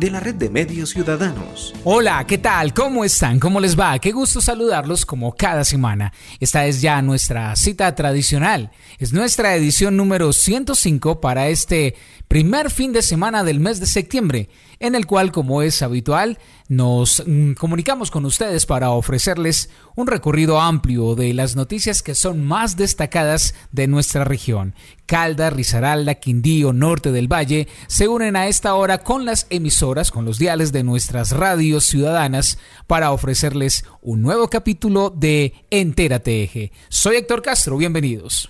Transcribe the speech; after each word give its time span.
de 0.00 0.10
la 0.10 0.18
red 0.18 0.34
de 0.34 0.48
medios 0.48 0.90
ciudadanos. 0.90 1.74
Hola, 1.84 2.24
¿qué 2.26 2.38
tal? 2.38 2.72
¿Cómo 2.72 3.04
están? 3.04 3.38
¿Cómo 3.38 3.60
les 3.60 3.78
va? 3.78 3.98
Qué 3.98 4.12
gusto 4.12 4.40
saludarlos 4.40 5.04
como 5.04 5.34
cada 5.36 5.62
semana. 5.62 6.14
Esta 6.40 6.64
es 6.64 6.80
ya 6.80 7.02
nuestra 7.02 7.54
cita 7.54 7.94
tradicional. 7.94 8.70
Es 8.98 9.12
nuestra 9.12 9.54
edición 9.54 9.98
número 9.98 10.32
105 10.32 11.20
para 11.20 11.48
este 11.48 11.96
primer 12.28 12.70
fin 12.70 12.94
de 12.94 13.02
semana 13.02 13.44
del 13.44 13.60
mes 13.60 13.78
de 13.78 13.86
septiembre, 13.86 14.48
en 14.78 14.94
el 14.94 15.04
cual, 15.04 15.32
como 15.32 15.60
es 15.60 15.82
habitual, 15.82 16.38
nos 16.68 17.22
mm, 17.26 17.52
comunicamos 17.52 18.10
con 18.10 18.24
ustedes 18.24 18.64
para 18.64 18.90
ofrecerles 18.90 19.68
un 19.96 20.06
recorrido 20.06 20.60
amplio 20.60 21.14
de 21.14 21.34
las 21.34 21.56
noticias 21.56 22.02
que 22.02 22.14
son 22.14 22.42
más 22.46 22.76
destacadas 22.76 23.54
de 23.72 23.86
nuestra 23.86 24.24
región. 24.24 24.74
Calda, 25.10 25.50
Risaralda, 25.50 26.14
Quindío, 26.14 26.72
Norte 26.72 27.10
del 27.10 27.26
Valle 27.26 27.66
se 27.88 28.06
unen 28.06 28.36
a 28.36 28.46
esta 28.46 28.76
hora 28.76 28.98
con 28.98 29.24
las 29.24 29.48
emisoras, 29.50 30.12
con 30.12 30.24
los 30.24 30.38
diales 30.38 30.70
de 30.70 30.84
nuestras 30.84 31.32
radios 31.32 31.84
ciudadanas 31.84 32.58
para 32.86 33.10
ofrecerles 33.10 33.84
un 34.02 34.22
nuevo 34.22 34.46
capítulo 34.46 35.10
de 35.10 35.52
Entérate 35.68 36.44
Eje. 36.44 36.70
Soy 36.88 37.16
Héctor 37.16 37.42
Castro, 37.42 37.76
bienvenidos. 37.76 38.46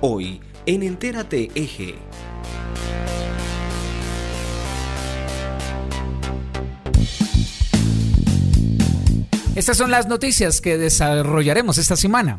Hoy 0.00 0.40
en 0.64 0.84
Entérate 0.84 1.50
Eje. 1.56 1.96
Estas 9.56 9.76
son 9.76 9.90
las 9.90 10.06
noticias 10.06 10.60
que 10.60 10.78
desarrollaremos 10.78 11.78
esta 11.78 11.96
semana. 11.96 12.38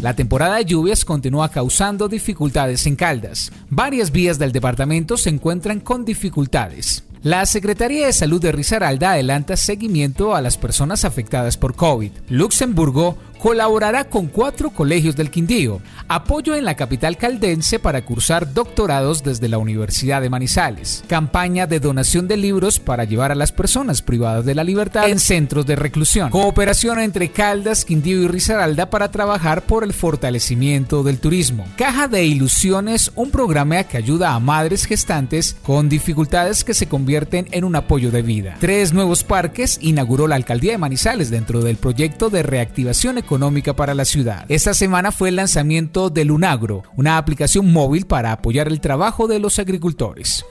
La 0.00 0.14
temporada 0.14 0.58
de 0.58 0.64
lluvias 0.64 1.04
continúa 1.04 1.48
causando 1.48 2.06
dificultades 2.06 2.86
en 2.86 2.94
Caldas. 2.94 3.50
Varias 3.68 4.12
vías 4.12 4.38
del 4.38 4.52
departamento 4.52 5.16
se 5.16 5.28
encuentran 5.28 5.80
con 5.80 6.04
dificultades. 6.04 7.02
La 7.24 7.44
Secretaría 7.46 8.06
de 8.06 8.12
Salud 8.12 8.40
de 8.40 8.52
Risaralda 8.52 9.10
adelanta 9.10 9.56
seguimiento 9.56 10.36
a 10.36 10.40
las 10.40 10.56
personas 10.56 11.04
afectadas 11.04 11.56
por 11.56 11.74
COVID. 11.74 12.12
Luxemburgo 12.28 13.18
colaborará 13.38 14.04
con 14.04 14.26
cuatro 14.26 14.70
colegios 14.70 15.16
del 15.16 15.30
Quindío, 15.30 15.80
apoyo 16.08 16.54
en 16.54 16.64
la 16.64 16.74
capital 16.74 17.16
caldense 17.16 17.78
para 17.78 18.04
cursar 18.04 18.52
doctorados 18.52 19.22
desde 19.22 19.48
la 19.48 19.58
Universidad 19.58 20.20
de 20.20 20.30
Manizales, 20.30 21.04
campaña 21.06 21.66
de 21.66 21.80
donación 21.80 22.26
de 22.26 22.36
libros 22.36 22.80
para 22.80 23.04
llevar 23.04 23.30
a 23.30 23.36
las 23.36 23.52
personas 23.52 24.02
privadas 24.02 24.44
de 24.44 24.54
la 24.54 24.64
libertad 24.64 25.08
en 25.08 25.20
centros 25.20 25.66
de 25.66 25.76
reclusión, 25.76 26.30
cooperación 26.30 26.98
entre 26.98 27.30
Caldas, 27.30 27.84
Quindío 27.84 28.22
y 28.22 28.28
Risaralda 28.28 28.90
para 28.90 29.10
trabajar 29.10 29.62
por 29.62 29.84
el 29.84 29.92
fortalecimiento 29.92 31.02
del 31.02 31.18
turismo, 31.18 31.66
Caja 31.76 32.08
de 32.08 32.24
Ilusiones, 32.24 33.12
un 33.14 33.30
programa 33.30 33.84
que 33.84 33.98
ayuda 33.98 34.34
a 34.34 34.40
madres 34.40 34.84
gestantes 34.84 35.56
con 35.62 35.88
dificultades 35.88 36.64
que 36.64 36.74
se 36.74 36.88
convierten 36.88 37.48
en 37.52 37.64
un 37.64 37.76
apoyo 37.76 38.10
de 38.10 38.22
vida. 38.22 38.56
Tres 38.58 38.92
nuevos 38.92 39.22
parques 39.22 39.78
inauguró 39.80 40.26
la 40.26 40.36
alcaldía 40.36 40.72
de 40.72 40.78
Manizales 40.78 41.30
dentro 41.30 41.60
del 41.60 41.76
proyecto 41.76 42.30
de 42.30 42.42
reactivación 42.42 43.18
económica 43.18 43.27
económica 43.28 43.76
para 43.76 43.94
la 43.94 44.06
ciudad. 44.06 44.46
Esta 44.48 44.72
semana 44.72 45.12
fue 45.12 45.28
el 45.28 45.36
lanzamiento 45.36 46.08
de 46.08 46.24
Lunagro, 46.24 46.84
una 46.96 47.18
aplicación 47.18 47.70
móvil 47.70 48.06
para 48.06 48.32
apoyar 48.32 48.68
el 48.68 48.80
trabajo 48.80 49.28
de 49.28 49.38
los 49.38 49.58
agricultores. 49.58 50.46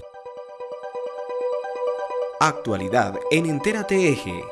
Actualidad 2.40 3.16
en 3.32 3.48
Entérate 3.48 4.10
Eje. 4.10 4.44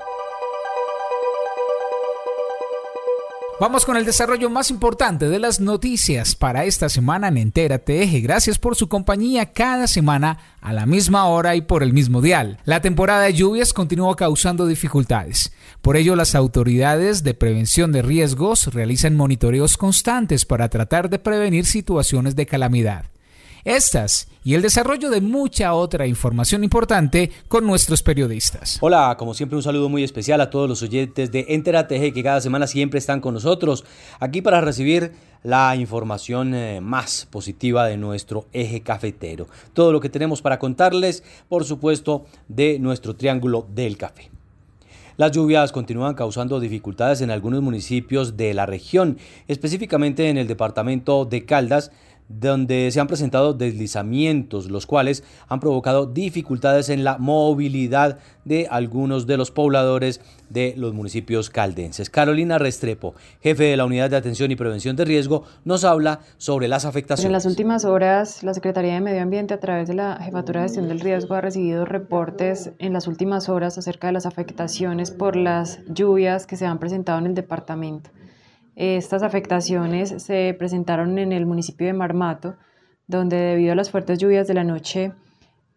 Vamos 3.57 3.85
con 3.85 3.95
el 3.95 4.03
desarrollo 4.03 4.49
más 4.49 4.69
importante 4.69 5.29
de 5.29 5.39
las 5.39 5.61
noticias 5.61 6.35
para 6.35 6.66
esta 6.66 6.89
semana 6.89 7.29
en 7.29 7.38
Entérate 7.38 8.03
Eje. 8.03 8.19
Gracias 8.19 8.59
por 8.59 8.75
su 8.75 8.89
compañía 8.89 9.53
cada 9.53 9.88
semana 9.88 10.39
a 10.59 10.73
la 10.73 10.85
misma 10.85 11.27
hora 11.27 11.55
y 11.55 11.61
por 11.61 11.81
el 11.81 11.94
mismo 11.94 12.21
dial. 12.21 12.57
La 12.65 12.81
temporada 12.81 13.21
de 13.21 13.33
lluvias 13.33 13.71
continúa 13.71 14.17
causando 14.17 14.67
dificultades. 14.67 15.53
Por 15.81 15.95
ello, 15.95 16.17
las 16.17 16.35
autoridades 16.35 17.23
de 17.23 17.33
prevención 17.33 17.94
de 17.94 18.01
riesgos 18.01 18.73
realizan 18.73 19.15
monitoreos 19.15 19.77
constantes 19.77 20.44
para 20.44 20.67
tratar 20.67 21.09
de 21.09 21.19
prevenir 21.19 21.65
situaciones 21.65 22.35
de 22.35 22.45
calamidad. 22.47 23.05
Estas 23.65 24.27
y 24.43 24.53
el 24.53 24.61
desarrollo 24.61 25.09
de 25.09 25.21
mucha 25.21 25.73
otra 25.73 26.05
información 26.05 26.63
importante 26.63 27.31
con 27.47 27.65
nuestros 27.65 28.03
periodistas. 28.03 28.77
Hola, 28.79 29.15
como 29.17 29.33
siempre 29.33 29.55
un 29.55 29.63
saludo 29.63 29.89
muy 29.89 30.03
especial 30.03 30.39
a 30.39 30.51
todos 30.51 30.69
los 30.69 30.83
oyentes 30.83 31.31
de 31.31 31.47
Enterateje 31.49 32.13
que 32.13 32.21
cada 32.21 32.41
semana 32.41 32.67
siempre 32.67 32.99
están 32.99 33.21
con 33.21 33.33
nosotros 33.33 33.83
aquí 34.19 34.43
para 34.43 34.61
recibir 34.61 35.13
la 35.41 35.75
información 35.75 36.53
eh, 36.53 36.79
más 36.79 37.27
positiva 37.31 37.87
de 37.87 37.97
nuestro 37.97 38.45
eje 38.53 38.81
cafetero. 38.81 39.47
Todo 39.73 39.91
lo 39.91 39.99
que 39.99 40.09
tenemos 40.09 40.43
para 40.43 40.59
contarles, 40.59 41.23
por 41.49 41.65
supuesto, 41.65 42.27
de 42.47 42.77
nuestro 42.77 43.15
triángulo 43.15 43.65
del 43.73 43.97
café. 43.97 44.29
Las 45.17 45.31
lluvias 45.31 45.71
continúan 45.71 46.13
causando 46.13 46.59
dificultades 46.59 47.21
en 47.21 47.31
algunos 47.31 47.61
municipios 47.61 48.37
de 48.37 48.53
la 48.53 48.65
región, 48.65 49.17
específicamente 49.47 50.29
en 50.29 50.37
el 50.37 50.45
departamento 50.45 51.23
de 51.25 51.45
Caldas, 51.45 51.91
donde 52.28 52.90
se 52.91 53.00
han 53.00 53.08
presentado 53.08 53.53
deslizamientos, 53.53 54.69
los 54.69 54.86
cuales 54.86 55.24
han 55.47 55.59
provocado 55.59 56.06
dificultades 56.06 56.90
en 56.90 57.03
la 57.03 57.18
movilidad 57.18 58.18
de 58.46 58.68
algunos 58.69 59.28
de 59.28 59.38
los 59.38 59.52
pobladores 59.52 60.22
de 60.50 60.74
los 60.78 60.94
municipios 60.94 61.50
caldenses. 61.50 62.09
Carolina 62.09 62.58
Restrepo, 62.58 63.16
jefe 63.41 63.66
de 63.66 63.78
la 63.78 63.86
Unidad 63.86 64.09
de 64.09 64.18
Atención 64.18 64.52
y 64.52 64.56
Prevención 64.56 64.96
de 64.96 65.06
Riesgo, 65.06 65.44
nos 65.63 65.84
habla 65.84 66.22
sobre 66.38 66.68
las 66.68 66.86
afectaciones. 66.86 67.25
En 67.25 67.31
las 67.31 67.46
últimas 67.46 67.86
horas, 67.86 68.44
la 68.44 68.53
Secretaría 68.53 68.94
de 68.94 69.02
Medio 69.02 69.22
Ambiente, 69.22 69.53
a 69.53 69.59
través 69.59 69.88
de 69.88 69.96
la 69.96 70.18
Jefatura 70.18 70.62
de 70.62 70.66
Gestión 70.68 70.88
del 70.88 71.00
Riesgo, 71.00 71.36
ha 71.36 71.42
recibido 71.42 71.86
reportes 71.86 72.72
en 72.80 72.94
las 72.94 73.07
últimas 73.07 73.50
horas 73.50 73.78
acerca 73.78 74.07
de 74.07 74.13
las 74.13 74.25
afectaciones 74.25 75.12
por 75.12 75.36
las 75.36 75.80
lluvias 75.88 76.46
que 76.46 76.57
se 76.57 76.66
han 76.66 76.80
presentado 76.80 77.19
en 77.19 77.28
el 77.28 77.36
departamento. 77.36 78.09
Estas 78.75 79.24
afectaciones 79.24 80.22
se 80.22 80.53
presentaron 80.59 81.18
en 81.18 81.31
el 81.31 81.46
municipio 81.46 81.88
de 81.88 81.94
Marmato, 81.94 82.56
donde 83.08 83.38
debido 83.38 83.72
a 83.72 83.75
las 83.75 83.90
fuertes 83.90 84.19
lluvias 84.19 84.47
de 84.47 84.53
la 84.53 84.66
noche 84.66 85.13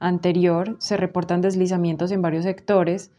anterior 0.01 0.77
se 0.81 0.97
reportan 0.97 1.41
deslizamientos 1.41 2.11
en 2.11 2.23
varios 2.23 2.45
sectores. 2.45 3.13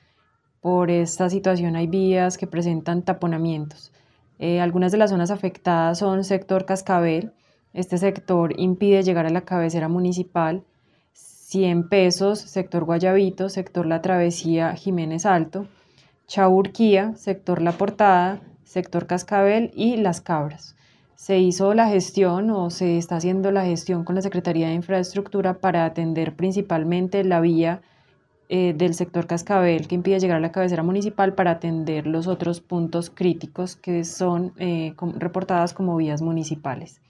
Por 0.59 0.91
esta 0.91 1.29
situación 1.29 1.77
hay 1.77 1.87
vías 1.87 2.37
que 2.37 2.47
presentan 2.47 3.03
taponamientos. 3.03 3.93
Eh, 4.37 4.59
algunas 4.59 4.91
de 4.91 4.97
las 4.97 5.11
zonas 5.11 5.31
afectadas 5.31 5.99
son 5.99 6.25
sector 6.25 6.65
Cascabel. 6.65 7.31
Este 7.73 7.97
sector 7.97 8.59
impide 8.59 9.03
llegar 9.03 9.25
a 9.27 9.29
la 9.29 9.41
cabecera 9.41 9.87
municipal. 9.87 10.63
100 11.13 11.87
pesos, 11.87 12.39
sector 12.39 12.83
Guayabito, 12.83 13.47
sector 13.47 13.85
La 13.85 14.01
Travesía 14.01 14.75
Jiménez 14.75 15.25
Alto. 15.25 15.67
Chaurquía, 16.27 17.15
sector 17.15 17.61
La 17.61 17.71
Portada, 17.71 18.41
sector 18.69 19.07
Cascabel 19.07 19.71
y 19.73 19.97
Las 19.97 20.21
Cabras. 20.21 20.75
Se 21.15 21.39
hizo 21.39 21.73
la 21.73 21.89
gestión 21.89 22.51
o 22.51 22.69
se 22.69 22.99
está 22.99 23.15
haciendo 23.15 23.51
la 23.51 23.65
gestión 23.65 24.03
con 24.03 24.13
la 24.13 24.21
Secretaría 24.21 24.67
de 24.67 24.75
Infraestructura 24.75 25.55
para 25.55 25.85
atender 25.85 26.35
principalmente 26.35 27.23
la 27.23 27.41
vía 27.41 27.81
eh, 28.47 28.75
del 28.77 28.93
sector 28.93 29.25
Cascabel 29.25 29.87
que 29.87 29.95
impide 29.95 30.19
llegar 30.19 30.37
a 30.37 30.39
la 30.39 30.51
cabecera 30.51 30.83
municipal 30.83 31.33
para 31.33 31.49
atender 31.51 32.05
los 32.05 32.27
otros 32.27 32.61
puntos 32.61 33.09
críticos 33.09 33.75
que 33.75 34.03
son 34.03 34.53
eh, 34.57 34.93
reportadas 35.17 35.73
como 35.73 35.97
vías 35.97 36.21
municipales. 36.21 37.01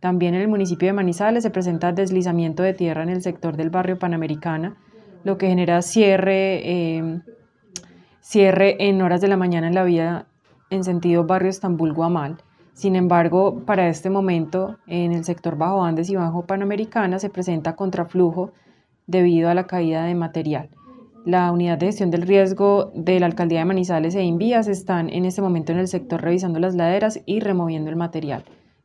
También 0.00 0.34
en 0.34 0.40
el 0.40 0.48
municipio 0.48 0.88
de 0.88 0.92
Manizales 0.92 1.44
se 1.44 1.50
presenta 1.50 1.92
deslizamiento 1.92 2.64
de 2.64 2.74
tierra 2.74 3.04
en 3.04 3.10
el 3.10 3.22
sector 3.22 3.56
del 3.56 3.70
barrio 3.70 3.96
Panamericana, 3.96 4.76
lo 5.22 5.38
que 5.38 5.46
genera 5.46 5.82
cierre, 5.82 6.60
eh, 6.64 7.20
cierre 8.20 8.88
en 8.88 9.00
horas 9.02 9.20
de 9.20 9.28
la 9.28 9.36
mañana 9.36 9.68
en 9.68 9.74
la 9.74 9.84
vía 9.84 10.26
en 10.70 10.84
sentido 10.84 11.24
barrio 11.24 11.50
Estambul-Guamal. 11.50 12.38
Sin 12.72 12.96
embargo, 12.96 13.62
para 13.64 13.88
este 13.88 14.10
momento, 14.10 14.76
en 14.86 15.12
el 15.12 15.24
sector 15.24 15.56
Bajo 15.56 15.82
Andes 15.82 16.10
y 16.10 16.16
Bajo 16.16 16.46
Panamericana 16.46 17.18
se 17.18 17.30
presenta 17.30 17.76
contraflujo 17.76 18.52
debido 19.06 19.48
a 19.48 19.54
la 19.54 19.66
caída 19.66 20.04
de 20.04 20.14
material. 20.14 20.68
La 21.24 21.50
unidad 21.50 21.78
de 21.78 21.86
gestión 21.86 22.10
del 22.10 22.22
riesgo 22.22 22.92
de 22.94 23.18
la 23.18 23.26
alcaldía 23.26 23.60
de 23.60 23.64
Manizales 23.64 24.14
e 24.14 24.22
Invías 24.22 24.68
están 24.68 25.08
en 25.08 25.24
este 25.24 25.42
momento 25.42 25.72
en 25.72 25.78
el 25.78 25.88
sector 25.88 26.22
revisando 26.22 26.60
las 26.60 26.74
laderas 26.74 27.20
y 27.26 27.40
removiendo 27.40 27.90
el 27.90 27.96
material. 27.96 28.44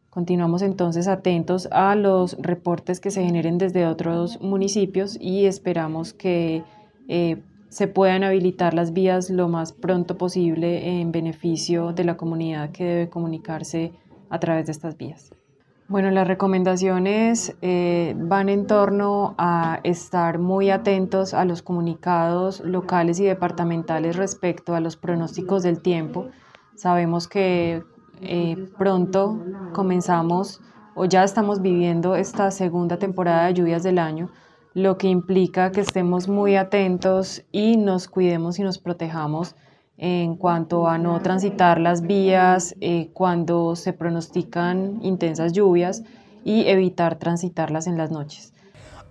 Continuamos 0.09 0.61
entonces 0.61 1.07
atentos 1.07 1.69
a 1.71 1.95
los 1.95 2.35
reportes 2.39 2.99
que 2.99 3.11
se 3.11 3.23
generen 3.23 3.57
desde 3.57 3.85
otros 3.85 4.41
municipios 4.41 5.17
y 5.21 5.45
esperamos 5.45 6.13
que 6.13 6.63
eh, 7.07 7.41
se 7.71 7.87
puedan 7.87 8.25
habilitar 8.25 8.73
las 8.73 8.91
vías 8.91 9.29
lo 9.29 9.47
más 9.47 9.71
pronto 9.71 10.17
posible 10.17 10.99
en 10.99 11.13
beneficio 11.13 11.93
de 11.93 12.03
la 12.03 12.17
comunidad 12.17 12.71
que 12.71 12.83
debe 12.83 13.09
comunicarse 13.09 13.93
a 14.29 14.39
través 14.41 14.65
de 14.65 14.73
estas 14.73 14.97
vías. 14.97 15.31
Bueno, 15.87 16.11
las 16.11 16.27
recomendaciones 16.27 17.55
eh, 17.61 18.13
van 18.17 18.49
en 18.49 18.67
torno 18.67 19.35
a 19.37 19.79
estar 19.83 20.37
muy 20.37 20.69
atentos 20.69 21.33
a 21.33 21.45
los 21.45 21.61
comunicados 21.61 22.59
locales 22.59 23.21
y 23.21 23.23
departamentales 23.23 24.17
respecto 24.17 24.75
a 24.75 24.81
los 24.81 24.97
pronósticos 24.97 25.63
del 25.63 25.81
tiempo. 25.81 26.27
Sabemos 26.75 27.29
que 27.29 27.83
eh, 28.19 28.67
pronto 28.77 29.45
comenzamos 29.71 30.59
o 30.93 31.05
ya 31.05 31.23
estamos 31.23 31.61
viviendo 31.61 32.15
esta 32.15 32.51
segunda 32.51 32.97
temporada 32.97 33.45
de 33.45 33.53
lluvias 33.53 33.83
del 33.83 33.97
año, 33.97 34.29
lo 34.73 34.97
que 34.97 35.07
implica 35.07 35.71
que 35.71 35.81
estemos 35.81 36.27
muy 36.27 36.55
atentos 36.55 37.43
y 37.51 37.77
nos 37.77 38.07
cuidemos 38.07 38.59
y 38.59 38.63
nos 38.63 38.77
protejamos 38.77 39.55
en 39.97 40.35
cuanto 40.35 40.87
a 40.87 40.97
no 40.97 41.21
transitar 41.21 41.79
las 41.79 42.01
vías 42.01 42.75
eh, 42.81 43.09
cuando 43.13 43.75
se 43.75 43.93
pronostican 43.93 44.99
intensas 45.03 45.53
lluvias 45.53 46.03
y 46.43 46.67
evitar 46.67 47.19
transitarlas 47.19 47.85
en 47.85 47.97
las 47.97 48.09
noches. 48.11 48.53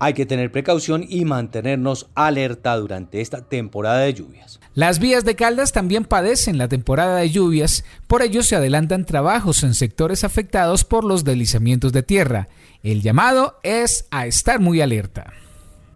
Hay 0.00 0.14
que 0.14 0.24
tener 0.24 0.50
precaución 0.50 1.04
y 1.06 1.26
mantenernos 1.26 2.08
alerta 2.14 2.74
durante 2.76 3.20
esta 3.20 3.42
temporada 3.42 4.00
de 4.00 4.14
lluvias. 4.14 4.58
Las 4.74 4.98
vías 4.98 5.26
de 5.26 5.36
Caldas 5.36 5.72
también 5.72 6.04
padecen 6.04 6.56
la 6.56 6.68
temporada 6.68 7.18
de 7.18 7.28
lluvias, 7.28 7.84
por 8.06 8.22
ello 8.22 8.42
se 8.42 8.56
adelantan 8.56 9.04
trabajos 9.04 9.62
en 9.62 9.74
sectores 9.74 10.24
afectados 10.24 10.84
por 10.84 11.04
los 11.04 11.22
deslizamientos 11.22 11.92
de 11.92 12.02
tierra. 12.02 12.48
El 12.82 13.02
llamado 13.02 13.58
es 13.62 14.06
a 14.10 14.26
estar 14.26 14.58
muy 14.58 14.80
alerta. 14.80 15.34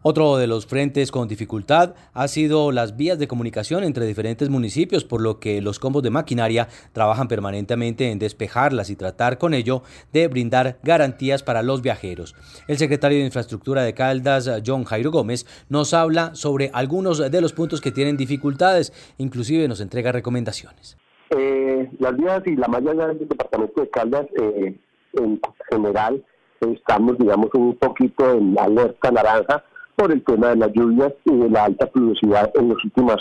Otro 0.06 0.36
de 0.36 0.46
los 0.46 0.66
frentes 0.66 1.10
con 1.10 1.28
dificultad 1.28 1.94
ha 2.12 2.28
sido 2.28 2.72
las 2.72 2.94
vías 2.94 3.18
de 3.18 3.26
comunicación 3.26 3.84
entre 3.84 4.04
diferentes 4.04 4.50
municipios, 4.50 5.02
por 5.02 5.22
lo 5.22 5.40
que 5.40 5.62
los 5.62 5.78
combos 5.78 6.02
de 6.02 6.10
maquinaria 6.10 6.68
trabajan 6.92 7.26
permanentemente 7.26 8.10
en 8.10 8.18
despejarlas 8.18 8.90
y 8.90 8.96
tratar 8.96 9.38
con 9.38 9.54
ello 9.54 9.80
de 10.12 10.28
brindar 10.28 10.76
garantías 10.82 11.42
para 11.42 11.62
los 11.62 11.80
viajeros. 11.80 12.36
El 12.68 12.76
secretario 12.76 13.16
de 13.16 13.24
Infraestructura 13.24 13.82
de 13.82 13.94
Caldas, 13.94 14.50
John 14.66 14.84
Jairo 14.84 15.10
Gómez, 15.10 15.46
nos 15.70 15.94
habla 15.94 16.34
sobre 16.34 16.70
algunos 16.74 17.30
de 17.30 17.40
los 17.40 17.54
puntos 17.54 17.80
que 17.80 17.90
tienen 17.90 18.18
dificultades, 18.18 18.92
inclusive 19.16 19.66
nos 19.68 19.80
entrega 19.80 20.12
recomendaciones. 20.12 20.98
Eh, 21.30 21.88
las 21.98 22.14
vías 22.14 22.42
y 22.44 22.56
la 22.56 22.68
mayoría 22.68 23.06
del 23.06 23.26
departamento 23.26 23.80
de 23.80 23.88
Caldas 23.88 24.26
eh, 24.38 24.78
en 25.14 25.40
general 25.70 26.22
estamos, 26.60 27.16
digamos, 27.16 27.48
un 27.54 27.74
poquito 27.76 28.30
en 28.32 28.54
alerta 28.58 29.10
naranja 29.10 29.64
por 29.96 30.12
el 30.12 30.22
tema 30.24 30.48
de 30.48 30.56
las 30.56 30.72
lluvias 30.72 31.12
y 31.24 31.36
de 31.36 31.50
la 31.50 31.64
alta 31.64 31.86
pluviosidad 31.86 32.50
en, 32.54 32.68
los 32.68 32.84
últimas, 32.84 33.18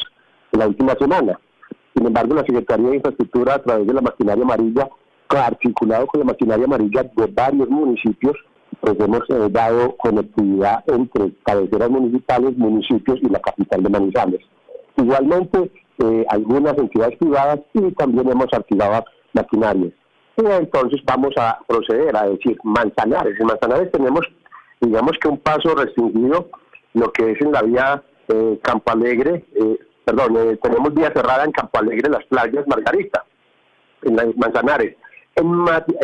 en 0.51 0.59
la 0.59 0.67
última 0.67 0.95
semana. 0.95 1.39
Sin 1.95 2.07
embargo, 2.07 2.35
la 2.35 2.41
Secretaría 2.41 2.89
de 2.89 2.95
Infraestructura, 2.95 3.55
a 3.55 3.61
través 3.61 3.87
de 3.87 3.93
la 3.93 4.01
maquinaria 4.01 4.43
amarilla, 4.43 4.89
articulado 5.41 6.07
con 6.07 6.19
la 6.19 6.25
maquinaria 6.25 6.65
amarilla 6.65 7.03
de 7.03 7.27
varios 7.27 7.69
municipios, 7.69 8.35
pues 8.79 8.95
hemos 8.99 9.21
eh, 9.29 9.49
dado 9.49 9.95
conectividad 9.97 10.83
entre 10.87 11.31
cabeceras 11.45 11.89
municipales, 11.89 12.57
municipios 12.57 13.19
y 13.21 13.29
la 13.29 13.39
capital 13.39 13.83
de 13.83 13.89
Manizales. 13.89 14.41
Igualmente, 14.97 15.71
eh, 15.99 16.25
algunas 16.29 16.77
entidades 16.77 17.17
privadas 17.17 17.59
y 17.73 17.91
también 17.93 18.29
hemos 18.29 18.47
activado 18.53 19.05
maquinarias. 19.33 19.93
Y 20.37 20.45
entonces 20.45 21.01
vamos 21.05 21.33
a 21.37 21.59
proceder 21.67 22.15
a 22.15 22.27
decir 22.27 22.57
Manzanares. 22.63 23.39
En 23.39 23.47
Manzanares 23.47 23.91
tenemos, 23.91 24.25
digamos 24.81 25.13
que 25.21 25.27
un 25.27 25.37
paso 25.37 25.75
restringido 25.75 26.49
lo 26.93 27.11
que 27.11 27.31
es 27.31 27.41
en 27.41 27.51
la 27.51 27.61
vía 27.61 28.03
eh, 28.27 28.59
Campo 28.63 28.91
Alegre, 28.91 29.45
eh, 29.55 29.77
perdón, 30.05 30.37
eh, 30.37 30.57
tenemos 30.61 30.93
vía 30.93 31.11
cerrada 31.13 31.43
en 31.43 31.51
Campo 31.51 31.79
Alegre, 31.79 32.09
las 32.09 32.25
playas 32.25 32.65
Margarita, 32.67 33.25
en 34.03 34.15
la 34.15 34.25
Manzanares. 34.37 34.95
En, 35.35 35.47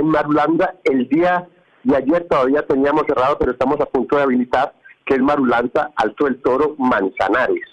Marulanda, 0.07 0.75
el 0.83 1.07
día 1.07 1.47
de 1.83 1.95
ayer 1.95 2.27
todavía 2.27 2.65
teníamos 2.65 3.03
cerrado, 3.07 3.37
pero 3.37 3.51
estamos 3.51 3.79
a 3.79 3.85
punto 3.85 4.17
de 4.17 4.23
habilitar, 4.23 4.73
que 5.05 5.15
es 5.15 5.21
Marulanda, 5.21 5.91
Alto 5.95 6.25
del 6.25 6.41
Toro, 6.41 6.75
Manzanares. 6.77 7.65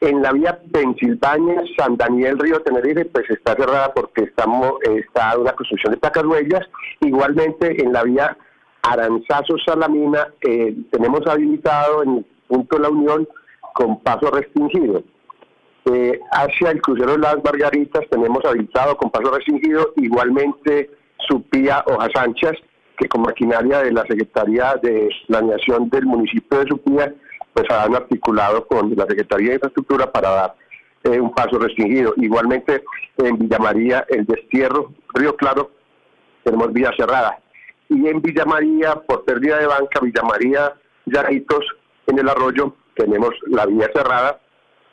En 0.00 0.20
la 0.20 0.32
vía 0.32 0.58
Pensilvania, 0.72 1.62
San 1.78 1.96
Daniel, 1.96 2.38
Río 2.38 2.60
Tenerife, 2.62 3.04
pues 3.04 3.30
está 3.30 3.54
cerrada 3.54 3.94
porque 3.94 4.24
estamos, 4.24 4.72
está 4.82 5.38
una 5.38 5.52
construcción 5.52 5.92
de 5.92 6.00
placas 6.00 6.24
huellas. 6.24 6.68
Igualmente 7.00 7.80
en 7.80 7.92
la 7.92 8.02
vía 8.02 8.36
Aranzazo 8.82 9.56
Salamina 9.64 10.26
tenemos 10.90 11.24
habilitado 11.28 12.02
en 12.02 12.26
punto 12.52 12.78
la 12.78 12.90
Unión 12.90 13.26
con 13.74 14.00
paso 14.02 14.30
restringido. 14.30 15.02
Eh, 15.86 16.20
hacia 16.30 16.70
el 16.70 16.82
crucero 16.82 17.16
las 17.16 17.42
Margaritas 17.42 18.04
tenemos 18.10 18.44
habilitado 18.44 18.96
con 18.96 19.10
paso 19.10 19.32
restringido, 19.32 19.92
igualmente 19.96 20.90
Supía 21.28 21.82
Hojas 21.86 22.10
Anchas, 22.14 22.52
que 22.98 23.08
con 23.08 23.22
maquinaria 23.22 23.78
de 23.78 23.92
la 23.92 24.02
Secretaría 24.02 24.74
de 24.82 25.08
Planeación 25.26 25.88
del 25.88 26.04
municipio 26.04 26.58
de 26.58 26.68
Supía, 26.68 27.14
pues 27.54 27.66
han 27.70 27.94
articulado 27.96 28.66
con 28.66 28.94
la 28.94 29.06
Secretaría 29.06 29.48
de 29.48 29.54
Infraestructura 29.54 30.12
para 30.12 30.30
dar 30.30 30.54
eh, 31.04 31.18
un 31.18 31.34
paso 31.34 31.58
restringido. 31.58 32.12
Igualmente 32.18 32.84
en 33.18 33.38
Villa 33.38 33.58
María, 33.58 34.04
el 34.08 34.26
destierro, 34.26 34.92
Río 35.14 35.34
Claro, 35.36 35.70
tenemos 36.44 36.72
vía 36.72 36.92
cerrada. 36.96 37.38
Y 37.88 38.06
en 38.08 38.20
Villa 38.20 38.44
María, 38.44 38.94
por 38.94 39.24
pérdida 39.24 39.58
de 39.58 39.66
banca, 39.66 40.00
Villa 40.00 40.22
María, 40.22 40.72
Llaritos, 41.06 41.64
en 42.06 42.18
el 42.18 42.28
arroyo 42.28 42.74
tenemos 42.94 43.30
la 43.46 43.66
vía 43.66 43.88
cerrada 43.94 44.40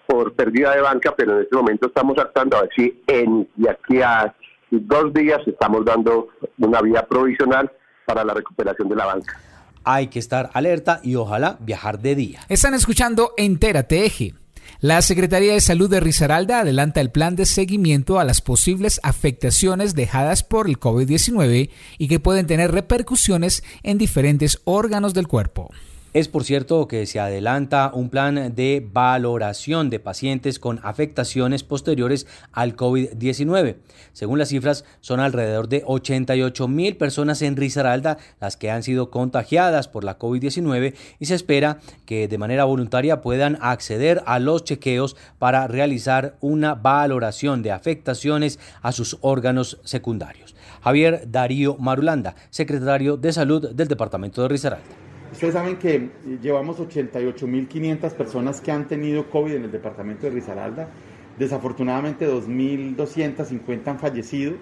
por 0.07 0.33
pérdida 0.33 0.75
de 0.75 0.81
banca, 0.81 1.13
pero 1.15 1.35
en 1.35 1.43
este 1.43 1.55
momento 1.55 1.87
estamos 1.87 2.17
actuando 2.17 2.57
a 2.57 2.61
ver 2.61 2.71
si 2.75 3.03
en, 3.07 3.47
de 3.55 3.69
aquí 3.69 4.01
a 4.01 4.33
dos 4.71 5.13
días 5.13 5.39
estamos 5.45 5.85
dando 5.85 6.29
una 6.57 6.81
vía 6.81 7.05
provisional 7.05 7.71
para 8.05 8.23
la 8.23 8.33
recuperación 8.33 8.89
de 8.89 8.95
la 8.95 9.05
banca. 9.05 9.39
Hay 9.83 10.07
que 10.07 10.19
estar 10.19 10.49
alerta 10.53 10.99
y 11.03 11.15
ojalá 11.15 11.57
viajar 11.59 11.99
de 11.99 12.15
día. 12.15 12.39
Están 12.49 12.73
escuchando 12.73 13.33
Entérate 13.37 14.05
Eje. 14.05 14.33
La 14.81 15.01
Secretaría 15.01 15.53
de 15.53 15.61
Salud 15.61 15.89
de 15.89 15.99
Risaralda 15.99 16.61
adelanta 16.61 17.01
el 17.01 17.11
plan 17.11 17.35
de 17.35 17.45
seguimiento 17.45 18.19
a 18.19 18.23
las 18.23 18.41
posibles 18.41 18.99
afectaciones 19.03 19.93
dejadas 19.93 20.43
por 20.43 20.67
el 20.67 20.79
COVID-19 20.79 21.69
y 21.97 22.07
que 22.07 22.19
pueden 22.19 22.47
tener 22.47 22.71
repercusiones 22.71 23.63
en 23.83 23.97
diferentes 23.97 24.61
órganos 24.63 25.13
del 25.13 25.27
cuerpo. 25.27 25.69
Es 26.11 26.27
por 26.27 26.43
cierto 26.43 26.87
que 26.87 27.05
se 27.05 27.19
adelanta 27.19 27.91
un 27.93 28.09
plan 28.09 28.55
de 28.55 28.83
valoración 28.91 29.91
de 29.91 29.99
pacientes 29.99 30.57
con 30.57 30.79
afectaciones 30.81 31.63
posteriores 31.63 32.25
al 32.51 32.75
COVID-19. 32.75 33.75
Según 34.13 34.39
las 34.39 34.49
cifras, 34.49 34.85
son 35.01 35.19
alrededor 35.19 35.69
de 35.69 35.83
88 35.85 36.67
mil 36.67 36.97
personas 36.97 37.43
en 37.43 37.55
Risaralda 37.55 38.17
las 38.41 38.57
que 38.57 38.71
han 38.71 38.81
sido 38.81 39.11
contagiadas 39.11 39.87
por 39.87 40.03
la 40.03 40.17
COVID-19 40.17 40.95
y 41.19 41.25
se 41.27 41.35
espera 41.35 41.77
que 42.07 42.27
de 42.27 42.37
manera 42.39 42.63
voluntaria 42.63 43.21
puedan 43.21 43.59
acceder 43.61 44.23
a 44.25 44.39
los 44.39 44.63
chequeos 44.63 45.15
para 45.37 45.67
realizar 45.67 46.37
una 46.41 46.73
valoración 46.73 47.61
de 47.61 47.71
afectaciones 47.71 48.57
a 48.81 48.93
sus 48.93 49.19
órganos 49.21 49.79
secundarios. 49.83 50.55
Javier 50.81 51.29
Darío 51.29 51.77
Marulanda, 51.77 52.33
secretario 52.49 53.15
de 53.15 53.31
Salud 53.31 53.69
del 53.69 53.87
Departamento 53.87 54.41
de 54.41 54.47
Risaralda. 54.47 55.08
Ustedes 55.39 55.53
saben 55.53 55.77
que 55.77 56.09
llevamos 56.41 56.79
88.500 56.79 58.11
personas 58.11 58.59
que 58.59 58.73
han 58.73 58.89
tenido 58.89 59.29
COVID 59.29 59.53
en 59.53 59.63
el 59.63 59.71
departamento 59.71 60.23
de 60.23 60.31
Risaralda. 60.31 60.89
Desafortunadamente 61.37 62.29
2.250 62.29 63.87
han 63.87 63.99
fallecido, 63.99 64.55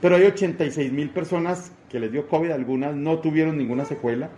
pero 0.00 0.14
hay 0.14 0.22
86.000 0.22 1.12
personas 1.12 1.72
que 1.88 1.98
les 1.98 2.12
dio 2.12 2.28
COVID, 2.28 2.52
algunas 2.52 2.94
no 2.94 3.18
tuvieron 3.18 3.58
ninguna 3.58 3.84
secuela, 3.84 4.30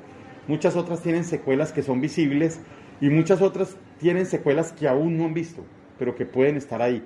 muchas 0.48 0.76
otras 0.76 1.02
tienen 1.02 1.24
secuelas 1.24 1.72
que 1.72 1.82
son 1.82 2.00
visibles 2.00 2.58
y 3.02 3.10
muchas 3.10 3.42
otras 3.42 3.76
tienen 4.00 4.24
secuelas 4.24 4.72
que 4.72 4.88
aún 4.88 5.18
no 5.18 5.26
han 5.26 5.34
visto, 5.34 5.62
pero 5.98 6.14
que 6.14 6.24
pueden 6.24 6.56
estar 6.56 6.80
ahí. 6.80 7.04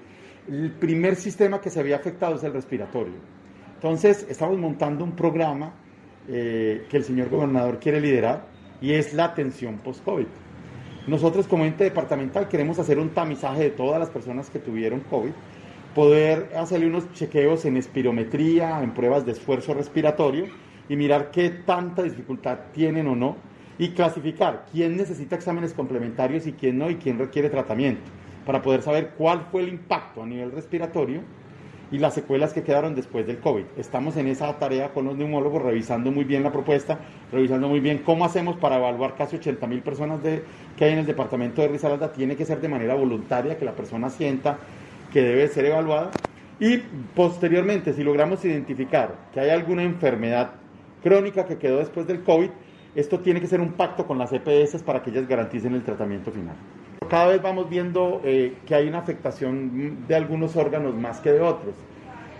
El 0.48 0.70
primer 0.70 1.16
sistema 1.16 1.60
que 1.60 1.70
se 1.70 1.80
había 1.80 1.96
afectado 1.96 2.36
es 2.36 2.44
el 2.44 2.52
respiratorio. 2.52 3.14
Entonces, 3.74 4.24
estamos 4.30 4.56
montando 4.60 5.02
un 5.02 5.16
programa 5.16 5.72
eh, 6.28 6.86
que 6.88 6.98
el 6.98 7.02
señor 7.02 7.30
gobernador 7.30 7.80
quiere 7.80 8.00
liderar 8.00 8.54
y 8.80 8.92
es 8.92 9.14
la 9.14 9.24
atención 9.24 9.78
post-COVID. 9.78 10.26
Nosotros 11.06 11.46
como 11.46 11.64
ente 11.64 11.84
departamental 11.84 12.48
queremos 12.48 12.78
hacer 12.78 12.98
un 12.98 13.10
tamizaje 13.10 13.62
de 13.62 13.70
todas 13.70 14.00
las 14.00 14.10
personas 14.10 14.50
que 14.50 14.58
tuvieron 14.58 15.00
COVID, 15.00 15.30
poder 15.94 16.50
hacerle 16.56 16.88
unos 16.88 17.12
chequeos 17.12 17.64
en 17.64 17.76
espirometría, 17.76 18.82
en 18.82 18.92
pruebas 18.92 19.24
de 19.24 19.32
esfuerzo 19.32 19.72
respiratorio 19.72 20.46
y 20.88 20.96
mirar 20.96 21.30
qué 21.30 21.50
tanta 21.50 22.02
dificultad 22.02 22.58
tienen 22.74 23.06
o 23.06 23.16
no 23.16 23.36
y 23.78 23.90
clasificar 23.90 24.66
quién 24.72 24.96
necesita 24.96 25.36
exámenes 25.36 25.74
complementarios 25.74 26.46
y 26.46 26.52
quién 26.52 26.78
no 26.78 26.90
y 26.90 26.96
quién 26.96 27.18
requiere 27.18 27.50
tratamiento 27.50 28.10
para 28.44 28.62
poder 28.62 28.82
saber 28.82 29.10
cuál 29.16 29.46
fue 29.50 29.62
el 29.62 29.68
impacto 29.68 30.22
a 30.22 30.26
nivel 30.26 30.52
respiratorio 30.52 31.20
y 31.90 31.98
las 31.98 32.14
secuelas 32.14 32.52
que 32.52 32.62
quedaron 32.62 32.94
después 32.94 33.26
del 33.26 33.38
COVID. 33.38 33.64
Estamos 33.76 34.16
en 34.16 34.26
esa 34.26 34.52
tarea 34.58 34.92
con 34.92 35.04
los 35.04 35.16
neumólogos, 35.16 35.62
revisando 35.62 36.10
muy 36.10 36.24
bien 36.24 36.42
la 36.42 36.52
propuesta, 36.52 36.98
revisando 37.32 37.68
muy 37.68 37.80
bien 37.80 37.98
cómo 37.98 38.24
hacemos 38.24 38.56
para 38.56 38.76
evaluar 38.76 39.14
casi 39.14 39.36
80 39.36 39.66
mil 39.66 39.82
personas 39.82 40.22
de, 40.22 40.42
que 40.76 40.84
hay 40.84 40.92
en 40.92 40.98
el 40.98 41.06
departamento 41.06 41.62
de 41.62 41.68
Risaralda. 41.68 42.12
Tiene 42.12 42.36
que 42.36 42.44
ser 42.44 42.60
de 42.60 42.68
manera 42.68 42.94
voluntaria, 42.94 43.56
que 43.56 43.64
la 43.64 43.72
persona 43.72 44.10
sienta 44.10 44.58
que 45.12 45.22
debe 45.22 45.48
ser 45.48 45.66
evaluada. 45.66 46.10
Y 46.58 46.78
posteriormente, 47.14 47.92
si 47.92 48.02
logramos 48.02 48.44
identificar 48.44 49.14
que 49.32 49.40
hay 49.40 49.50
alguna 49.50 49.82
enfermedad 49.82 50.52
crónica 51.02 51.44
que 51.44 51.58
quedó 51.58 51.78
después 51.78 52.06
del 52.06 52.22
COVID, 52.22 52.48
esto 52.94 53.20
tiene 53.20 53.40
que 53.40 53.46
ser 53.46 53.60
un 53.60 53.72
pacto 53.74 54.06
con 54.06 54.18
las 54.18 54.32
EPS 54.32 54.82
para 54.82 55.02
que 55.02 55.10
ellas 55.10 55.28
garanticen 55.28 55.74
el 55.74 55.82
tratamiento 55.82 56.32
final. 56.32 56.56
Cada 57.08 57.28
vez 57.28 57.42
vamos 57.42 57.68
viendo 57.68 58.20
eh, 58.24 58.54
que 58.66 58.74
hay 58.74 58.88
una 58.88 58.98
afectación 58.98 60.06
de 60.08 60.14
algunos 60.14 60.56
órganos 60.56 60.94
más 60.94 61.20
que 61.20 61.32
de 61.32 61.40
otros. 61.40 61.74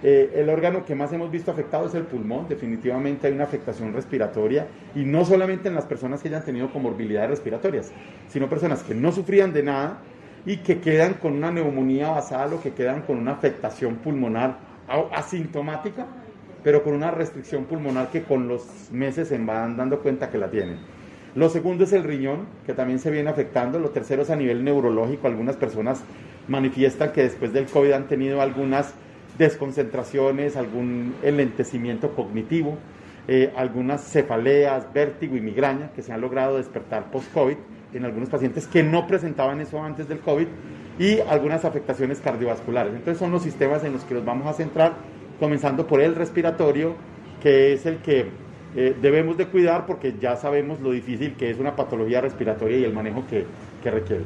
Eh, 0.03 0.33
el 0.37 0.49
órgano 0.49 0.85
que 0.85 0.95
más 0.95 1.13
hemos 1.13 1.31
visto 1.31 1.51
afectado 1.51 1.87
es 1.87 1.95
el 1.95 2.05
pulmón, 2.05 2.47
definitivamente 2.49 3.27
hay 3.27 3.33
una 3.33 3.45
afectación 3.45 3.93
respiratoria 3.93 4.67
y 4.95 5.05
no 5.05 5.25
solamente 5.25 5.69
en 5.69 5.75
las 5.75 5.87
personas 5.87 6.21
que 6.21 6.29
hayan 6.29 6.45
tenido 6.45 6.71
comorbilidades 6.71 7.31
respiratorias, 7.31 7.93
sino 8.29 8.49
personas 8.49 8.83
que 8.83 8.95
no 8.95 9.11
sufrían 9.11 9.53
de 9.53 9.63
nada 9.63 9.99
y 10.45 10.59
que 10.59 10.81
quedan 10.81 11.15
con 11.15 11.33
una 11.33 11.51
neumonía 11.51 12.11
basal 12.11 12.53
o 12.53 12.63
que 12.63 12.73
quedan 12.73 13.03
con 13.03 13.19
una 13.19 13.33
afectación 13.33 13.97
pulmonar 13.97 14.59
asintomática, 15.13 16.07
pero 16.63 16.83
con 16.83 16.93
una 16.93 17.11
restricción 17.11 17.65
pulmonar 17.65 18.11
que 18.11 18.23
con 18.23 18.49
los 18.49 18.91
meses 18.93 19.29
se 19.29 19.39
van 19.39 19.77
dando 19.77 20.01
cuenta 20.01 20.31
que 20.31 20.39
la 20.39 20.51
tienen. 20.51 20.96
Lo 21.37 21.51
segundo 21.51 21.85
es 21.85 21.93
el 21.93 22.03
riñón, 22.03 22.47
que 22.65 22.73
también 22.73 22.99
se 22.99 23.11
viene 23.11 23.29
afectando. 23.29 23.79
Lo 23.79 23.91
tercero 23.91 24.23
es 24.23 24.31
a 24.31 24.37
nivel 24.37 24.65
neurológico. 24.65 25.27
Algunas 25.27 25.57
personas 25.57 26.03
manifiestan 26.49 27.13
que 27.13 27.25
después 27.25 27.53
del 27.53 27.67
COVID 27.67 27.93
han 27.93 28.09
tenido 28.09 28.41
algunas 28.41 28.95
desconcentraciones, 29.37 30.57
algún 30.57 31.15
enlentecimiento 31.23 32.13
cognitivo, 32.17 32.79
eh, 33.29 33.53
algunas 33.55 34.03
cefaleas, 34.03 34.91
vértigo 34.95 35.37
y 35.37 35.43
migraña 35.43 35.91
que 35.95 36.01
se 36.01 36.11
han 36.11 36.23
logrado 36.23 36.57
despertar 36.57 37.11
post-COVID 37.11 37.57
en 37.93 38.05
algunos 38.07 38.31
pacientes 38.31 38.67
que 38.67 38.83
no 38.83 39.07
presentaban 39.07 39.61
eso 39.61 39.83
antes 39.83 40.09
del 40.09 40.21
COVID 40.21 40.47
y 40.99 41.21
algunas 41.21 41.67
afectaciones 41.67 42.19
cardiovasculares. 42.21 42.95
Entonces 42.95 43.19
son 43.19 43.31
los 43.31 43.43
sistemas 43.43 43.85
en 43.85 43.93
los 43.93 44.05
que 44.05 44.15
nos 44.15 44.25
vamos 44.25 44.47
a 44.47 44.55
centrar, 44.55 44.95
comenzando 45.39 45.87
por 45.87 46.01
el 46.01 46.15
respiratorio, 46.15 46.95
que 47.43 47.75
es 47.75 47.85
el 47.85 47.99
que 47.99 48.46
eh, 48.77 48.95
debemos 49.01 49.37
de 49.37 49.47
cuidar 49.47 49.87
porque 49.87 50.15
ya 50.21 50.37
sabemos 50.37 50.81
lo 50.81 50.91
difícil 50.91 51.35
que 51.35 51.51
es 51.51 51.59
una 51.59 51.75
patología 51.75 52.21
respiratoria 52.21 52.79
y 52.79 52.85
el 52.85 52.93
manejo 52.93 53.25
que, 53.27 53.47
que 53.83 53.91
requiere. 53.91 54.25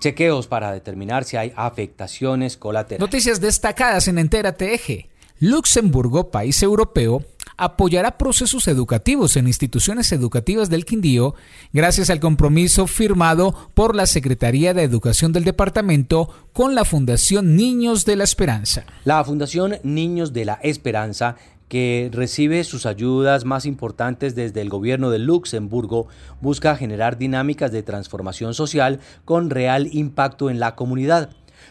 Chequeos 0.00 0.46
para 0.46 0.72
determinar 0.72 1.24
si 1.24 1.36
hay 1.36 1.52
afectaciones 1.54 2.56
colaterales. 2.56 3.00
Noticias 3.00 3.40
destacadas 3.40 4.08
en 4.08 4.18
Entérate 4.18 4.74
Eje. 4.74 5.08
Luxemburgo, 5.40 6.30
país 6.30 6.62
europeo, 6.62 7.22
apoyará 7.56 8.18
procesos 8.18 8.68
educativos 8.68 9.36
en 9.36 9.46
instituciones 9.46 10.12
educativas 10.12 10.70
del 10.70 10.84
Quindío 10.84 11.34
gracias 11.72 12.10
al 12.10 12.20
compromiso 12.20 12.86
firmado 12.86 13.54
por 13.74 13.94
la 13.94 14.06
Secretaría 14.06 14.74
de 14.74 14.82
Educación 14.82 15.32
del 15.32 15.44
departamento 15.44 16.28
con 16.52 16.74
la 16.74 16.84
Fundación 16.84 17.56
Niños 17.56 18.04
de 18.04 18.16
la 18.16 18.24
Esperanza. 18.24 18.84
La 19.04 19.24
Fundación 19.24 19.76
Niños 19.82 20.32
de 20.32 20.44
la 20.44 20.54
Esperanza 20.62 21.36
que 21.74 22.08
recibe 22.12 22.62
sus 22.62 22.86
ayudas 22.86 23.44
más 23.44 23.66
importantes 23.66 24.36
desde 24.36 24.60
el 24.60 24.68
gobierno 24.68 25.10
de 25.10 25.18
Luxemburgo, 25.18 26.06
busca 26.40 26.76
generar 26.76 27.18
dinámicas 27.18 27.72
de 27.72 27.82
transformación 27.82 28.54
social 28.54 29.00
con 29.24 29.50
real 29.50 29.88
impacto 29.90 30.50
en 30.50 30.60
la 30.60 30.76
comunidad. 30.76 31.30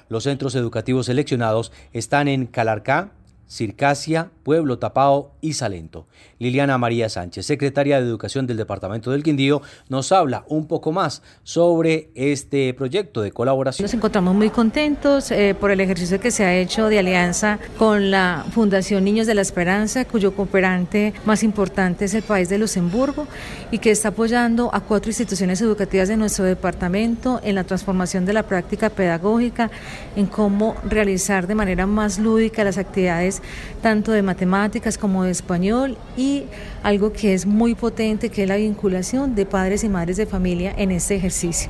Los 0.10 0.26
centros 0.26 0.56
educativos 0.56 1.06
seleccionados 1.06 1.72
están 1.94 2.28
en 2.28 2.48
Calarcá, 2.48 3.12
Circasia, 3.54 4.32
Pueblo 4.42 4.80
Tapao 4.80 5.36
y 5.40 5.54
Salento. 5.54 6.08
Liliana 6.40 6.80
María 6.80 7.08
Sánchez, 7.08 7.46
secretaria 7.46 8.02
de 8.02 8.08
Educación 8.08 8.48
del 8.48 8.58
Departamento 8.58 9.12
del 9.12 9.22
Quindío, 9.22 9.62
nos 9.90 10.12
habla 10.12 10.44
un 10.48 10.66
poco 10.66 10.92
más 10.92 11.22
sobre 11.44 12.10
este 12.16 12.74
proyecto 12.74 13.22
de 13.22 13.32
colaboración. 13.32 13.84
Nos 13.84 13.94
encontramos 13.94 14.34
muy 14.34 14.50
contentos 14.50 15.30
eh, 15.30 15.56
por 15.58 15.70
el 15.70 15.80
ejercicio 15.82 16.20
que 16.20 16.32
se 16.32 16.44
ha 16.44 16.56
hecho 16.56 16.88
de 16.88 16.98
alianza 16.98 17.60
con 17.78 18.10
la 18.10 18.44
Fundación 18.52 19.04
Niños 19.04 19.28
de 19.28 19.36
la 19.36 19.42
Esperanza, 19.42 20.06
cuyo 20.06 20.36
cooperante 20.36 21.14
más 21.24 21.44
importante 21.44 22.06
es 22.06 22.16
el 22.16 22.24
país 22.24 22.50
de 22.50 22.58
Luxemburgo 22.58 23.28
y 23.70 23.78
que 23.78 23.92
está 23.92 24.08
apoyando 24.10 24.74
a 24.74 24.82
cuatro 24.82 25.12
instituciones 25.12 25.62
educativas 25.62 26.08
de 26.08 26.18
nuestro 26.18 26.44
departamento 26.46 27.40
en 27.44 27.54
la 27.54 27.66
transformación 27.66 28.26
de 28.26 28.34
la 28.34 28.44
práctica 28.44 28.90
pedagógica, 28.90 29.70
en 30.16 30.26
cómo 30.26 30.76
realizar 30.84 31.46
de 31.46 31.54
manera 31.54 31.86
más 31.86 32.18
lúdica 32.18 32.64
las 32.64 32.80
actividades 32.80 33.43
tanto 33.82 34.12
de 34.12 34.22
matemáticas 34.22 34.98
como 34.98 35.24
de 35.24 35.32
español 35.32 35.98
y 36.18 36.44
algo 36.84 37.12
que 37.14 37.34
es 37.34 37.46
muy 37.46 37.76
potente, 37.76 38.30
que 38.30 38.44
es 38.44 38.50
la 38.50 38.58
vinculación 38.58 39.36
de 39.36 39.46
padres 39.46 39.84
y 39.84 39.90
madres 39.90 40.18
de 40.18 40.26
familia 40.26 40.74
en 40.78 40.92
este 40.92 41.16
ejercicio. 41.16 41.70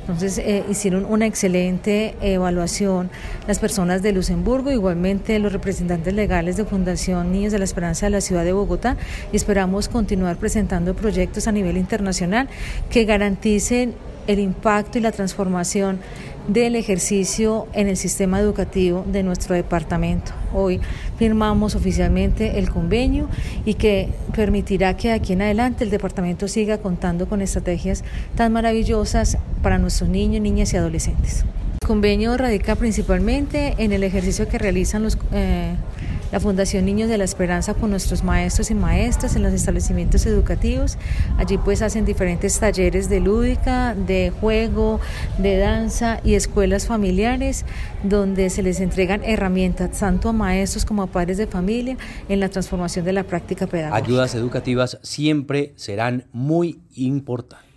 Entonces 0.00 0.38
eh, 0.38 0.64
hicieron 0.68 1.04
una 1.04 1.26
excelente 1.26 2.16
evaluación 2.20 3.10
las 3.46 3.58
personas 3.58 4.02
de 4.02 4.12
Luxemburgo, 4.12 4.72
igualmente 4.72 5.38
los 5.38 5.52
representantes 5.52 6.12
legales 6.14 6.56
de 6.56 6.64
Fundación 6.64 7.30
Niños 7.30 7.52
de 7.52 7.58
la 7.58 7.64
Esperanza 7.64 8.06
de 8.06 8.10
la 8.10 8.20
ciudad 8.20 8.44
de 8.44 8.52
Bogotá 8.52 8.96
y 9.32 9.36
esperamos 9.36 9.88
continuar 9.88 10.36
presentando 10.36 10.94
proyectos 10.94 11.46
a 11.46 11.52
nivel 11.52 11.76
internacional 11.76 12.48
que 12.90 13.04
garanticen 13.04 13.94
el 14.26 14.38
impacto 14.38 14.98
y 14.98 15.00
la 15.00 15.12
transformación 15.12 15.98
del 16.52 16.74
ejercicio 16.74 17.68
en 17.72 17.86
el 17.86 17.96
sistema 17.96 18.40
educativo 18.40 19.04
de 19.06 19.22
nuestro 19.22 19.54
departamento. 19.54 20.32
Hoy 20.52 20.80
firmamos 21.16 21.76
oficialmente 21.76 22.58
el 22.58 22.70
convenio 22.70 23.28
y 23.64 23.74
que 23.74 24.08
permitirá 24.34 24.96
que 24.96 25.12
aquí 25.12 25.34
en 25.34 25.42
adelante 25.42 25.84
el 25.84 25.90
departamento 25.90 26.48
siga 26.48 26.78
contando 26.78 27.28
con 27.28 27.40
estrategias 27.40 28.02
tan 28.34 28.52
maravillosas 28.52 29.38
para 29.62 29.78
nuestros 29.78 30.10
niños, 30.10 30.42
niñas 30.42 30.72
y 30.72 30.76
adolescentes. 30.76 31.44
El 31.82 31.86
convenio 31.86 32.36
radica 32.36 32.74
principalmente 32.74 33.74
en 33.78 33.92
el 33.92 34.02
ejercicio 34.02 34.48
que 34.48 34.58
realizan 34.58 35.04
los... 35.04 35.18
Eh, 35.32 35.74
la 36.32 36.40
Fundación 36.40 36.84
Niños 36.84 37.08
de 37.08 37.18
la 37.18 37.24
Esperanza 37.24 37.74
con 37.74 37.90
nuestros 37.90 38.22
maestros 38.24 38.70
y 38.70 38.74
maestras 38.74 39.36
en 39.36 39.42
los 39.42 39.52
establecimientos 39.52 40.26
educativos. 40.26 40.96
Allí 41.38 41.58
pues 41.58 41.82
hacen 41.82 42.04
diferentes 42.04 42.58
talleres 42.58 43.08
de 43.08 43.20
lúdica, 43.20 43.94
de 43.94 44.32
juego, 44.40 45.00
de 45.38 45.58
danza 45.58 46.20
y 46.24 46.34
escuelas 46.34 46.86
familiares 46.86 47.64
donde 48.02 48.50
se 48.50 48.62
les 48.62 48.80
entregan 48.80 49.22
herramientas 49.24 49.98
tanto 49.98 50.28
a 50.28 50.32
maestros 50.32 50.84
como 50.84 51.02
a 51.02 51.06
padres 51.06 51.38
de 51.38 51.46
familia 51.46 51.96
en 52.28 52.40
la 52.40 52.48
transformación 52.48 53.04
de 53.04 53.12
la 53.12 53.24
práctica 53.24 53.66
pedagógica. 53.66 54.04
Ayudas 54.04 54.34
educativas 54.34 54.98
siempre 55.02 55.72
serán 55.76 56.26
muy 56.32 56.80
importantes. 56.94 57.69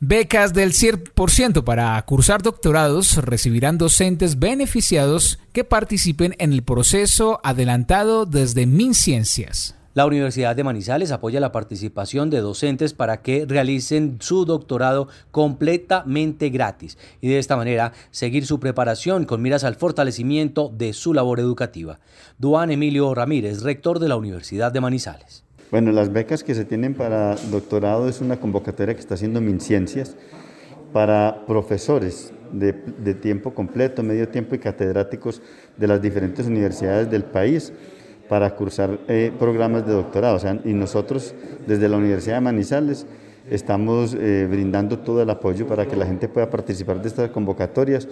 Becas 0.00 0.52
del 0.52 0.72
100% 0.72 1.62
para 1.62 2.02
cursar 2.02 2.42
doctorados 2.42 3.16
recibirán 3.16 3.78
docentes 3.78 4.38
beneficiados 4.38 5.38
que 5.52 5.64
participen 5.64 6.34
en 6.38 6.52
el 6.52 6.62
proceso 6.62 7.40
adelantado 7.44 8.26
desde 8.26 8.66
MinCiencias. 8.66 9.76
La 9.94 10.06
Universidad 10.06 10.56
de 10.56 10.64
Manizales 10.64 11.12
apoya 11.12 11.38
la 11.38 11.52
participación 11.52 12.28
de 12.28 12.40
docentes 12.40 12.92
para 12.92 13.22
que 13.22 13.46
realicen 13.46 14.18
su 14.20 14.44
doctorado 14.44 15.06
completamente 15.30 16.50
gratis 16.50 16.98
y 17.20 17.28
de 17.28 17.38
esta 17.38 17.56
manera 17.56 17.92
seguir 18.10 18.44
su 18.44 18.58
preparación 18.58 19.24
con 19.24 19.40
miras 19.40 19.62
al 19.62 19.76
fortalecimiento 19.76 20.72
de 20.76 20.92
su 20.92 21.14
labor 21.14 21.38
educativa. 21.38 22.00
Duan 22.38 22.72
Emilio 22.72 23.14
Ramírez, 23.14 23.62
rector 23.62 24.00
de 24.00 24.08
la 24.08 24.16
Universidad 24.16 24.72
de 24.72 24.80
Manizales. 24.80 25.43
Bueno, 25.74 25.90
las 25.90 26.12
becas 26.12 26.44
que 26.44 26.54
se 26.54 26.64
tienen 26.64 26.94
para 26.94 27.34
doctorado 27.50 28.08
es 28.08 28.20
una 28.20 28.38
convocatoria 28.38 28.94
que 28.94 29.00
está 29.00 29.14
haciendo 29.14 29.40
MinCiencias 29.40 30.14
para 30.92 31.46
profesores 31.48 32.32
de, 32.52 32.72
tiempo 33.14 33.52
completo, 33.52 34.04
medio 34.04 34.28
tiempo 34.28 34.54
y 34.54 34.60
catedráticos 34.60 35.42
de 35.76 35.88
las 35.88 36.00
diferentes 36.00 36.46
universidades 36.46 37.10
del 37.10 37.24
país 37.24 37.72
para 38.28 38.54
cursar 38.54 39.00
eh, 39.08 39.32
programas 39.36 39.84
de 39.84 39.94
doctorado. 39.94 40.38
y 40.64 40.72
nosotros 40.74 41.34
desde 41.66 41.88
la 41.88 41.96
Universidad 41.96 42.36
de 42.36 42.42
Manizales 42.42 43.04
estamos 43.50 44.14
eh, 44.14 44.46
brindando 44.48 45.00
todo 45.00 45.22
el 45.22 45.30
apoyo 45.30 45.66
para 45.66 45.86
que 45.86 45.96
la 45.96 46.06
gente 46.06 46.28
pueda 46.28 46.48
participar 46.50 47.02
de 47.02 47.08
estas 47.08 47.30
convocatorias 47.30 48.06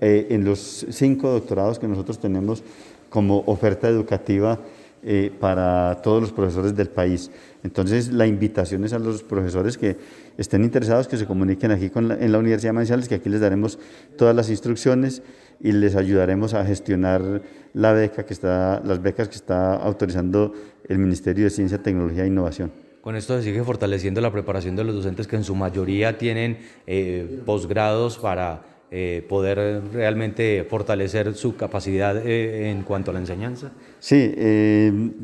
eh, 0.00 0.28
en 0.30 0.46
los 0.46 0.86
cinco 0.88 1.28
doctorados 1.28 1.78
que 1.78 1.88
nosotros 1.88 2.18
tenemos 2.18 2.64
como 3.10 3.40
oferta 3.44 3.86
educativa 3.86 4.58
eh, 5.04 5.32
para 5.40 6.00
todos 6.02 6.22
los 6.22 6.32
profesores 6.32 6.76
del 6.76 6.88
país. 6.88 7.30
Entonces, 7.64 8.12
la 8.12 8.26
invitación 8.26 8.84
es 8.84 8.92
a 8.92 8.98
los 8.98 9.22
profesores 9.22 9.76
que 9.76 9.96
estén 10.38 10.64
interesados 10.64 11.08
que 11.08 11.16
se 11.16 11.26
comuniquen 11.26 11.70
aquí 11.72 11.90
con 11.90 12.10
en 12.12 12.32
la 12.32 12.38
Universidad 12.38 12.70
de 12.70 12.74
Manizales, 12.74 13.08
que 13.08 13.16
aquí 13.16 13.28
les 13.28 13.40
daremos 13.40 13.78
todas 14.16 14.34
las 14.34 14.48
instrucciones 14.50 15.22
y 15.60 15.72
les 15.72 15.96
ayudaremos 15.96 16.54
a 16.54 16.64
gestionar 16.64 17.42
la 17.74 17.92
beca 17.92 18.24
que 18.24 18.32
está, 18.32 18.80
las 18.84 19.02
becas 19.02 19.28
que 19.28 19.36
está 19.36 19.74
autorizando 19.76 20.52
el 20.88 20.98
Ministerio 20.98 21.44
de 21.44 21.50
Ciencia, 21.50 21.82
Tecnología 21.82 22.24
e 22.24 22.28
Innovación. 22.28 22.70
Con 23.00 23.16
esto 23.16 23.36
se 23.36 23.42
sigue 23.42 23.64
fortaleciendo 23.64 24.20
la 24.20 24.30
preparación 24.30 24.76
de 24.76 24.84
los 24.84 24.94
docentes 24.94 25.26
que 25.26 25.34
en 25.34 25.42
su 25.42 25.56
mayoría 25.56 26.18
tienen 26.18 26.58
eh, 26.86 27.42
posgrados 27.44 28.18
para 28.18 28.71
eh, 28.94 29.24
poder 29.26 29.82
realmente 29.92 30.66
fortalecer 30.68 31.34
su 31.34 31.56
capacidad 31.56 32.14
eh, 32.18 32.70
en 32.70 32.82
cuanto 32.82 33.10
a 33.10 33.14
la 33.14 33.20
enseñanza? 33.20 33.72
Sí, 33.98 34.34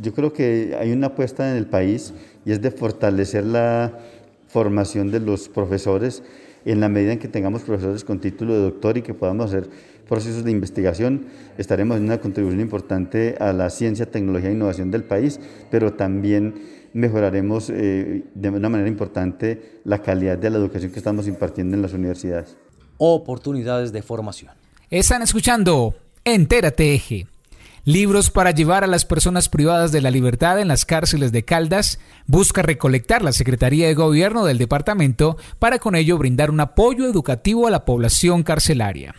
yo 0.00 0.14
creo 0.14 0.32
que 0.32 0.74
hay 0.80 0.90
una 0.90 1.08
apuesta 1.08 1.50
en 1.50 1.56
el 1.58 1.66
país 1.66 2.14
y 2.46 2.52
es 2.52 2.62
de 2.62 2.70
fortalecer 2.70 3.44
la 3.44 3.98
formación 4.46 5.10
de 5.10 5.20
los 5.20 5.50
profesores 5.50 6.22
en 6.64 6.80
la 6.80 6.88
medida 6.88 7.12
en 7.12 7.18
que 7.18 7.28
tengamos 7.28 7.62
profesores 7.62 8.04
con 8.04 8.20
título 8.20 8.54
de 8.54 8.60
doctor 8.60 8.96
y 8.96 9.02
que 9.02 9.14
podamos 9.14 9.46
hacer 9.46 9.68
procesos 10.08 10.44
de 10.44 10.50
investigación, 10.50 11.26
estaremos 11.58 11.98
en 11.98 12.04
una 12.04 12.18
contribución 12.18 12.60
importante 12.60 13.36
a 13.38 13.52
la 13.52 13.68
ciencia, 13.68 14.06
tecnología 14.06 14.48
e 14.48 14.54
innovación 14.54 14.90
del 14.90 15.04
país, 15.04 15.38
pero 15.70 15.92
también 15.92 16.54
mejoraremos 16.94 17.70
eh, 17.70 18.24
de 18.34 18.48
una 18.48 18.68
manera 18.68 18.88
importante 18.88 19.80
la 19.84 20.00
calidad 20.00 20.38
de 20.38 20.50
la 20.50 20.56
educación 20.56 20.90
que 20.90 20.98
estamos 20.98 21.28
impartiendo 21.28 21.76
en 21.76 21.82
las 21.82 21.92
universidades. 21.92 22.56
Oportunidades 22.98 23.92
de 23.92 24.02
formación. 24.02 24.52
Están 24.90 25.22
escuchando 25.22 25.94
Entérate 26.24 26.94
Eje. 26.94 27.26
Libros 27.84 28.30
para 28.30 28.50
llevar 28.50 28.84
a 28.84 28.88
las 28.88 29.06
personas 29.06 29.48
privadas 29.48 29.92
de 29.92 30.02
la 30.02 30.10
libertad 30.10 30.60
en 30.60 30.68
las 30.68 30.84
cárceles 30.84 31.32
de 31.32 31.44
Caldas 31.44 31.98
busca 32.26 32.60
recolectar 32.60 33.22
la 33.22 33.32
Secretaría 33.32 33.86
de 33.86 33.94
Gobierno 33.94 34.44
del 34.44 34.58
departamento 34.58 35.38
para 35.58 35.78
con 35.78 35.96
ello 35.96 36.18
brindar 36.18 36.50
un 36.50 36.60
apoyo 36.60 37.06
educativo 37.06 37.66
a 37.66 37.70
la 37.70 37.86
población 37.86 38.42
carcelaria. 38.42 39.14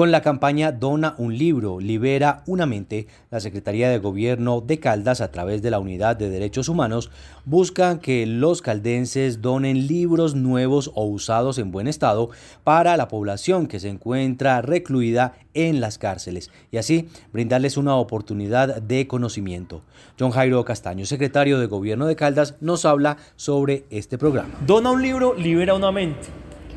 Con 0.00 0.12
la 0.12 0.22
campaña 0.22 0.72
Dona 0.72 1.14
un 1.18 1.36
libro, 1.36 1.78
libera 1.78 2.42
una 2.46 2.64
mente, 2.64 3.06
la 3.30 3.38
Secretaría 3.38 3.90
de 3.90 3.98
Gobierno 3.98 4.62
de 4.62 4.80
Caldas 4.80 5.20
a 5.20 5.30
través 5.30 5.60
de 5.60 5.70
la 5.70 5.78
Unidad 5.78 6.16
de 6.16 6.30
Derechos 6.30 6.70
Humanos 6.70 7.10
buscan 7.44 7.98
que 7.98 8.24
los 8.24 8.62
caldenses 8.62 9.42
donen 9.42 9.86
libros 9.86 10.34
nuevos 10.34 10.90
o 10.94 11.04
usados 11.04 11.58
en 11.58 11.70
buen 11.70 11.86
estado 11.86 12.30
para 12.64 12.96
la 12.96 13.08
población 13.08 13.66
que 13.66 13.78
se 13.78 13.90
encuentra 13.90 14.62
recluida 14.62 15.34
en 15.52 15.82
las 15.82 15.98
cárceles 15.98 16.50
y 16.70 16.78
así 16.78 17.10
brindarles 17.30 17.76
una 17.76 17.96
oportunidad 17.96 18.80
de 18.80 19.06
conocimiento. 19.06 19.82
John 20.18 20.30
Jairo 20.30 20.64
Castaño, 20.64 21.04
secretario 21.04 21.60
de 21.60 21.66
Gobierno 21.66 22.06
de 22.06 22.16
Caldas, 22.16 22.54
nos 22.62 22.86
habla 22.86 23.18
sobre 23.36 23.84
este 23.90 24.16
programa. 24.16 24.54
Dona 24.66 24.92
un 24.92 25.02
libro, 25.02 25.34
libera 25.34 25.74
una 25.74 25.92
mente. 25.92 26.28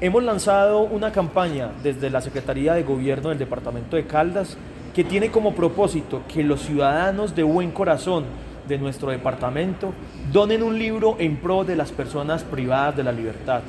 Hemos 0.02 0.24
lanzado 0.24 0.82
una 0.82 1.12
campaña 1.12 1.72
desde 1.82 2.10
la 2.10 2.20
Secretaría 2.20 2.74
de 2.74 2.84
Gobierno 2.84 3.30
del 3.30 3.38
Departamento 3.38 3.96
de 3.96 4.06
Caldas 4.06 4.58
que 4.94 5.04
tiene 5.04 5.30
como 5.30 5.54
propósito 5.54 6.24
que 6.28 6.44
los 6.44 6.62
ciudadanos 6.62 7.36
de 7.36 7.44
buen 7.44 7.72
corazón 7.72 8.26
de 8.68 8.78
nuestro 8.78 9.12
departamento 9.12 9.94
donen 10.32 10.64
un 10.64 10.78
libro 10.78 11.16
en 11.20 11.38
pro 11.38 11.64
de 11.64 11.76
las 11.76 11.92
personas 11.92 12.44
privadas 12.44 12.98
de 12.98 13.04
la 13.04 13.12
libertad. 13.12 13.62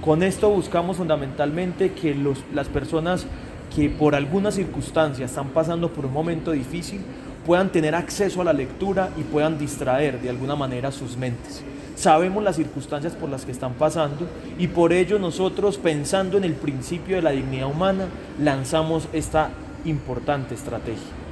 Con 0.00 0.22
esto 0.22 0.50
buscamos 0.50 0.96
fundamentalmente 0.96 1.92
que 1.92 2.16
las 2.54 2.68
personas 2.68 3.26
que 3.74 3.90
por 3.90 4.14
alguna 4.14 4.50
circunstancia 4.50 5.26
están 5.26 5.48
pasando 5.48 5.90
por 5.90 6.06
un 6.06 6.12
momento 6.12 6.52
difícil 6.52 7.00
puedan 7.44 7.70
tener 7.70 7.94
acceso 7.94 8.40
a 8.40 8.44
la 8.44 8.52
lectura 8.52 9.10
y 9.16 9.22
puedan 9.22 9.58
distraer 9.58 10.20
de 10.20 10.30
alguna 10.30 10.54
manera 10.54 10.90
sus 10.92 11.16
mentes 11.16 11.64
sabemos 11.94 12.42
las 12.42 12.56
circunstancias 12.56 13.14
por 13.14 13.28
las 13.28 13.44
que 13.44 13.52
están 13.52 13.74
pasando 13.74 14.28
y 14.58 14.68
por 14.68 14.92
ello 14.92 15.18
nosotros, 15.18 15.78
pensando 15.78 16.36
en 16.36 16.44
el 16.44 16.54
principio 16.54 17.16
de 17.16 17.22
la 17.22 17.30
dignidad 17.30 17.70
humana, 17.70 18.06
lanzamos 18.38 19.08
esta 19.12 19.50
importante 19.84 20.54
estrategia. 20.54 21.22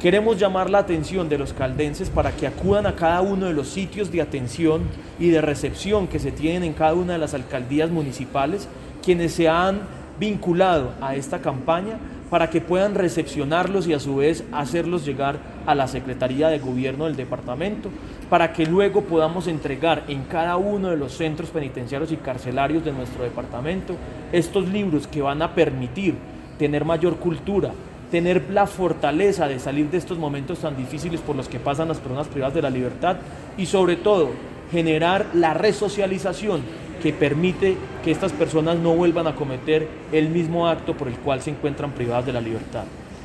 Queremos 0.00 0.38
llamar 0.38 0.68
la 0.68 0.78
atención 0.78 1.28
de 1.28 1.38
los 1.38 1.54
caldenses 1.54 2.10
para 2.10 2.32
que 2.32 2.46
acudan 2.46 2.86
a 2.86 2.94
cada 2.94 3.22
uno 3.22 3.46
de 3.46 3.54
los 3.54 3.68
sitios 3.68 4.12
de 4.12 4.20
atención 4.20 4.82
y 5.18 5.30
de 5.30 5.40
recepción 5.40 6.06
que 6.06 6.18
se 6.18 6.32
tienen 6.32 6.64
en 6.64 6.72
cada 6.74 6.94
una 6.94 7.14
de 7.14 7.18
las 7.18 7.32
alcaldías 7.32 7.90
municipales, 7.90 8.68
quienes 9.02 9.32
se 9.32 9.48
han 9.48 9.80
vinculado 10.20 10.92
a 11.00 11.14
esta 11.14 11.40
campaña 11.40 11.98
para 12.30 12.50
que 12.50 12.60
puedan 12.60 12.94
recepcionarlos 12.94 13.86
y 13.86 13.92
a 13.92 14.00
su 14.00 14.16
vez 14.16 14.44
hacerlos 14.52 15.04
llegar 15.04 15.38
a 15.66 15.74
la 15.74 15.86
Secretaría 15.86 16.48
de 16.48 16.58
Gobierno 16.58 17.04
del 17.04 17.16
departamento, 17.16 17.90
para 18.28 18.52
que 18.52 18.66
luego 18.66 19.02
podamos 19.02 19.46
entregar 19.46 20.04
en 20.08 20.24
cada 20.24 20.56
uno 20.56 20.90
de 20.90 20.96
los 20.96 21.12
centros 21.12 21.50
penitenciarios 21.50 22.10
y 22.10 22.16
carcelarios 22.16 22.84
de 22.84 22.92
nuestro 22.92 23.22
departamento 23.22 23.94
estos 24.32 24.68
libros 24.68 25.06
que 25.06 25.22
van 25.22 25.42
a 25.42 25.54
permitir 25.54 26.14
tener 26.58 26.84
mayor 26.84 27.16
cultura, 27.16 27.72
tener 28.10 28.50
la 28.50 28.66
fortaleza 28.66 29.46
de 29.46 29.58
salir 29.58 29.90
de 29.90 29.98
estos 29.98 30.18
momentos 30.18 30.60
tan 30.60 30.76
difíciles 30.76 31.20
por 31.20 31.36
los 31.36 31.48
que 31.48 31.60
pasan 31.60 31.88
las 31.88 31.98
personas 31.98 32.28
privadas 32.28 32.54
de 32.54 32.62
la 32.62 32.70
libertad 32.70 33.16
y 33.56 33.66
sobre 33.66 33.96
todo 33.96 34.30
generar 34.72 35.26
la 35.34 35.54
resocialización 35.54 36.62
que 37.02 37.12
permite 37.12 37.76
que 38.04 38.10
estas 38.10 38.32
personas 38.32 38.78
no 38.78 38.94
vuelvan 38.94 39.26
a 39.26 39.34
cometer 39.34 39.88
el 40.12 40.28
mismo 40.28 40.68
acto 40.68 40.96
por 40.96 41.08
el 41.08 41.16
cual 41.16 41.42
se 41.42 41.50
encuentran 41.50 41.92
privadas 41.92 42.26
de 42.26 42.32
la 42.32 42.40
libertad. 42.40 42.84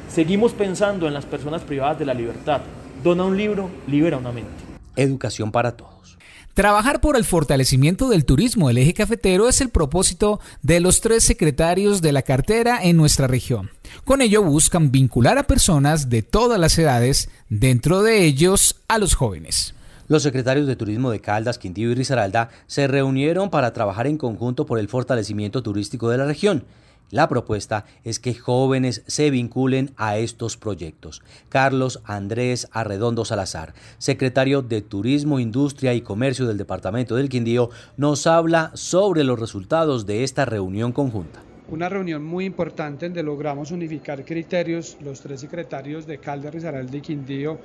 Seguimos 0.09 0.53
pensando 0.53 1.07
en 1.07 1.13
las 1.13 1.25
personas 1.25 1.61
privadas 1.61 1.97
de 1.99 2.05
la 2.05 2.13
libertad. 2.13 2.61
Dona 3.03 3.23
un 3.23 3.37
libro, 3.37 3.69
libera 3.87 4.17
una 4.17 4.31
mente. 4.31 4.51
Educación 4.95 5.51
para 5.51 5.77
todos. 5.77 6.17
Trabajar 6.53 6.99
por 6.99 7.15
el 7.15 7.23
fortalecimiento 7.23 8.09
del 8.09 8.25
turismo 8.25 8.67
del 8.67 8.79
eje 8.79 8.93
cafetero 8.93 9.47
es 9.47 9.61
el 9.61 9.69
propósito 9.69 10.41
de 10.61 10.81
los 10.81 10.99
tres 10.99 11.23
secretarios 11.23 12.01
de 12.01 12.11
la 12.11 12.23
cartera 12.23 12.79
en 12.83 12.97
nuestra 12.97 13.27
región. 13.27 13.71
Con 14.03 14.21
ello 14.21 14.43
buscan 14.43 14.91
vincular 14.91 15.37
a 15.37 15.43
personas 15.43 16.09
de 16.09 16.23
todas 16.23 16.59
las 16.59 16.77
edades, 16.77 17.29
dentro 17.47 18.03
de 18.03 18.25
ellos 18.25 18.81
a 18.89 18.97
los 18.97 19.15
jóvenes. 19.15 19.75
Los 20.11 20.23
secretarios 20.23 20.67
de 20.67 20.75
Turismo 20.75 21.09
de 21.09 21.21
Caldas, 21.21 21.57
Quindío 21.57 21.89
y 21.89 21.95
Risaralda 21.95 22.49
se 22.67 22.85
reunieron 22.85 23.49
para 23.49 23.71
trabajar 23.71 24.07
en 24.07 24.17
conjunto 24.17 24.65
por 24.65 24.77
el 24.77 24.89
fortalecimiento 24.89 25.63
turístico 25.63 26.09
de 26.09 26.17
la 26.17 26.25
región. 26.25 26.65
La 27.11 27.29
propuesta 27.29 27.85
es 28.03 28.19
que 28.19 28.33
jóvenes 28.33 29.03
se 29.07 29.29
vinculen 29.29 29.93
a 29.95 30.17
estos 30.17 30.57
proyectos. 30.57 31.21
Carlos 31.47 32.01
Andrés 32.03 32.67
Arredondo 32.73 33.23
Salazar, 33.23 33.73
secretario 33.99 34.61
de 34.61 34.81
Turismo, 34.81 35.39
Industria 35.39 35.93
y 35.93 36.01
Comercio 36.01 36.45
del 36.45 36.57
Departamento 36.57 37.15
del 37.15 37.29
Quindío, 37.29 37.69
nos 37.95 38.27
habla 38.27 38.71
sobre 38.73 39.23
los 39.23 39.39
resultados 39.39 40.05
de 40.05 40.25
esta 40.25 40.43
reunión 40.43 40.91
conjunta 40.91 41.41
una 41.71 41.87
reunión 41.87 42.23
muy 42.23 42.45
importante 42.45 43.05
donde 43.05 43.23
logramos 43.23 43.71
unificar 43.71 44.25
criterios, 44.25 44.97
los 45.01 45.21
tres 45.21 45.39
secretarios 45.39 46.05
de 46.05 46.17
Caldas, 46.19 46.53
Risaralda 46.53 46.97
y 46.97 47.01
Quindío, 47.01 47.59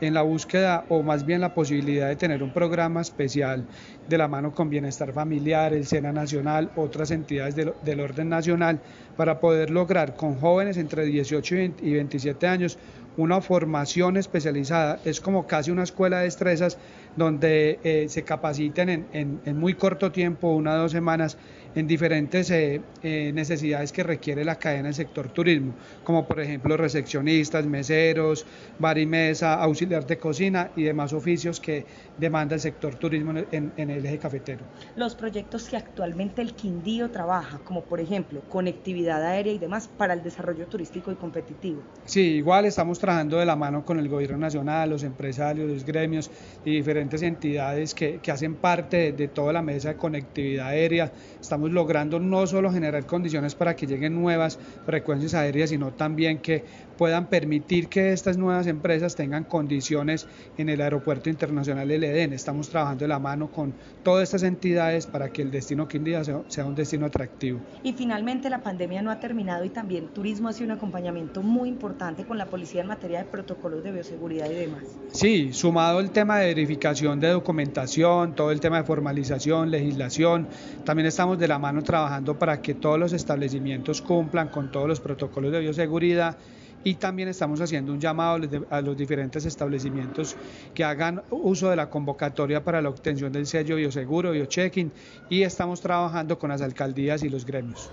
en 0.00 0.14
la 0.14 0.22
búsqueda 0.22 0.86
o 0.88 1.02
más 1.02 1.26
bien 1.26 1.42
la 1.42 1.54
posibilidad 1.54 2.08
de 2.08 2.16
tener 2.16 2.42
un 2.42 2.52
programa 2.54 3.02
especial 3.02 3.66
de 4.08 4.18
la 4.18 4.28
mano 4.28 4.54
con 4.54 4.70
Bienestar 4.70 5.12
Familiar, 5.12 5.74
el 5.74 5.86
SENA 5.86 6.10
Nacional, 6.10 6.70
otras 6.74 7.10
entidades 7.10 7.54
del, 7.54 8.00
orden 8.00 8.30
nacional, 8.30 8.80
para 9.16 9.40
poder 9.40 9.68
lograr 9.68 10.16
con 10.16 10.36
jóvenes 10.36 10.78
entre 10.78 11.04
18 11.04 11.56
y 11.82 11.92
27 11.92 12.46
años 12.46 12.78
una 13.18 13.42
formación 13.42 14.16
especializada. 14.16 15.00
Es 15.04 15.20
como 15.20 15.46
casi 15.46 15.70
una 15.70 15.82
escuela 15.82 16.18
de 16.18 16.24
destrezas 16.24 16.78
donde 17.16 17.78
eh, 17.84 18.06
se 18.08 18.22
capaciten 18.22 18.88
en, 19.12 19.40
en 19.44 19.58
muy 19.58 19.74
corto 19.74 20.10
tiempo, 20.12 20.48
una 20.54 20.74
o 20.74 20.78
dos 20.78 20.92
semanas, 20.92 21.36
en 21.74 21.86
diferentes 21.86 22.50
eh, 22.50 22.80
eh, 23.02 23.32
necesidades 23.34 23.92
que 23.92 24.02
requiere 24.02 24.44
la 24.44 24.56
cadena 24.56 24.84
del 24.84 24.94
sector 24.94 25.28
turismo, 25.28 25.74
como 26.04 26.26
por 26.26 26.40
ejemplo 26.40 26.76
recepcionistas, 26.76 27.66
meseros, 27.66 28.44
barimesa, 28.78 29.54
auxiliar 29.54 30.06
de 30.06 30.18
cocina 30.18 30.70
y 30.76 30.84
demás 30.84 31.12
oficios 31.12 31.60
que 31.60 31.84
demanda 32.18 32.54
el 32.54 32.60
sector 32.60 32.96
turismo 32.96 33.32
en, 33.50 33.72
en, 33.76 33.90
el 33.90 34.04
eje 34.04 34.18
cafetero. 34.18 34.64
Los 34.96 35.14
proyectos 35.14 35.68
que 35.68 35.76
actualmente 35.76 36.42
el 36.42 36.54
Quindío 36.54 37.10
trabaja, 37.10 37.58
como 37.64 37.82
por 37.82 38.00
ejemplo 38.00 38.42
conectividad 38.48 39.24
aérea 39.24 39.52
y 39.52 39.58
demás, 39.58 39.88
para 39.88 40.14
el 40.14 40.22
desarrollo 40.22 40.66
turístico 40.66 41.12
y 41.12 41.14
competitivo. 41.14 41.82
Sí, 42.04 42.20
igual 42.20 42.64
estamos 42.64 42.98
trabajando 42.98 43.38
de 43.38 43.46
la 43.46 43.56
mano 43.56 43.84
con 43.84 43.98
el 43.98 44.08
gobierno 44.08 44.38
nacional, 44.38 44.90
los 44.90 45.02
empresarios, 45.02 45.70
los 45.70 45.84
gremios 45.84 46.30
y 46.64 46.76
diferentes 46.76 47.22
entidades 47.22 47.94
que, 47.94 48.18
que 48.20 48.30
hacen 48.30 48.56
parte 48.56 48.96
de, 48.96 49.12
de 49.12 49.28
toda 49.28 49.52
la 49.52 49.62
mesa 49.62 49.90
de 49.90 49.96
conectividad 49.96 50.68
aérea. 50.68 51.12
Estamos 51.50 51.72
logrando 51.72 52.20
no 52.20 52.46
solo 52.46 52.70
generar 52.70 53.06
condiciones 53.06 53.56
para 53.56 53.74
que 53.74 53.84
lleguen 53.84 54.14
nuevas 54.14 54.56
frecuencias 54.86 55.34
aéreas, 55.34 55.70
sino 55.70 55.90
también 55.90 56.38
que 56.38 56.62
puedan 57.00 57.28
permitir 57.28 57.88
que 57.88 58.12
estas 58.12 58.36
nuevas 58.36 58.66
empresas 58.66 59.16
tengan 59.16 59.44
condiciones 59.44 60.26
en 60.58 60.68
el 60.68 60.82
Aeropuerto 60.82 61.30
Internacional 61.30 61.88
del 61.88 62.04
Edén. 62.04 62.34
Estamos 62.34 62.68
trabajando 62.68 63.04
de 63.04 63.08
la 63.08 63.18
mano 63.18 63.50
con 63.50 63.72
todas 64.02 64.24
estas 64.24 64.42
entidades 64.42 65.06
para 65.06 65.30
que 65.32 65.40
el 65.40 65.50
destino 65.50 65.88
Quindío 65.88 66.22
sea 66.46 66.66
un 66.66 66.74
destino 66.74 67.06
atractivo. 67.06 67.58
Y 67.82 67.94
finalmente 67.94 68.50
la 68.50 68.62
pandemia 68.62 69.00
no 69.00 69.10
ha 69.10 69.18
terminado 69.18 69.64
y 69.64 69.70
también 69.70 70.08
turismo 70.08 70.48
ha 70.48 70.52
sido 70.52 70.66
un 70.66 70.76
acompañamiento 70.76 71.40
muy 71.42 71.70
importante 71.70 72.26
con 72.26 72.36
la 72.36 72.44
policía 72.44 72.82
en 72.82 72.88
materia 72.88 73.20
de 73.20 73.24
protocolos 73.24 73.82
de 73.82 73.92
bioseguridad 73.92 74.50
y 74.50 74.56
demás. 74.56 74.82
Sí, 75.10 75.54
sumado 75.54 76.00
el 76.00 76.10
tema 76.10 76.40
de 76.40 76.48
verificación 76.48 77.18
de 77.18 77.28
documentación, 77.28 78.34
todo 78.34 78.50
el 78.50 78.60
tema 78.60 78.76
de 78.76 78.84
formalización, 78.84 79.70
legislación, 79.70 80.48
también 80.84 81.06
estamos 81.06 81.38
de 81.38 81.48
la 81.48 81.58
mano 81.58 81.82
trabajando 81.82 82.38
para 82.38 82.60
que 82.60 82.74
todos 82.74 82.98
los 82.98 83.14
establecimientos 83.14 84.02
cumplan 84.02 84.48
con 84.48 84.70
todos 84.70 84.86
los 84.86 85.00
protocolos 85.00 85.50
de 85.50 85.60
bioseguridad 85.60 86.36
y 86.84 86.94
también 86.94 87.28
estamos 87.28 87.60
haciendo 87.60 87.92
un 87.92 88.00
llamado 88.00 88.40
a 88.70 88.80
los 88.80 88.96
diferentes 88.96 89.44
establecimientos 89.44 90.36
que 90.74 90.84
hagan 90.84 91.22
uso 91.30 91.70
de 91.70 91.76
la 91.76 91.90
convocatoria 91.90 92.64
para 92.64 92.80
la 92.80 92.88
obtención 92.88 93.32
del 93.32 93.46
sello 93.46 93.76
bioseguro, 93.76 94.32
biochecking 94.32 94.92
y 95.28 95.42
estamos 95.42 95.80
trabajando 95.80 96.38
con 96.38 96.50
las 96.50 96.62
alcaldías 96.62 97.22
y 97.22 97.28
los 97.28 97.44
gremios. 97.44 97.90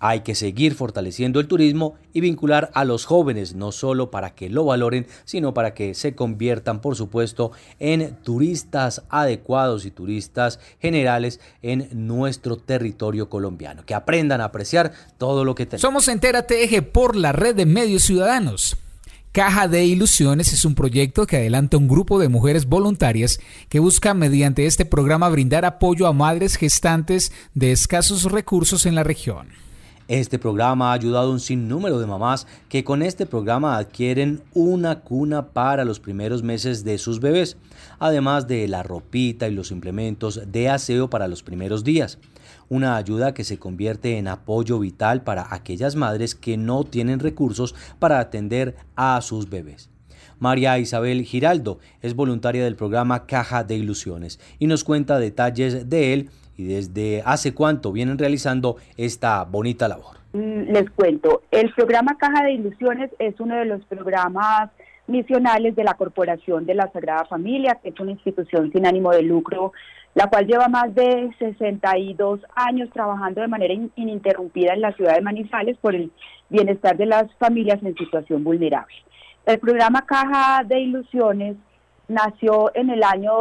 Hay 0.00 0.20
que 0.20 0.34
seguir 0.34 0.74
fortaleciendo 0.74 1.40
el 1.40 1.48
turismo 1.48 1.94
y 2.12 2.20
vincular 2.20 2.70
a 2.74 2.84
los 2.84 3.04
jóvenes, 3.04 3.54
no 3.54 3.72
solo 3.72 4.10
para 4.10 4.34
que 4.34 4.48
lo 4.48 4.64
valoren, 4.64 5.06
sino 5.24 5.54
para 5.54 5.74
que 5.74 5.94
se 5.94 6.14
conviertan, 6.14 6.80
por 6.80 6.96
supuesto, 6.96 7.52
en 7.78 8.16
turistas 8.22 9.02
adecuados 9.08 9.84
y 9.86 9.90
turistas 9.90 10.60
generales 10.80 11.40
en 11.62 11.88
nuestro 11.92 12.56
territorio 12.56 13.28
colombiano, 13.28 13.84
que 13.84 13.94
aprendan 13.94 14.40
a 14.40 14.46
apreciar 14.46 14.92
todo 15.18 15.44
lo 15.44 15.54
que 15.54 15.66
tenemos. 15.66 15.82
Somos 15.82 16.08
Entérate 16.08 16.62
Eje 16.64 16.82
por 16.82 17.16
la 17.16 17.32
red 17.32 17.54
de 17.54 17.66
medios 17.66 18.02
ciudadanos. 18.02 18.76
Caja 19.34 19.66
de 19.66 19.84
Ilusiones 19.84 20.52
es 20.52 20.64
un 20.64 20.76
proyecto 20.76 21.26
que 21.26 21.38
adelanta 21.38 21.76
un 21.76 21.88
grupo 21.88 22.20
de 22.20 22.28
mujeres 22.28 22.66
voluntarias 22.66 23.40
que 23.68 23.80
busca 23.80 24.14
mediante 24.14 24.64
este 24.64 24.84
programa 24.84 25.28
brindar 25.28 25.64
apoyo 25.64 26.06
a 26.06 26.12
madres 26.12 26.54
gestantes 26.54 27.32
de 27.52 27.72
escasos 27.72 28.30
recursos 28.30 28.86
en 28.86 28.94
la 28.94 29.02
región. 29.02 29.63
Este 30.06 30.38
programa 30.38 30.90
ha 30.90 30.94
ayudado 30.94 31.28
a 31.28 31.32
un 31.32 31.40
sinnúmero 31.40 31.98
de 31.98 32.06
mamás 32.06 32.46
que 32.68 32.84
con 32.84 33.02
este 33.02 33.24
programa 33.24 33.78
adquieren 33.78 34.42
una 34.52 35.00
cuna 35.00 35.46
para 35.46 35.86
los 35.86 35.98
primeros 35.98 36.42
meses 36.42 36.84
de 36.84 36.98
sus 36.98 37.20
bebés, 37.20 37.56
además 37.98 38.46
de 38.46 38.68
la 38.68 38.82
ropita 38.82 39.48
y 39.48 39.54
los 39.54 39.70
implementos 39.70 40.42
de 40.46 40.68
aseo 40.68 41.08
para 41.08 41.26
los 41.26 41.42
primeros 41.42 41.84
días 41.84 42.18
una 42.68 42.96
ayuda 42.96 43.34
que 43.34 43.44
se 43.44 43.58
convierte 43.58 44.18
en 44.18 44.28
apoyo 44.28 44.78
vital 44.78 45.22
para 45.22 45.54
aquellas 45.54 45.96
madres 45.96 46.34
que 46.34 46.56
no 46.56 46.84
tienen 46.84 47.20
recursos 47.20 47.74
para 47.98 48.18
atender 48.18 48.76
a 48.96 49.20
sus 49.22 49.48
bebés. 49.48 49.90
María 50.38 50.78
Isabel 50.78 51.24
Giraldo 51.24 51.78
es 52.02 52.14
voluntaria 52.14 52.64
del 52.64 52.76
programa 52.76 53.26
Caja 53.26 53.64
de 53.64 53.76
Ilusiones 53.76 54.40
y 54.58 54.66
nos 54.66 54.84
cuenta 54.84 55.18
detalles 55.18 55.88
de 55.88 56.12
él 56.12 56.30
y 56.56 56.64
desde 56.64 57.22
hace 57.24 57.54
cuánto 57.54 57.92
vienen 57.92 58.18
realizando 58.18 58.76
esta 58.96 59.44
bonita 59.44 59.88
labor. 59.88 60.16
Mm, 60.32 60.72
les 60.72 60.90
cuento, 60.90 61.42
el 61.50 61.72
programa 61.74 62.16
Caja 62.18 62.44
de 62.44 62.52
Ilusiones 62.52 63.10
es 63.18 63.38
uno 63.40 63.56
de 63.56 63.64
los 63.64 63.84
programas 63.86 64.70
misionales 65.06 65.76
de 65.76 65.84
la 65.84 65.94
Corporación 65.94 66.64
de 66.66 66.74
la 66.74 66.90
Sagrada 66.92 67.24
Familia, 67.26 67.78
que 67.82 67.90
es 67.90 68.00
una 68.00 68.12
institución 68.12 68.72
sin 68.72 68.86
ánimo 68.86 69.10
de 69.12 69.22
lucro 69.22 69.72
la 70.14 70.28
cual 70.28 70.46
lleva 70.46 70.68
más 70.68 70.94
de 70.94 71.30
62 71.38 72.40
años 72.54 72.88
trabajando 72.90 73.40
de 73.40 73.48
manera 73.48 73.74
ininterrumpida 73.96 74.72
en 74.72 74.80
la 74.80 74.92
ciudad 74.92 75.14
de 75.14 75.20
Manizales 75.20 75.76
por 75.78 75.94
el 75.94 76.12
bienestar 76.48 76.96
de 76.96 77.06
las 77.06 77.32
familias 77.34 77.82
en 77.82 77.96
situación 77.96 78.44
vulnerable. 78.44 78.94
El 79.44 79.58
programa 79.58 80.02
Caja 80.06 80.62
de 80.64 80.80
Ilusiones 80.80 81.56
nació 82.08 82.70
en 82.74 82.90
el 82.90 83.02
año 83.02 83.32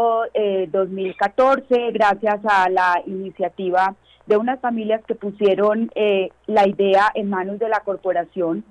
2014 0.72 1.66
eh, 1.70 1.92
gracias 1.92 2.40
a 2.46 2.70
la 2.70 3.02
iniciativa 3.06 3.96
de 4.26 4.38
unas 4.38 4.60
familias 4.60 5.02
que 5.06 5.16
pusieron 5.16 5.92
eh, 5.96 6.30
la 6.48 6.68
idea 6.68 7.12
en 7.14 7.30
manos 7.30 7.60
de 7.60 7.70
la 7.70 7.82
corporación 7.82 8.64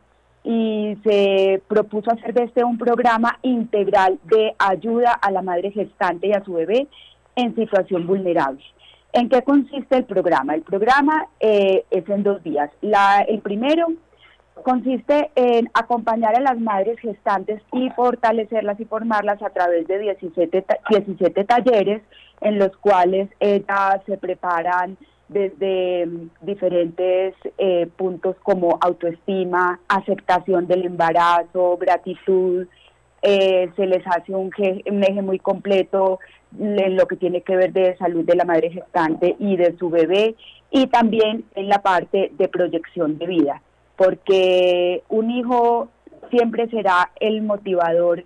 y 0.45 0.97
se 1.05 1.63
propuso 1.69 2.11
hacer 2.11 2.35
de 2.35 2.45
este 2.45 2.65
un 2.65 2.79
programa 2.79 3.39
integral 3.43 4.19
de 4.25 4.55
ayuda 4.59 5.13
a 5.13 5.31
la 5.31 5.43
madre 5.43 5.71
gestante 5.71 6.29
y 6.29 6.33
a 6.33 6.45
su 6.45 6.55
bebé 6.55 6.89
en 7.37 7.55
situación 7.55 8.07
vulnerable. 8.07 8.63
¿En 9.13 9.29
qué 9.29 9.43
consiste 9.43 9.99
el 9.99 10.05
programa? 10.05 10.55
El 10.55 10.63
programa 10.63 11.27
eh, 11.39 11.85
es 11.91 12.09
en 12.09 12.23
dos 12.23 12.43
días. 12.43 12.71
La, 12.81 13.21
el 13.21 13.41
primero 13.41 13.89
consiste 14.65 15.31
en 15.35 15.71
acompañar 15.75 16.37
a 16.37 16.41
las 16.41 16.59
madres 16.59 16.99
gestantes 17.01 17.63
y 17.73 17.91
fortalecerlas 17.91 18.79
y 18.81 18.85
formarlas 18.85 19.43
a 19.43 19.51
través 19.51 19.87
de 19.87 19.99
17, 19.99 20.65
17 20.91 21.45
talleres 21.45 22.03
en 22.41 22.59
los 22.59 22.77
cuales 22.77 23.29
ellas 23.41 24.01
se 24.07 24.19
preparan 24.19 24.97
desde 25.29 26.07
mm, 26.07 26.31
diferentes 26.43 27.35
eh, 27.59 27.89
puntos 27.97 28.37
como 28.43 28.79
autoestima, 28.81 29.81
aceptación 29.89 30.67
del 30.67 30.85
embarazo, 30.85 31.77
gratitud, 31.79 32.67
eh, 33.23 33.71
se 33.77 33.87
les 33.87 34.05
hace 34.07 34.35
un, 34.35 34.51
un, 34.91 35.05
eje 35.05 35.23
muy 35.23 35.39
completo 35.39 36.19
en 36.59 36.97
lo 36.97 37.07
que 37.07 37.17
tiene 37.17 37.43
que 37.43 37.57
ver 37.57 37.73
de 37.73 37.97
salud 37.97 38.25
de 38.25 38.35
la 38.35 38.45
madre 38.45 38.71
gestante 38.71 39.37
y 39.39 39.57
de 39.57 39.77
su 39.79 39.91
bebé 39.91 40.35
y 40.71 40.89
también 40.89 41.45
en 41.55 41.69
la 41.69 41.81
parte 41.83 42.33
de 42.37 42.49
proyección 42.49 43.19
de 43.19 43.27
vida, 43.27 43.63
porque 43.97 45.03
un 45.09 45.31
hijo 45.31 45.89
siempre 46.31 46.69
será 46.69 47.11
el 47.21 47.43
motivador 47.43 48.25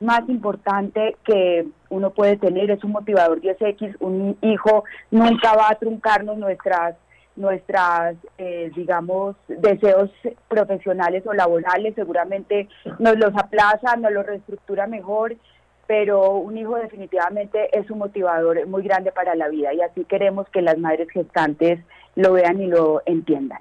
más 0.00 0.28
importante 0.28 1.16
que 1.24 1.66
uno 1.88 2.10
puede 2.10 2.36
tener, 2.36 2.70
es 2.70 2.84
un 2.84 2.92
motivador 2.92 3.40
10X, 3.40 3.96
un 4.00 4.36
hijo 4.42 4.84
nunca 5.10 5.54
va 5.56 5.70
a 5.70 5.76
truncarnos 5.76 6.36
nuestras 6.38 6.96
nuestras, 7.36 8.16
eh, 8.38 8.70
digamos, 8.74 9.36
deseos 9.46 10.10
profesionales 10.48 11.22
o 11.26 11.34
laborales, 11.34 11.94
seguramente 11.94 12.66
nos 12.98 13.18
los 13.18 13.36
aplaza, 13.36 13.94
nos 13.96 14.10
los 14.10 14.24
reestructura 14.24 14.86
mejor 14.86 15.36
pero 15.86 16.34
un 16.34 16.58
hijo 16.58 16.76
definitivamente 16.76 17.76
es 17.78 17.90
un 17.90 17.98
motivador 17.98 18.66
muy 18.66 18.82
grande 18.82 19.12
para 19.12 19.34
la 19.34 19.48
vida. 19.48 19.72
Y 19.72 19.80
así 19.80 20.04
queremos 20.04 20.48
que 20.50 20.62
las 20.62 20.78
madres 20.78 21.08
gestantes 21.10 21.80
lo 22.14 22.32
vean 22.32 22.60
y 22.60 22.66
lo 22.66 23.02
entiendan. 23.06 23.60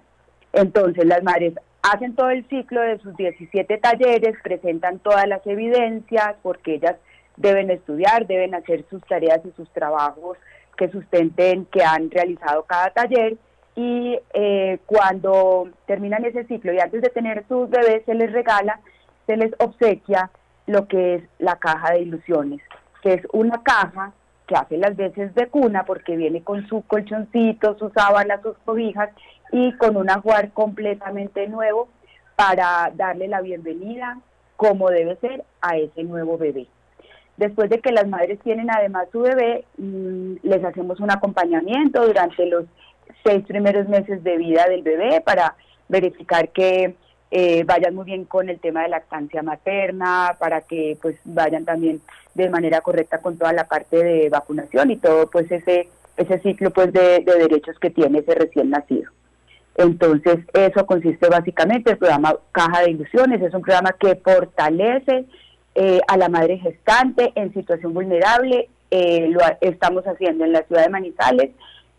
Entonces 0.56 1.06
las 1.06 1.22
madres 1.22 1.54
hacen 1.84 2.16
todo 2.16 2.30
el 2.30 2.48
ciclo 2.48 2.82
de 2.82 2.98
sus 3.00 3.16
17 3.18 3.78
talleres, 3.78 4.36
presentan 4.42 5.00
todas 5.00 5.28
las 5.28 5.46
evidencias 5.46 6.36
porque 6.42 6.76
ellas 6.76 6.96
deben 7.36 7.70
estudiar, 7.70 8.26
deben 8.26 8.56
hacer 8.56 8.86
sus 8.90 9.04
tareas 9.04 9.42
y 9.46 9.52
sus 9.52 9.70
trabajos 9.72 10.38
que 10.78 10.90
sustenten 10.90 11.66
que 11.66 11.84
han 11.84 12.10
realizado 12.10 12.64
cada 12.64 12.90
taller. 12.92 13.36
Y 13.76 14.18
eh, 14.34 14.80
cuando 14.86 15.68
terminan 15.86 16.24
ese 16.24 16.46
ciclo 16.46 16.72
y 16.74 16.80
antes 16.80 17.02
de 17.02 17.10
tener 17.10 17.46
sus 17.50 17.70
bebés 17.70 18.04
se 18.06 18.14
les 18.14 18.32
regala, 18.32 18.80
se 19.28 19.36
les 19.36 19.52
obsequia 19.60 20.32
lo 20.68 20.88
que 20.88 21.16
es 21.16 21.24
la 21.38 21.58
caja 21.58 21.92
de 21.92 22.00
ilusiones, 22.00 22.62
que 23.04 23.16
es 23.16 23.22
una 23.34 23.62
caja 23.62 24.14
que 24.48 24.56
hace 24.56 24.78
las 24.78 24.96
veces 24.96 25.34
de 25.36 25.48
cuna 25.48 25.86
porque 25.86 26.16
viene 26.16 26.44
con 26.44 26.68
su 26.68 26.82
colchoncito, 26.84 27.78
sus 27.78 27.92
sábanas, 27.94 28.42
sus 28.42 28.58
cobijas 28.60 29.10
y 29.52 29.74
con 29.74 29.98
un 29.98 30.10
ajuar 30.10 30.52
completamente 30.52 31.48
nuevo 31.48 31.88
para 32.36 32.92
darle 32.96 33.28
la 33.28 33.42
bienvenida 33.42 34.20
como 34.56 34.90
debe 34.90 35.16
ser 35.18 35.44
a 35.62 35.78
ese 35.78 36.04
nuevo 36.04 36.38
bebé. 36.38 36.68
Después 37.38 37.70
de 37.70 37.80
que 37.80 37.92
las 37.92 38.08
madres 38.08 38.40
tienen 38.40 38.70
además 38.72 39.08
su 39.12 39.22
bebé, 39.22 39.66
mm, 39.78 40.36
les 40.44 40.64
hacemos 40.64 41.00
un 41.00 41.12
acompañamiento 41.12 42.06
durante 42.06 42.46
los 42.46 42.66
seis 43.24 43.46
primeros 43.46 43.90
meses 43.90 44.24
de 44.24 44.38
vida 44.38 44.66
del 44.70 44.84
bebé 44.84 45.22
para 45.22 45.56
verificar 45.90 46.50
que 46.50 46.96
eh, 47.32 47.64
vayan 47.66 47.96
muy 47.96 48.06
bien 48.06 48.24
con 48.24 48.50
el 48.50 48.60
tema 48.60 48.84
de 48.84 48.90
lactancia 48.90 49.44
materna, 49.44 50.38
para 50.40 50.62
que 50.62 50.98
pues 51.02 51.18
vayan 51.26 51.66
también 51.66 52.02
de 52.36 52.50
manera 52.50 52.82
correcta 52.82 53.20
con 53.20 53.38
toda 53.38 53.54
la 53.54 53.68
parte 53.68 54.04
de 54.04 54.30
vacunación 54.30 54.92
y 54.92 54.98
todo 54.98 55.30
pues 55.30 55.52
ese 55.52 55.90
ese 56.18 56.40
ciclo 56.40 56.72
pues 56.72 56.94
de, 56.94 57.24
derechos 57.26 57.78
que 57.80 57.90
tiene 57.90 58.20
ese 58.20 58.36
recién 58.36 58.70
nacido. 58.70 59.12
Entonces 59.76 60.38
eso 60.54 60.86
consiste 60.86 61.28
básicamente 61.28 61.92
el 61.92 61.98
programa 61.98 62.36
Caja 62.52 62.84
de 62.84 62.92
Ilusiones, 62.92 63.42
es 63.42 63.54
un 63.54 63.62
programa 63.62 63.94
que 64.00 64.16
fortalece 64.16 65.26
eh, 65.76 66.00
a 66.08 66.16
la 66.16 66.30
madre 66.30 66.58
gestante 66.58 67.34
en 67.36 67.54
situación 67.54 67.94
vulnerable, 67.94 68.70
eh, 68.92 69.28
lo 69.30 69.42
estamos 69.60 70.06
haciendo 70.06 70.46
en 70.46 70.54
la 70.54 70.64
ciudad 70.64 70.84
de 70.84 70.90
Manizales, 70.90 71.52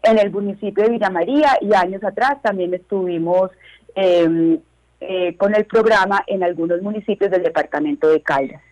en 0.03 0.18
el 0.18 0.31
municipio 0.31 0.85
de 0.85 0.90
Villa 0.90 1.11
María 1.11 1.59
y 1.61 1.75
años 1.75 2.03
atrás 2.03 2.40
también 2.40 2.72
estuvimos 2.72 3.51
eh, 3.94 4.59
eh, 5.01 5.37
con 5.37 5.55
el 5.55 5.66
programa 5.66 6.25
en 6.27 6.42
algunos 6.42 6.81
municipios 6.81 7.31
del 7.31 7.42
departamento 7.42 8.09
de 8.09 8.22
Caldas. 8.22 8.62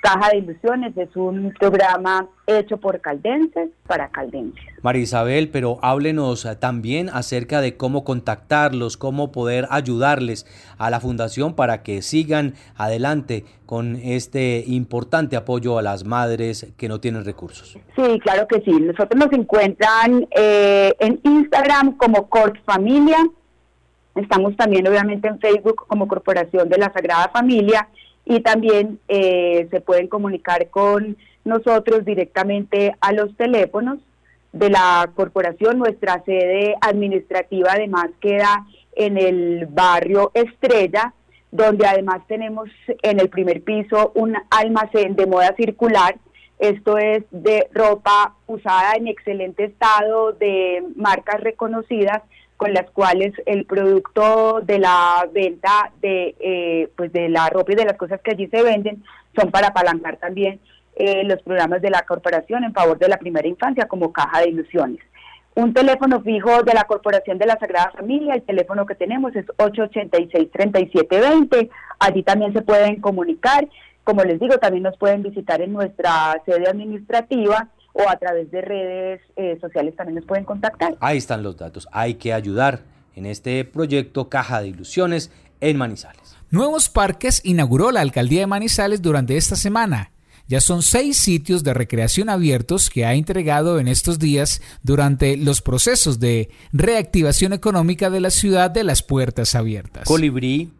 Caja 0.00 0.30
de 0.30 0.38
Ilusiones 0.38 0.96
es 0.96 1.14
un 1.14 1.52
programa 1.58 2.26
hecho 2.46 2.78
por 2.78 3.00
caldenses 3.00 3.68
para 3.86 4.08
caldenses. 4.08 4.64
María 4.82 5.02
Isabel, 5.02 5.50
pero 5.50 5.78
háblenos 5.82 6.48
también 6.58 7.10
acerca 7.10 7.60
de 7.60 7.76
cómo 7.76 8.02
contactarlos, 8.02 8.96
cómo 8.96 9.30
poder 9.30 9.66
ayudarles 9.70 10.46
a 10.78 10.90
la 10.90 11.00
fundación 11.00 11.54
para 11.54 11.82
que 11.82 12.00
sigan 12.02 12.54
adelante 12.76 13.44
con 13.66 13.96
este 13.96 14.64
importante 14.66 15.36
apoyo 15.36 15.78
a 15.78 15.82
las 15.82 16.04
madres 16.04 16.72
que 16.78 16.88
no 16.88 16.98
tienen 17.00 17.24
recursos. 17.24 17.78
Sí, 17.94 18.20
claro 18.20 18.48
que 18.48 18.60
sí. 18.62 18.72
Nosotros 18.72 19.16
nos 19.16 19.32
encuentran 19.32 20.26
eh, 20.30 20.94
en 20.98 21.20
Instagram 21.24 21.96
como 21.96 22.28
Cort 22.28 22.56
Familia 22.64 23.18
Estamos 24.14 24.56
también 24.56 24.86
obviamente 24.88 25.28
en 25.28 25.38
Facebook 25.38 25.86
como 25.86 26.08
Corporación 26.08 26.68
de 26.68 26.78
la 26.78 26.92
Sagrada 26.92 27.30
Familia 27.32 27.88
y 28.30 28.42
también 28.42 29.00
eh, 29.08 29.66
se 29.72 29.80
pueden 29.80 30.06
comunicar 30.06 30.70
con 30.70 31.16
nosotros 31.44 32.04
directamente 32.04 32.94
a 33.00 33.12
los 33.12 33.36
teléfonos 33.36 33.98
de 34.52 34.70
la 34.70 35.10
corporación. 35.16 35.80
Nuestra 35.80 36.22
sede 36.24 36.76
administrativa 36.80 37.72
además 37.72 38.06
queda 38.20 38.68
en 38.94 39.18
el 39.18 39.66
barrio 39.66 40.30
Estrella, 40.32 41.12
donde 41.50 41.88
además 41.88 42.20
tenemos 42.28 42.70
en 43.02 43.18
el 43.18 43.28
primer 43.30 43.62
piso 43.62 44.12
un 44.14 44.36
almacén 44.50 45.16
de 45.16 45.26
moda 45.26 45.52
circular. 45.56 46.14
Esto 46.60 46.98
es 46.98 47.24
de 47.32 47.66
ropa 47.72 48.36
usada 48.46 48.92
en 48.94 49.08
excelente 49.08 49.64
estado, 49.64 50.34
de 50.34 50.84
marcas 50.94 51.40
reconocidas 51.40 52.22
con 52.60 52.72
las 52.74 52.90
cuales 52.90 53.32
el 53.46 53.64
producto 53.64 54.60
de 54.62 54.78
la 54.78 55.26
venta 55.32 55.90
de 56.02 56.36
eh, 56.38 56.90
pues 56.94 57.10
de 57.10 57.30
la 57.30 57.48
ropa 57.48 57.72
y 57.72 57.74
de 57.74 57.86
las 57.86 57.96
cosas 57.96 58.20
que 58.20 58.32
allí 58.32 58.48
se 58.48 58.62
venden 58.62 59.02
son 59.34 59.50
para 59.50 59.68
apalancar 59.68 60.18
también 60.18 60.60
eh, 60.94 61.24
los 61.24 61.40
programas 61.40 61.80
de 61.80 61.88
la 61.88 62.02
corporación 62.02 62.64
en 62.64 62.74
favor 62.74 62.98
de 62.98 63.08
la 63.08 63.16
primera 63.16 63.48
infancia 63.48 63.88
como 63.88 64.12
caja 64.12 64.40
de 64.40 64.50
ilusiones. 64.50 65.00
Un 65.54 65.72
teléfono 65.72 66.20
fijo 66.20 66.62
de 66.62 66.74
la 66.74 66.84
Corporación 66.84 67.38
de 67.38 67.46
la 67.46 67.58
Sagrada 67.58 67.92
Familia, 67.92 68.34
el 68.34 68.42
teléfono 68.42 68.84
que 68.84 68.94
tenemos 68.94 69.34
es 69.34 69.46
886-3720, 69.56 71.70
allí 71.98 72.22
también 72.22 72.52
se 72.52 72.60
pueden 72.60 73.00
comunicar, 73.00 73.66
como 74.04 74.22
les 74.22 74.38
digo, 74.38 74.58
también 74.58 74.82
nos 74.82 74.98
pueden 74.98 75.22
visitar 75.22 75.62
en 75.62 75.72
nuestra 75.72 76.42
sede 76.44 76.68
administrativa 76.68 77.70
o 77.92 78.08
a 78.08 78.16
través 78.16 78.50
de 78.50 78.60
redes 78.60 79.20
eh, 79.36 79.58
sociales 79.60 79.94
también 79.96 80.16
nos 80.16 80.24
pueden 80.24 80.44
contactar. 80.44 80.96
Ahí 81.00 81.18
están 81.18 81.42
los 81.42 81.56
datos, 81.56 81.88
hay 81.92 82.14
que 82.14 82.32
ayudar 82.32 82.82
en 83.14 83.26
este 83.26 83.64
proyecto 83.64 84.28
Caja 84.28 84.60
de 84.60 84.68
Ilusiones 84.68 85.30
en 85.60 85.76
Manizales. 85.76 86.36
Nuevos 86.50 86.88
parques 86.88 87.40
inauguró 87.44 87.92
la 87.92 88.00
alcaldía 88.00 88.40
de 88.40 88.46
Manizales 88.46 89.02
durante 89.02 89.36
esta 89.36 89.56
semana. 89.56 90.10
Ya 90.48 90.60
son 90.60 90.82
seis 90.82 91.16
sitios 91.16 91.62
de 91.62 91.74
recreación 91.74 92.28
abiertos 92.28 92.90
que 92.90 93.04
ha 93.04 93.14
entregado 93.14 93.78
en 93.78 93.86
estos 93.86 94.18
días 94.18 94.60
durante 94.82 95.36
los 95.36 95.62
procesos 95.62 96.18
de 96.18 96.50
reactivación 96.72 97.52
económica 97.52 98.10
de 98.10 98.18
la 98.18 98.30
ciudad 98.30 98.68
de 98.68 98.82
las 98.82 99.04
puertas 99.04 99.54
abiertas. 99.54 100.08
Colibrí, 100.08 100.72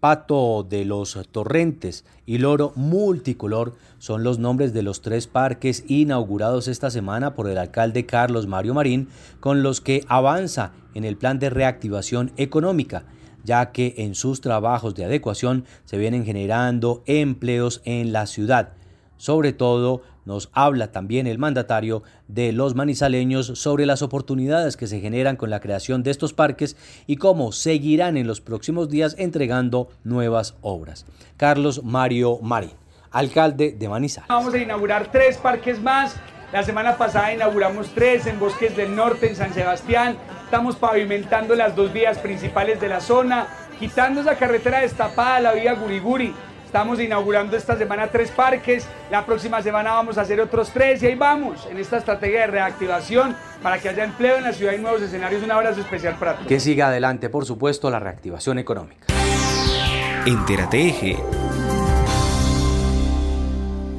Pato 0.00 0.66
de 0.68 0.84
los 0.84 1.18
Torrentes 1.30 2.04
y 2.24 2.38
Loro 2.38 2.72
Multicolor 2.74 3.74
son 3.98 4.24
los 4.24 4.38
nombres 4.38 4.72
de 4.72 4.82
los 4.82 5.02
tres 5.02 5.26
parques 5.26 5.84
inaugurados 5.86 6.68
esta 6.68 6.90
semana 6.90 7.34
por 7.34 7.48
el 7.48 7.58
alcalde 7.58 8.06
Carlos 8.06 8.46
Mario 8.46 8.74
Marín, 8.74 9.08
con 9.40 9.62
los 9.62 9.80
que 9.80 10.04
avanza 10.08 10.72
en 10.94 11.04
el 11.04 11.16
plan 11.16 11.38
de 11.38 11.50
reactivación 11.50 12.32
económica 12.36 13.04
ya 13.44 13.72
que 13.72 13.94
en 13.98 14.14
sus 14.14 14.40
trabajos 14.40 14.94
de 14.94 15.04
adecuación 15.04 15.64
se 15.84 15.98
vienen 15.98 16.24
generando 16.24 17.02
empleos 17.06 17.80
en 17.84 18.12
la 18.12 18.26
ciudad. 18.26 18.74
Sobre 19.16 19.52
todo, 19.52 20.02
nos 20.24 20.50
habla 20.52 20.92
también 20.92 21.26
el 21.26 21.38
mandatario 21.38 22.02
de 22.28 22.52
los 22.52 22.74
manizaleños 22.74 23.46
sobre 23.46 23.86
las 23.86 24.02
oportunidades 24.02 24.76
que 24.76 24.86
se 24.86 25.00
generan 25.00 25.36
con 25.36 25.50
la 25.50 25.60
creación 25.60 26.02
de 26.02 26.10
estos 26.10 26.32
parques 26.32 26.76
y 27.06 27.16
cómo 27.16 27.52
seguirán 27.52 28.16
en 28.16 28.26
los 28.26 28.40
próximos 28.40 28.88
días 28.88 29.14
entregando 29.18 29.88
nuevas 30.04 30.56
obras. 30.60 31.06
Carlos 31.36 31.82
Mario 31.82 32.38
Marín, 32.42 32.72
alcalde 33.10 33.72
de 33.72 33.88
Manizales. 33.88 34.28
Vamos 34.28 34.54
a 34.54 34.58
inaugurar 34.58 35.10
tres 35.10 35.36
parques 35.36 35.80
más. 35.80 36.16
La 36.52 36.64
semana 36.64 36.96
pasada 36.96 37.32
inauguramos 37.32 37.88
tres 37.94 38.26
en 38.26 38.40
Bosques 38.40 38.76
del 38.76 38.96
Norte, 38.96 39.28
en 39.28 39.36
San 39.36 39.54
Sebastián. 39.54 40.16
Estamos 40.44 40.74
pavimentando 40.74 41.54
las 41.54 41.76
dos 41.76 41.92
vías 41.92 42.18
principales 42.18 42.80
de 42.80 42.88
la 42.88 43.00
zona, 43.00 43.46
quitando 43.78 44.20
esa 44.20 44.36
carretera 44.36 44.80
destapada, 44.80 45.38
la 45.40 45.52
vía 45.52 45.74
Guriguri 45.74 46.34
Estamos 46.70 47.00
inaugurando 47.00 47.56
esta 47.56 47.76
semana 47.76 48.06
tres 48.06 48.30
parques, 48.30 48.86
la 49.10 49.26
próxima 49.26 49.60
semana 49.60 49.90
vamos 49.90 50.18
a 50.18 50.20
hacer 50.20 50.40
otros 50.40 50.70
tres 50.70 51.02
y 51.02 51.06
ahí 51.08 51.16
vamos 51.16 51.66
en 51.68 51.78
esta 51.78 51.96
estrategia 51.96 52.42
de 52.42 52.46
reactivación 52.46 53.34
para 53.60 53.80
que 53.80 53.88
haya 53.88 54.04
empleo 54.04 54.36
en 54.36 54.44
la 54.44 54.52
ciudad 54.52 54.74
y 54.74 54.78
nuevos 54.78 55.02
escenarios. 55.02 55.42
Un 55.42 55.50
abrazo 55.50 55.80
especial 55.80 56.14
para 56.14 56.34
todos. 56.34 56.46
Que 56.46 56.60
siga 56.60 56.86
adelante, 56.86 57.28
por 57.28 57.44
supuesto, 57.44 57.90
la 57.90 57.98
reactivación 57.98 58.60
económica. 58.60 59.08
Entérate 60.24 60.86
Eje. 60.86 61.16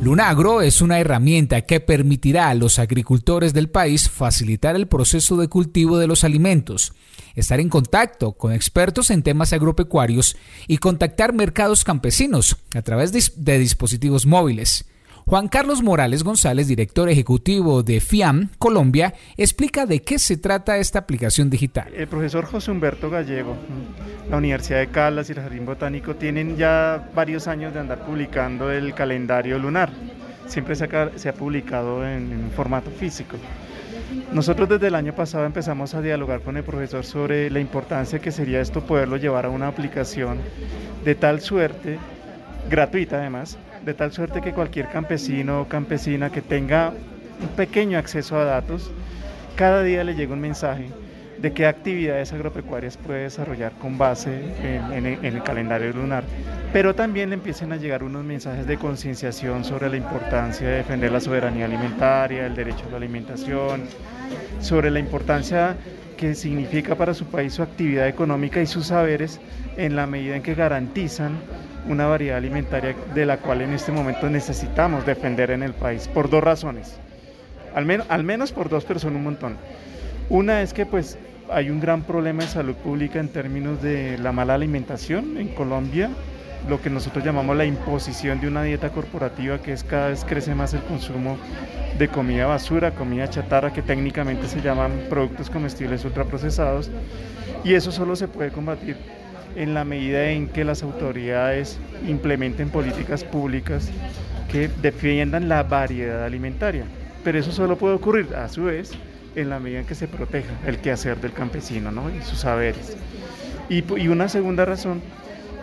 Lunagro 0.01 0.61
es 0.61 0.81
una 0.81 0.99
herramienta 0.99 1.61
que 1.61 1.79
permitirá 1.79 2.49
a 2.49 2.55
los 2.55 2.79
agricultores 2.79 3.53
del 3.53 3.69
país 3.69 4.09
facilitar 4.09 4.75
el 4.75 4.87
proceso 4.87 5.37
de 5.37 5.47
cultivo 5.47 5.99
de 5.99 6.07
los 6.07 6.23
alimentos 6.23 6.93
estar 7.35 7.59
en 7.59 7.69
contacto 7.69 8.33
con 8.33 8.51
expertos 8.51 9.09
en 9.09 9.23
temas 9.23 9.53
agropecuarios 9.53 10.35
y 10.67 10.77
contactar 10.77 11.33
mercados 11.33 11.83
campesinos 11.83 12.57
a 12.73 12.81
través 12.81 13.11
de 13.11 13.59
dispositivos 13.59 14.25
móviles. 14.25 14.85
Juan 15.25 15.47
Carlos 15.47 15.81
Morales 15.83 16.23
González, 16.23 16.67
director 16.67 17.09
ejecutivo 17.09 17.83
de 17.83 17.99
FIAM 17.99 18.49
Colombia, 18.57 19.13
explica 19.37 19.85
de 19.85 20.01
qué 20.01 20.19
se 20.19 20.37
trata 20.37 20.77
esta 20.77 20.99
aplicación 20.99 21.49
digital. 21.49 21.93
El 21.93 22.07
profesor 22.07 22.45
José 22.45 22.71
Humberto 22.71 23.09
Gallego, 23.09 23.55
la 24.29 24.37
Universidad 24.37 24.79
de 24.79 24.87
Caldas 24.87 25.29
y 25.29 25.33
el 25.33 25.39
Jardín 25.39 25.65
Botánico 25.65 26.15
tienen 26.15 26.57
ya 26.57 27.09
varios 27.15 27.47
años 27.47 27.73
de 27.73 27.79
andar 27.79 28.05
publicando 28.05 28.71
el 28.71 28.93
calendario 28.93 29.57
lunar. 29.59 29.91
Siempre 30.47 30.75
se 30.75 30.85
ha, 31.29 31.33
publicado 31.33 32.05
en 32.05 32.51
formato 32.55 32.91
físico. 32.91 33.37
Nosotros 34.33 34.67
desde 34.67 34.87
el 34.87 34.95
año 34.95 35.13
pasado 35.13 35.45
empezamos 35.45 35.93
a 35.93 36.01
dialogar 36.01 36.41
con 36.41 36.57
el 36.57 36.63
profesor 36.63 37.05
sobre 37.05 37.49
la 37.49 37.59
importancia 37.59 38.19
que 38.19 38.31
sería 38.31 38.59
esto 38.59 38.85
poderlo 38.85 39.17
llevar 39.17 39.45
a 39.45 39.49
una 39.49 39.67
aplicación 39.67 40.39
de 41.05 41.15
tal 41.15 41.41
suerte, 41.41 41.99
gratuita 42.69 43.17
además, 43.17 43.57
de 43.85 43.93
tal 43.93 44.11
suerte 44.11 44.41
que 44.41 44.53
cualquier 44.53 44.89
campesino 44.89 45.61
o 45.61 45.67
campesina 45.67 46.31
que 46.31 46.41
tenga 46.41 46.93
un 47.41 47.47
pequeño 47.55 47.97
acceso 47.97 48.37
a 48.37 48.45
datos, 48.45 48.91
cada 49.55 49.83
día 49.83 50.03
le 50.03 50.15
llega 50.15 50.33
un 50.33 50.41
mensaje 50.41 50.89
de 51.41 51.53
qué 51.53 51.65
actividades 51.65 52.31
agropecuarias 52.33 52.97
puede 52.97 53.23
desarrollar 53.23 53.71
con 53.73 53.97
base 53.97 54.41
en, 54.61 55.05
el 55.05 55.43
calendario 55.43 55.91
lunar. 55.91 56.23
Pero 56.71 56.93
también 56.93 57.29
le 57.29 57.35
empiecen 57.35 57.71
a 57.71 57.77
llegar 57.77 58.03
unos 58.03 58.23
mensajes 58.23 58.67
de 58.67 58.77
concienciación 58.77 59.65
sobre 59.65 59.89
la 59.89 59.97
importancia 59.97 60.67
de 60.67 60.75
defender 60.77 61.11
la 61.11 61.19
soberanía 61.19 61.65
alimentaria, 61.65 62.45
el 62.45 62.55
derecho 62.55 62.85
a 62.87 62.91
la 62.91 62.97
alimentación, 62.97 63.81
sobre 64.59 64.91
la 64.91 64.99
importancia 64.99 65.75
que 66.15 66.35
significa 66.35 66.93
para 66.93 67.15
su 67.15 67.25
país 67.25 67.53
su 67.53 67.63
actividad 67.63 68.07
económica 68.07 68.61
y 68.61 68.67
sus 68.67 68.87
saberes 68.87 69.39
en 69.77 69.95
la 69.95 70.07
medida 70.07 70.35
en 70.35 70.43
que 70.43 70.55
garantizan 70.55 71.39
una 71.87 72.05
variedad 72.05 72.37
alimentaria 72.37 72.95
de 73.13 73.25
la 73.25 73.37
cual 73.37 73.61
en 73.61 73.73
este 73.73 73.91
momento 73.91 74.29
necesitamos 74.29 75.05
defender 75.05 75.51
en 75.51 75.63
el 75.63 75.73
país, 75.73 76.07
por 76.07 76.29
dos 76.29 76.43
razones. 76.43 76.97
Al, 77.73 78.05
al 78.09 78.23
menos 78.23 78.51
por 78.51 78.69
dos, 78.69 78.85
pero 78.85 78.99
son 78.99 79.15
un 79.15 79.23
montón. 79.23 79.57
Una 80.29 80.61
es 80.61 80.73
que 80.73 80.85
pues 80.85 81.17
hay 81.49 81.69
un 81.69 81.79
gran 81.79 82.03
problema 82.03 82.43
de 82.43 82.49
salud 82.49 82.75
pública 82.75 83.19
en 83.19 83.29
términos 83.29 83.81
de 83.81 84.17
la 84.17 84.31
mala 84.31 84.53
alimentación 84.53 85.37
en 85.37 85.49
Colombia, 85.49 86.09
lo 86.69 86.81
que 86.81 86.89
nosotros 86.89 87.25
llamamos 87.25 87.57
la 87.57 87.65
imposición 87.65 88.39
de 88.39 88.47
una 88.47 88.63
dieta 88.63 88.89
corporativa, 88.89 89.59
que 89.61 89.73
es 89.73 89.83
cada 89.83 90.09
vez 90.09 90.23
crece 90.23 90.53
más 90.53 90.73
el 90.73 90.81
consumo 90.81 91.37
de 91.97 92.07
comida 92.07 92.45
basura, 92.45 92.91
comida 92.91 93.29
chatarra, 93.29 93.73
que 93.73 93.81
técnicamente 93.81 94.47
se 94.47 94.61
llaman 94.61 94.91
productos 95.09 95.49
comestibles 95.49 96.05
ultraprocesados, 96.05 96.91
y 97.63 97.73
eso 97.73 97.91
solo 97.91 98.15
se 98.15 98.27
puede 98.27 98.51
combatir 98.51 98.95
en 99.55 99.73
la 99.73 99.83
medida 99.83 100.29
en 100.29 100.47
que 100.47 100.63
las 100.63 100.83
autoridades 100.83 101.79
implementen 102.07 102.69
políticas 102.69 103.23
públicas 103.23 103.89
que 104.51 104.69
defiendan 104.81 105.49
la 105.49 105.63
variedad 105.63 106.23
alimentaria. 106.23 106.83
Pero 107.23 107.39
eso 107.39 107.51
solo 107.51 107.77
puede 107.77 107.95
ocurrir, 107.95 108.35
a 108.35 108.49
su 108.49 108.63
vez, 108.63 108.91
en 109.35 109.49
la 109.49 109.59
medida 109.59 109.79
en 109.79 109.85
que 109.85 109.95
se 109.95 110.07
proteja 110.07 110.51
el 110.65 110.77
quehacer 110.77 111.19
del 111.21 111.33
campesino 111.33 111.91
¿no? 111.91 112.09
y 112.09 112.21
sus 112.21 112.39
saberes. 112.39 112.97
Y, 113.69 114.07
una 114.07 114.27
segunda 114.27 114.65
razón 114.65 115.01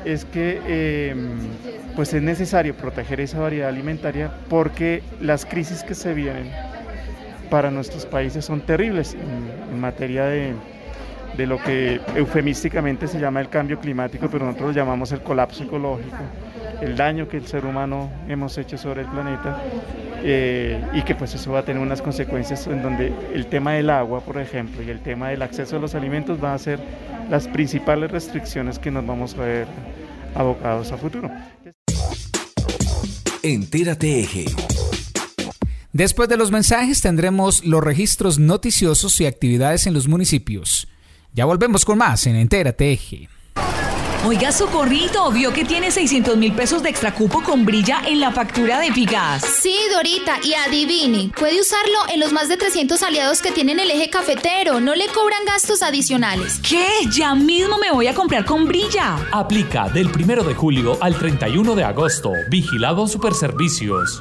es 0.05 0.25
que 0.25 1.11
em, 1.11 1.37
pues 1.95 2.15
es 2.15 2.23
necesario 2.23 2.75
proteger 2.75 3.21
esa 3.21 3.41
variedad 3.41 3.69
alimentaria 3.69 4.33
porque 4.49 5.03
las 5.21 5.45
crisis 5.45 5.83
que 5.83 5.95
se 5.95 6.15
vienen 6.15 6.51
para 7.51 7.71
nuestros 7.71 8.07
países 8.07 8.45
son 8.45 8.61
terribles 8.61 9.15
en, 9.15 9.79
materia 9.81 10.25
de, 10.25 10.55
de, 11.37 11.47
lo 11.47 11.63
que 11.63 12.01
eufemísticamente 12.15 13.09
se 13.09 13.19
llama 13.19 13.41
el 13.41 13.49
cambio 13.49 13.79
climático, 13.79 14.29
pero 14.31 14.45
nosotros 14.45 14.71
lo 14.71 14.75
llamamos 14.75 15.13
el 15.13 15.21
colapso 15.21 15.65
ecológico, 15.65 16.17
el 16.81 16.97
daño 16.97 17.29
que 17.29 17.37
el 17.37 17.47
ser 17.47 17.65
humano 17.65 18.11
hemos 18.29 18.57
hecho 18.59 18.79
sobre 18.79 19.03
el 19.03 19.09
planeta 19.09 19.63
eh, 20.23 20.81
y 20.95 21.03
que 21.03 21.15
pues 21.15 21.35
eso 21.35 21.53
va 21.53 21.61
a 21.61 21.65
tener 21.65 21.81
unas 21.81 22.03
consecuencias 22.03 22.67
en 22.67 22.83
donde 22.83 23.13
el 23.33 23.47
tema 23.47 23.73
del 23.73 23.91
agua, 23.91 24.21
por 24.21 24.39
ejemplo, 24.39 24.83
y 24.83 24.91
el 24.91 25.01
tema 25.01 25.29
del 25.29 25.43
acceso 25.43 25.77
a 25.77 25.79
los 25.79 25.95
alimentos 25.95 26.41
van 26.41 26.55
a 26.55 26.59
ser 26.59 26.81
las 27.31 27.47
principales 27.47 28.11
restricciones 28.11 28.79
que 28.79 28.91
nos 28.91 29.07
vamos 29.07 29.35
a 29.35 29.43
ver 29.43 29.67
abocados 30.35 30.93
a 30.93 30.97
futuro. 30.97 31.31
Entérate 33.43 34.21
Eje. 34.21 34.47
Después 35.93 36.29
de 36.29 36.37
los 36.37 36.51
mensajes 36.51 37.01
tendremos 37.01 37.65
los 37.65 37.83
registros 37.83 38.39
noticiosos 38.39 39.21
y 39.21 39.27
actividades 39.27 39.87
en 39.87 39.95
los 39.95 40.07
municipios. 40.07 40.88
Ya 41.33 41.45
volvemos 41.45 41.85
con 41.85 41.99
más 41.99 42.27
en 42.27 42.37
Entérate 42.37 42.93
Eje. 42.93 43.29
Oiga, 44.27 44.51
Socorrito, 44.51 45.31
vio 45.31 45.53
que 45.53 45.65
tiene 45.65 45.93
600 45.93 46.37
mil 46.37 46.53
pesos 46.53 46.83
de 46.83 46.91
extracupo 46.91 47.41
con 47.41 47.65
brilla 47.65 48.03
en 48.05 48.19
la 48.19 48.33
factura 48.33 48.81
de 48.81 48.93
Figas. 48.93 49.45
Sí, 49.45 49.77
Dorita, 49.95 50.39
y 50.43 50.55
adivine, 50.55 51.31
puede 51.39 51.61
usarlo 51.61 52.13
en 52.13 52.19
los 52.19 52.33
más 52.33 52.49
de 52.49 52.57
300 52.57 53.01
aliados 53.05 53.41
que 53.41 53.53
tienen 53.53 53.79
el 53.79 53.91
eje 53.91 54.11
cafetero. 54.11 54.81
No 54.81 54.97
le 54.97 55.07
cobran 55.07 55.45
gastos 55.47 55.83
adicionales. 55.83 56.61
¿Qué? 56.69 56.89
Ya 57.13 57.35
mismo 57.37 57.79
me 57.79 57.93
voy 57.93 58.09
a 58.09 58.15
comprar 58.15 58.45
con 58.45 58.67
brilla. 58.67 59.17
Aplica 59.33 59.89
del 59.89 60.09
1 60.09 60.43
de 60.43 60.55
julio 60.55 60.99
al 61.01 61.17
31 61.17 61.77
de 61.77 61.85
agosto. 61.85 62.33
Vigilado 62.51 63.07
Superservicios. 63.07 64.21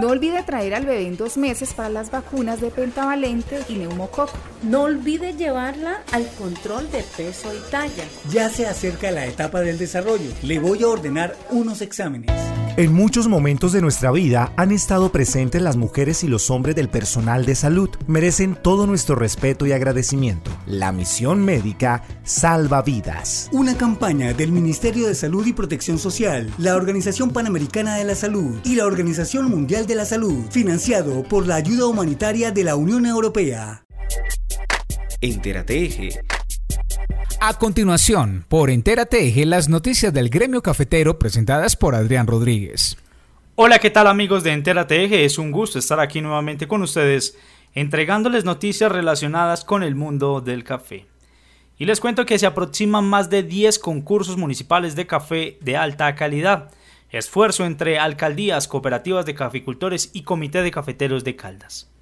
No 0.00 0.08
olvide 0.08 0.42
traer 0.42 0.74
al 0.74 0.86
bebé 0.86 1.06
en 1.06 1.16
dos 1.16 1.36
meses 1.36 1.72
para 1.72 1.88
las 1.88 2.10
vacunas 2.10 2.60
de 2.60 2.70
pentavalente 2.70 3.60
y 3.68 3.74
neumococo. 3.74 4.32
No 4.62 4.82
olvide 4.82 5.34
llevarla 5.34 6.02
al 6.10 6.26
control 6.32 6.90
de 6.90 7.04
peso 7.16 7.54
y 7.54 7.70
talla. 7.70 8.04
Ya 8.28 8.48
se 8.48 8.66
acerca 8.66 9.12
la 9.12 9.26
etapa 9.26 9.60
del 9.60 9.78
desarrollo. 9.78 10.32
Le 10.42 10.58
voy 10.58 10.82
a 10.82 10.88
ordenar 10.88 11.36
unos 11.50 11.80
exámenes. 11.80 12.32
En 12.76 12.92
muchos 12.92 13.28
momentos 13.28 13.70
de 13.70 13.80
nuestra 13.80 14.10
vida 14.10 14.52
han 14.56 14.72
estado 14.72 15.12
presentes 15.12 15.62
las 15.62 15.76
mujeres 15.76 16.24
y 16.24 16.26
los 16.26 16.50
hombres 16.50 16.74
del 16.74 16.88
personal 16.88 17.46
de 17.46 17.54
salud. 17.54 17.88
Merecen 18.08 18.56
todo 18.60 18.88
nuestro 18.88 19.14
respeto 19.14 19.64
y 19.64 19.70
agradecimiento. 19.70 20.50
La 20.66 20.90
misión 20.90 21.44
médica 21.44 22.02
salva 22.24 22.82
vidas. 22.82 23.48
Una 23.52 23.76
campaña 23.76 24.32
del 24.32 24.50
Ministerio 24.50 25.06
de 25.06 25.14
Salud 25.14 25.46
y 25.46 25.52
Protección 25.52 26.00
Social, 26.00 26.50
la 26.58 26.74
Organización 26.74 27.30
Panamericana 27.30 27.94
de 27.94 28.02
la 28.02 28.16
Salud 28.16 28.58
y 28.64 28.74
la 28.74 28.86
Organización 28.86 29.48
Mundial 29.48 29.86
de 29.86 29.94
la 29.94 30.04
Salud, 30.04 30.44
financiado 30.50 31.22
por 31.22 31.46
la 31.46 31.54
ayuda 31.54 31.86
humanitaria 31.86 32.50
de 32.50 32.64
la 32.64 32.74
Unión 32.74 33.06
Europea. 33.06 33.84
Entérate 35.20 35.84
Eje. 35.84 36.20
A 37.40 37.54
continuación, 37.58 38.44
por 38.48 38.70
Entérate 38.70 39.26
Eje, 39.26 39.44
las 39.46 39.68
noticias 39.68 40.12
del 40.12 40.30
gremio 40.30 40.62
cafetero 40.62 41.18
presentadas 41.18 41.76
por 41.76 41.94
Adrián 41.94 42.26
Rodríguez. 42.26 42.96
Hola, 43.54 43.78
¿qué 43.78 43.90
tal 43.90 44.06
amigos 44.06 44.44
de 44.44 44.52
Entérate 44.52 45.04
Eje? 45.04 45.24
Es 45.24 45.38
un 45.38 45.50
gusto 45.50 45.78
estar 45.78 46.00
aquí 46.00 46.20
nuevamente 46.20 46.66
con 46.66 46.82
ustedes, 46.82 47.38
entregándoles 47.74 48.44
noticias 48.44 48.90
relacionadas 48.90 49.64
con 49.64 49.82
el 49.82 49.94
mundo 49.94 50.40
del 50.40 50.64
café. 50.64 51.06
Y 51.78 51.84
les 51.84 52.00
cuento 52.00 52.26
que 52.26 52.38
se 52.38 52.46
aproximan 52.46 53.04
más 53.04 53.30
de 53.30 53.42
10 53.42 53.78
concursos 53.78 54.36
municipales 54.36 54.96
de 54.96 55.06
café 55.06 55.58
de 55.60 55.76
alta 55.76 56.14
calidad. 56.14 56.70
Esfuerzo 57.10 57.64
entre 57.64 57.98
alcaldías, 57.98 58.68
cooperativas 58.68 59.26
de 59.26 59.34
caficultores 59.34 60.10
y 60.12 60.22
comité 60.22 60.62
de 60.62 60.70
cafeteros 60.70 61.24
de 61.24 61.36
Caldas. 61.36 61.93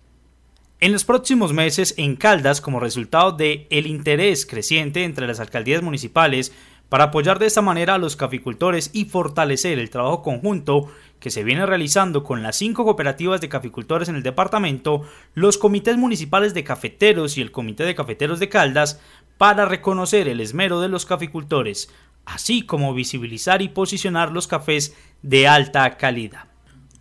En 0.82 0.90
los 0.90 1.04
próximos 1.04 1.52
meses, 1.52 1.94
en 1.96 2.16
Caldas, 2.16 2.60
como 2.60 2.80
resultado 2.80 3.30
de 3.30 3.68
el 3.70 3.86
interés 3.86 4.44
creciente 4.44 5.04
entre 5.04 5.28
las 5.28 5.38
alcaldías 5.38 5.80
municipales 5.80 6.52
para 6.88 7.04
apoyar 7.04 7.38
de 7.38 7.46
esta 7.46 7.62
manera 7.62 7.94
a 7.94 7.98
los 7.98 8.16
caficultores 8.16 8.90
y 8.92 9.04
fortalecer 9.04 9.78
el 9.78 9.90
trabajo 9.90 10.22
conjunto 10.22 10.88
que 11.20 11.30
se 11.30 11.44
viene 11.44 11.66
realizando 11.66 12.24
con 12.24 12.42
las 12.42 12.56
cinco 12.56 12.82
cooperativas 12.82 13.40
de 13.40 13.48
caficultores 13.48 14.08
en 14.08 14.16
el 14.16 14.24
departamento, 14.24 15.02
los 15.34 15.56
comités 15.56 15.96
municipales 15.98 16.52
de 16.52 16.64
cafeteros 16.64 17.38
y 17.38 17.42
el 17.42 17.52
comité 17.52 17.84
de 17.84 17.94
cafeteros 17.94 18.40
de 18.40 18.48
Caldas 18.48 19.00
para 19.38 19.66
reconocer 19.66 20.26
el 20.26 20.40
esmero 20.40 20.80
de 20.80 20.88
los 20.88 21.06
caficultores, 21.06 21.94
así 22.24 22.66
como 22.66 22.92
visibilizar 22.92 23.62
y 23.62 23.68
posicionar 23.68 24.32
los 24.32 24.48
cafés 24.48 24.96
de 25.22 25.46
alta 25.46 25.96
calidad. 25.96 26.51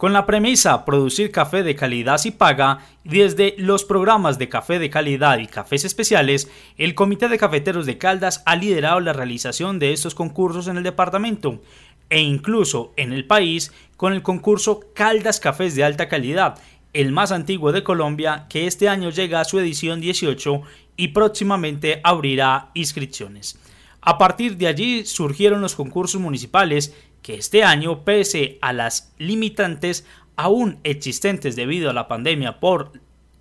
Con 0.01 0.13
la 0.13 0.25
premisa 0.25 0.83
producir 0.83 1.29
café 1.29 1.61
de 1.61 1.75
calidad 1.75 2.17
si 2.17 2.31
paga, 2.31 2.79
desde 3.03 3.53
los 3.59 3.85
programas 3.85 4.39
de 4.39 4.49
café 4.49 4.79
de 4.79 4.89
calidad 4.89 5.37
y 5.37 5.45
cafés 5.45 5.85
especiales, 5.85 6.49
el 6.79 6.95
Comité 6.95 7.27
de 7.27 7.37
Cafeteros 7.37 7.85
de 7.85 7.99
Caldas 7.99 8.41
ha 8.47 8.55
liderado 8.55 8.99
la 8.99 9.13
realización 9.13 9.77
de 9.77 9.93
estos 9.93 10.15
concursos 10.15 10.67
en 10.67 10.77
el 10.77 10.83
departamento 10.83 11.61
e 12.09 12.19
incluso 12.19 12.93
en 12.97 13.13
el 13.13 13.27
país 13.27 13.73
con 13.95 14.13
el 14.13 14.23
concurso 14.23 14.79
Caldas 14.95 15.39
Cafés 15.39 15.75
de 15.75 15.83
Alta 15.83 16.09
Calidad, 16.09 16.57
el 16.93 17.11
más 17.11 17.31
antiguo 17.31 17.71
de 17.71 17.83
Colombia, 17.83 18.47
que 18.49 18.65
este 18.65 18.89
año 18.89 19.11
llega 19.11 19.39
a 19.39 19.45
su 19.45 19.59
edición 19.59 20.01
18 20.01 20.63
y 20.97 21.09
próximamente 21.09 22.01
abrirá 22.03 22.71
inscripciones. 22.73 23.59
A 24.01 24.17
partir 24.17 24.57
de 24.57 24.65
allí 24.65 25.05
surgieron 25.05 25.61
los 25.61 25.75
concursos 25.75 26.19
municipales 26.19 26.95
que 27.21 27.35
este 27.35 27.63
año, 27.63 28.03
pese 28.03 28.57
a 28.61 28.73
las 28.73 29.13
limitantes 29.17 30.05
aún 30.35 30.79
existentes 30.83 31.55
debido 31.55 31.89
a 31.89 31.93
la 31.93 32.07
pandemia 32.07 32.59
por 32.59 32.93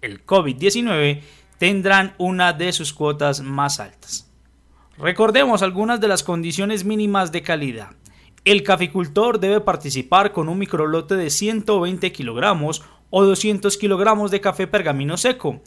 el 0.03 0.25
COVID-19, 0.25 1.23
tendrán 1.59 2.15
una 2.19 2.53
de 2.53 2.73
sus 2.73 2.93
cuotas 2.93 3.41
más 3.41 3.81
altas. 3.81 4.31
Recordemos 4.99 5.63
algunas 5.63 6.01
de 6.01 6.09
las 6.09 6.23
condiciones 6.23 6.85
mínimas 6.85 7.33
de 7.33 7.43
calidad. 7.43 7.91
El 8.45 8.63
caficultor 8.63 9.41
debe 9.41 9.61
participar 9.61 10.33
con 10.33 10.49
un 10.49 10.59
microlote 10.59 11.17
de 11.17 11.31
120 11.31 12.13
kilogramos 12.13 12.83
o 13.11 13.25
200 13.25 13.77
kilogramos 13.77 14.31
de 14.31 14.41
café 14.41 14.67
pergamino 14.67 15.17
seco 15.17 15.61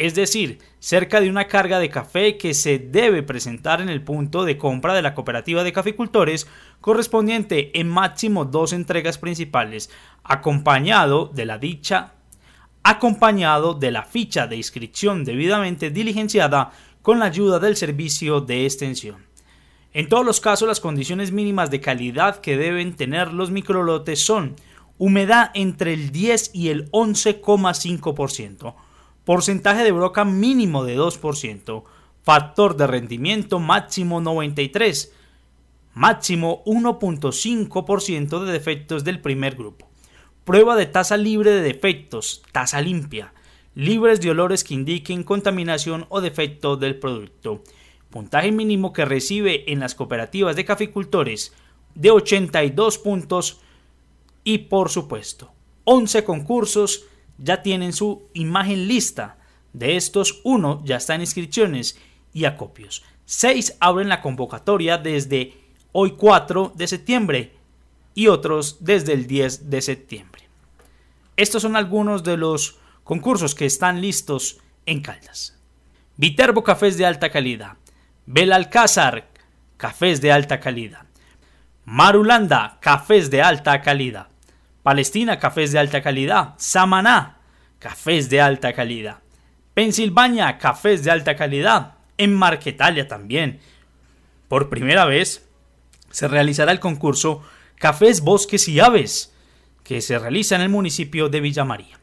es 0.00 0.14
decir, 0.14 0.60
cerca 0.78 1.20
de 1.20 1.28
una 1.28 1.46
carga 1.46 1.78
de 1.78 1.90
café 1.90 2.38
que 2.38 2.54
se 2.54 2.78
debe 2.78 3.22
presentar 3.22 3.82
en 3.82 3.90
el 3.90 4.02
punto 4.02 4.44
de 4.44 4.56
compra 4.56 4.94
de 4.94 5.02
la 5.02 5.14
cooperativa 5.14 5.62
de 5.62 5.74
caficultores 5.74 6.46
correspondiente 6.80 7.78
en 7.78 7.86
máximo 7.86 8.46
dos 8.46 8.72
entregas 8.72 9.18
principales, 9.18 9.90
acompañado 10.24 11.26
de 11.26 11.44
la 11.44 11.58
dicha 11.58 12.14
acompañado 12.82 13.74
de 13.74 13.90
la 13.90 14.04
ficha 14.04 14.46
de 14.46 14.56
inscripción 14.56 15.22
debidamente 15.22 15.90
diligenciada 15.90 16.72
con 17.02 17.18
la 17.18 17.26
ayuda 17.26 17.58
del 17.58 17.76
servicio 17.76 18.40
de 18.40 18.64
extensión. 18.64 19.26
En 19.92 20.08
todos 20.08 20.24
los 20.24 20.40
casos 20.40 20.66
las 20.66 20.80
condiciones 20.80 21.30
mínimas 21.30 21.70
de 21.70 21.82
calidad 21.82 22.40
que 22.40 22.56
deben 22.56 22.96
tener 22.96 23.34
los 23.34 23.50
microlotes 23.50 24.24
son 24.24 24.56
humedad 24.96 25.50
entre 25.52 25.92
el 25.92 26.10
10 26.10 26.52
y 26.54 26.70
el 26.70 26.90
11,5%, 26.90 28.74
porcentaje 29.24 29.84
de 29.84 29.92
broca 29.92 30.24
mínimo 30.24 30.84
de 30.84 30.98
2%, 30.98 31.84
factor 32.22 32.76
de 32.76 32.86
rendimiento 32.86 33.58
máximo 33.58 34.20
93, 34.20 35.12
máximo 35.94 36.62
1.5% 36.64 38.44
de 38.44 38.52
defectos 38.52 39.04
del 39.04 39.20
primer 39.20 39.56
grupo. 39.56 39.88
Prueba 40.44 40.76
de 40.76 40.86
tasa 40.86 41.16
libre 41.16 41.50
de 41.50 41.62
defectos, 41.62 42.42
tasa 42.52 42.80
limpia, 42.80 43.32
libres 43.74 44.20
de 44.20 44.30
olores 44.30 44.64
que 44.64 44.74
indiquen 44.74 45.22
contaminación 45.22 46.06
o 46.08 46.20
defecto 46.20 46.76
del 46.76 46.98
producto. 46.98 47.62
Puntaje 48.10 48.50
mínimo 48.50 48.92
que 48.92 49.04
recibe 49.04 49.70
en 49.70 49.80
las 49.80 49.94
cooperativas 49.94 50.56
de 50.56 50.64
caficultores 50.64 51.54
de 51.94 52.10
82 52.10 52.98
puntos 52.98 53.60
y 54.42 54.58
por 54.58 54.88
supuesto 54.88 55.52
11 55.84 56.24
concursos 56.24 57.06
ya 57.40 57.62
tienen 57.62 57.92
su 57.92 58.28
imagen 58.34 58.86
lista. 58.86 59.36
De 59.72 59.96
estos, 59.96 60.40
uno 60.44 60.82
ya 60.84 60.96
está 60.96 61.14
en 61.14 61.22
inscripciones 61.22 61.98
y 62.32 62.44
acopios. 62.44 63.02
6 63.24 63.76
abren 63.80 64.08
la 64.08 64.20
convocatoria 64.20 64.98
desde 64.98 65.54
hoy 65.92 66.12
4 66.12 66.72
de 66.76 66.86
septiembre 66.86 67.54
y 68.14 68.26
otros 68.26 68.78
desde 68.80 69.12
el 69.12 69.26
10 69.26 69.70
de 69.70 69.80
septiembre. 69.80 70.42
Estos 71.36 71.62
son 71.62 71.76
algunos 71.76 72.22
de 72.24 72.36
los 72.36 72.78
concursos 73.04 73.54
que 73.54 73.66
están 73.66 74.00
listos 74.00 74.58
en 74.84 75.00
Caldas. 75.00 75.56
Viterbo 76.16 76.62
Cafés 76.62 76.98
de 76.98 77.06
alta 77.06 77.30
calidad. 77.30 77.76
Belalcázar 78.26 79.28
Cafés 79.76 80.20
de 80.20 80.32
alta 80.32 80.60
calidad. 80.60 81.06
Marulanda 81.84 82.78
Cafés 82.80 83.30
de 83.30 83.42
alta 83.42 83.80
calidad. 83.80 84.29
Palestina 84.82 85.38
Cafés 85.38 85.72
de 85.72 85.78
alta 85.78 86.02
calidad. 86.02 86.54
Samaná 86.56 87.38
Cafés 87.78 88.30
de 88.30 88.40
alta 88.40 88.72
calidad. 88.72 89.18
Pensilvania 89.74 90.58
Cafés 90.58 91.04
de 91.04 91.10
alta 91.10 91.36
calidad. 91.36 91.94
En 92.18 92.34
Marquetalia 92.34 93.08
también. 93.08 93.60
Por 94.48 94.68
primera 94.68 95.04
vez 95.04 95.48
se 96.10 96.28
realizará 96.28 96.72
el 96.72 96.80
concurso 96.80 97.42
Cafés, 97.76 98.20
Bosques 98.20 98.68
y 98.68 98.80
Aves, 98.80 99.34
que 99.84 100.00
se 100.02 100.18
realiza 100.18 100.54
en 100.54 100.60
el 100.60 100.68
municipio 100.68 101.28
de 101.28 101.40
Villa 101.40 101.64
María. 101.64 101.98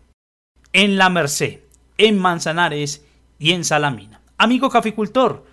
En 0.74 0.98
La 0.98 1.10
Merced, 1.10 1.60
en 1.98 2.18
Manzanares 2.18 3.06
y 3.38 3.52
en 3.52 3.64
Salamina. 3.64 4.22
Amigo 4.38 4.70
caficultor, 4.70 5.46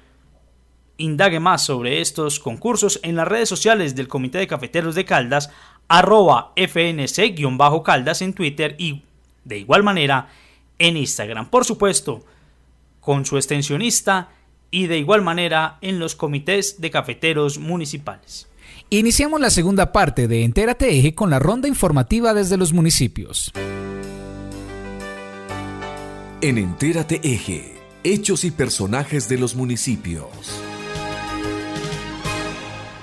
indague 0.97 1.41
más 1.41 1.65
sobre 1.65 2.01
estos 2.01 2.39
concursos 2.39 3.01
en 3.03 3.17
las 3.17 3.29
redes 3.29 3.49
sociales 3.49 3.95
del 3.95 4.09
Comité 4.09 4.39
de 4.39 4.47
Cafeteros 4.47 4.95
de 4.95 5.05
Caldas, 5.05 5.51
arroba 5.89 6.53
fnc-caldas 6.57 8.23
en 8.23 8.33
Twitter 8.33 8.77
y 8.79 9.03
de 9.45 9.59
igual 9.59 9.83
manera 9.83 10.29
en 10.79 10.97
Instagram. 10.97 11.51
Por 11.51 11.65
supuesto, 11.65 12.25
con 13.01 13.25
su 13.25 13.37
extensionista 13.37 14.31
y 14.71 14.87
de 14.87 14.99
igual 14.99 15.23
manera 15.23 15.79
en 15.83 15.99
los 15.99 16.15
comités 16.15 16.81
de 16.81 16.91
cafeteros 16.91 17.59
municipales. 17.59 18.49
Iniciamos 18.91 19.41
la 19.41 19.51
segunda 19.51 19.93
parte 19.93 20.29
de 20.29 20.45
Entérate 20.45 20.99
Eje 20.99 21.15
con 21.15 21.31
la 21.31 21.39
ronda 21.39 21.69
informativa 21.69 22.35
desde 22.35 22.57
los 22.57 22.73
municipios. 22.73 23.53
En 26.41 26.59
Entérate 26.59 27.21
Eje, 27.23 27.77
hechos 28.03 28.45
y 28.45 28.51
personajes 28.51 29.29
de 29.29 29.39
los 29.39 29.55
municipios. 29.55 30.29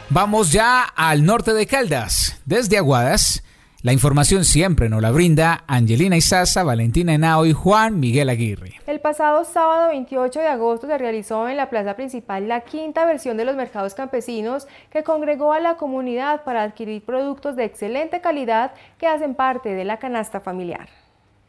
Vamos 0.09 0.51
ya 0.51 0.83
al 0.83 1.23
norte 1.23 1.53
de 1.53 1.65
Caldas, 1.65 2.30
desde 2.45 2.77
Aguadas. 2.77 3.43
La 3.83 3.93
información 3.93 4.45
siempre 4.45 4.89
nos 4.89 5.01
la 5.01 5.09
brinda 5.09 5.63
Angelina 5.65 6.15
Isaza, 6.15 6.63
Valentina 6.63 7.15
Henao 7.15 7.47
y 7.47 7.53
Juan 7.53 7.99
Miguel 7.99 8.29
Aguirre. 8.29 8.79
El 8.85 8.99
pasado 8.99 9.43
sábado 9.43 9.87
28 9.87 10.39
de 10.39 10.47
agosto 10.47 10.85
se 10.85 10.99
realizó 10.99 11.49
en 11.49 11.57
la 11.57 11.71
plaza 11.71 11.95
principal 11.95 12.47
la 12.47 12.61
quinta 12.61 13.05
versión 13.05 13.37
de 13.37 13.45
los 13.45 13.55
mercados 13.55 13.95
campesinos 13.95 14.67
que 14.91 15.03
congregó 15.03 15.51
a 15.51 15.59
la 15.59 15.77
comunidad 15.77 16.43
para 16.43 16.61
adquirir 16.61 17.03
productos 17.03 17.55
de 17.55 17.63
excelente 17.63 18.21
calidad 18.21 18.73
que 18.99 19.07
hacen 19.07 19.33
parte 19.33 19.69
de 19.69 19.83
la 19.83 19.97
canasta 19.97 20.39
familiar. 20.39 20.87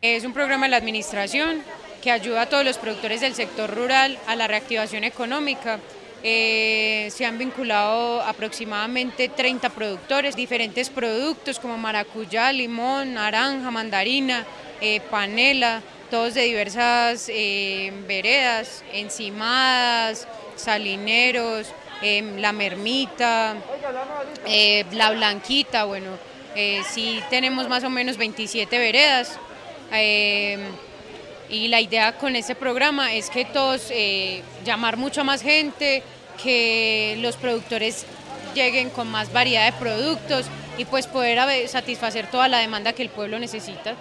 Es 0.00 0.24
un 0.24 0.32
programa 0.32 0.64
de 0.64 0.70
la 0.70 0.78
administración 0.78 1.58
que 2.02 2.10
ayuda 2.10 2.42
a 2.42 2.48
todos 2.48 2.64
los 2.64 2.78
productores 2.78 3.20
del 3.20 3.34
sector 3.34 3.74
rural 3.74 4.18
a 4.26 4.36
la 4.36 4.48
reactivación 4.48 5.04
económica 5.04 5.80
eh, 6.24 7.08
se 7.10 7.26
han 7.26 7.36
vinculado 7.36 8.22
aproximadamente 8.22 9.28
30 9.28 9.70
productores, 9.70 10.36
diferentes 10.36 10.88
productos 10.88 11.58
como 11.58 11.76
maracuyá, 11.76 12.52
limón, 12.52 13.14
naranja, 13.14 13.70
mandarina, 13.70 14.46
eh, 14.80 15.00
panela, 15.10 15.82
todos 16.10 16.34
de 16.34 16.42
diversas 16.42 17.28
eh, 17.28 17.92
veredas, 18.06 18.84
encimadas, 18.92 20.28
salineros, 20.56 21.68
la 22.38 22.52
mermita, 22.52 23.54
la 24.92 25.10
blanquita, 25.12 25.84
bueno, 25.84 26.10
sí 26.90 27.20
tenemos 27.30 27.68
más 27.68 27.84
o 27.84 27.90
menos 27.90 28.16
27 28.16 28.76
veredas 28.76 29.38
y 31.52 31.68
la 31.68 31.80
idea 31.80 32.16
con 32.16 32.34
este 32.34 32.54
programa 32.54 33.12
es 33.12 33.28
que 33.28 33.44
todos, 33.44 33.88
eh, 33.90 34.42
llamar 34.64 34.96
mucho 34.96 35.22
más 35.22 35.42
gente, 35.42 36.02
que 36.42 37.18
los 37.20 37.36
productores 37.36 38.06
lleguen 38.54 38.88
con 38.88 39.10
más 39.10 39.30
variedad 39.32 39.70
de 39.70 39.78
productos 39.78 40.46
y 40.78 40.86
pues 40.86 41.06
poder 41.06 41.68
satisfacer 41.68 42.26
toda 42.30 42.48
la 42.48 42.58
demanda 42.58 42.94
que 42.94 43.02
el 43.02 43.10
pueblo 43.10 43.38
necesita. 43.38 43.94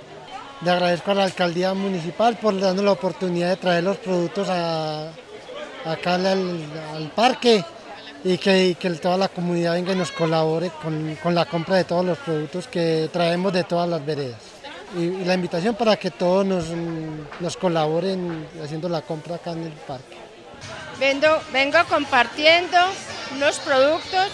Le 0.61 0.71
agradezco 0.71 1.11
a 1.11 1.15
la 1.15 1.23
alcaldía 1.25 1.73
municipal 1.73 2.37
por 2.37 2.57
darnos 2.57 2.85
la 2.85 2.93
oportunidad 2.93 3.49
de 3.49 3.57
traer 3.57 3.83
los 3.83 3.97
productos 3.97 4.47
acá 4.49 6.15
al, 6.15 7.11
parque 7.13 7.65
y 8.23 8.37
que, 8.37 8.75
toda 9.01 9.17
la 9.17 9.27
comunidad 9.27 9.73
venga 9.73 9.91
y 9.91 9.95
nos 9.97 10.11
colabore 10.11 10.71
con 11.21 11.35
la 11.35 11.45
compra 11.45 11.75
de 11.75 11.83
todos 11.83 12.05
los 12.05 12.17
productos 12.19 12.67
que 12.67 13.09
traemos 13.11 13.51
de 13.51 13.65
todas 13.65 13.89
las 13.89 14.05
veredas 14.05 14.60
y, 14.97 15.23
la 15.25 15.33
invitación 15.33 15.75
para 15.75 15.95
que 15.97 16.11
todos 16.11 16.45
nos, 16.45 17.57
colaboren 17.57 18.47
haciendo 18.63 18.89
la 18.89 19.01
compra 19.01 19.35
acá 19.35 19.51
en 19.51 19.63
el 19.63 19.71
parque. 19.71 20.17
vengo 21.53 21.77
compartiendo 21.89 22.77
unos 23.35 23.59
productos 23.59 24.29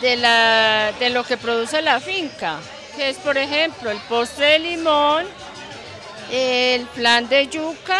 de, 0.00 0.16
la, 0.16 0.92
de 0.98 1.10
lo 1.10 1.24
que 1.24 1.36
produce 1.36 1.82
la 1.82 2.00
finca, 2.00 2.58
que 2.96 3.10
es 3.10 3.16
por 3.18 3.36
ejemplo 3.36 3.90
el 3.90 3.98
postre 4.08 4.46
de 4.46 4.58
limón, 4.58 5.26
el 6.30 6.86
plan 6.86 7.28
de 7.28 7.48
yuca, 7.48 7.98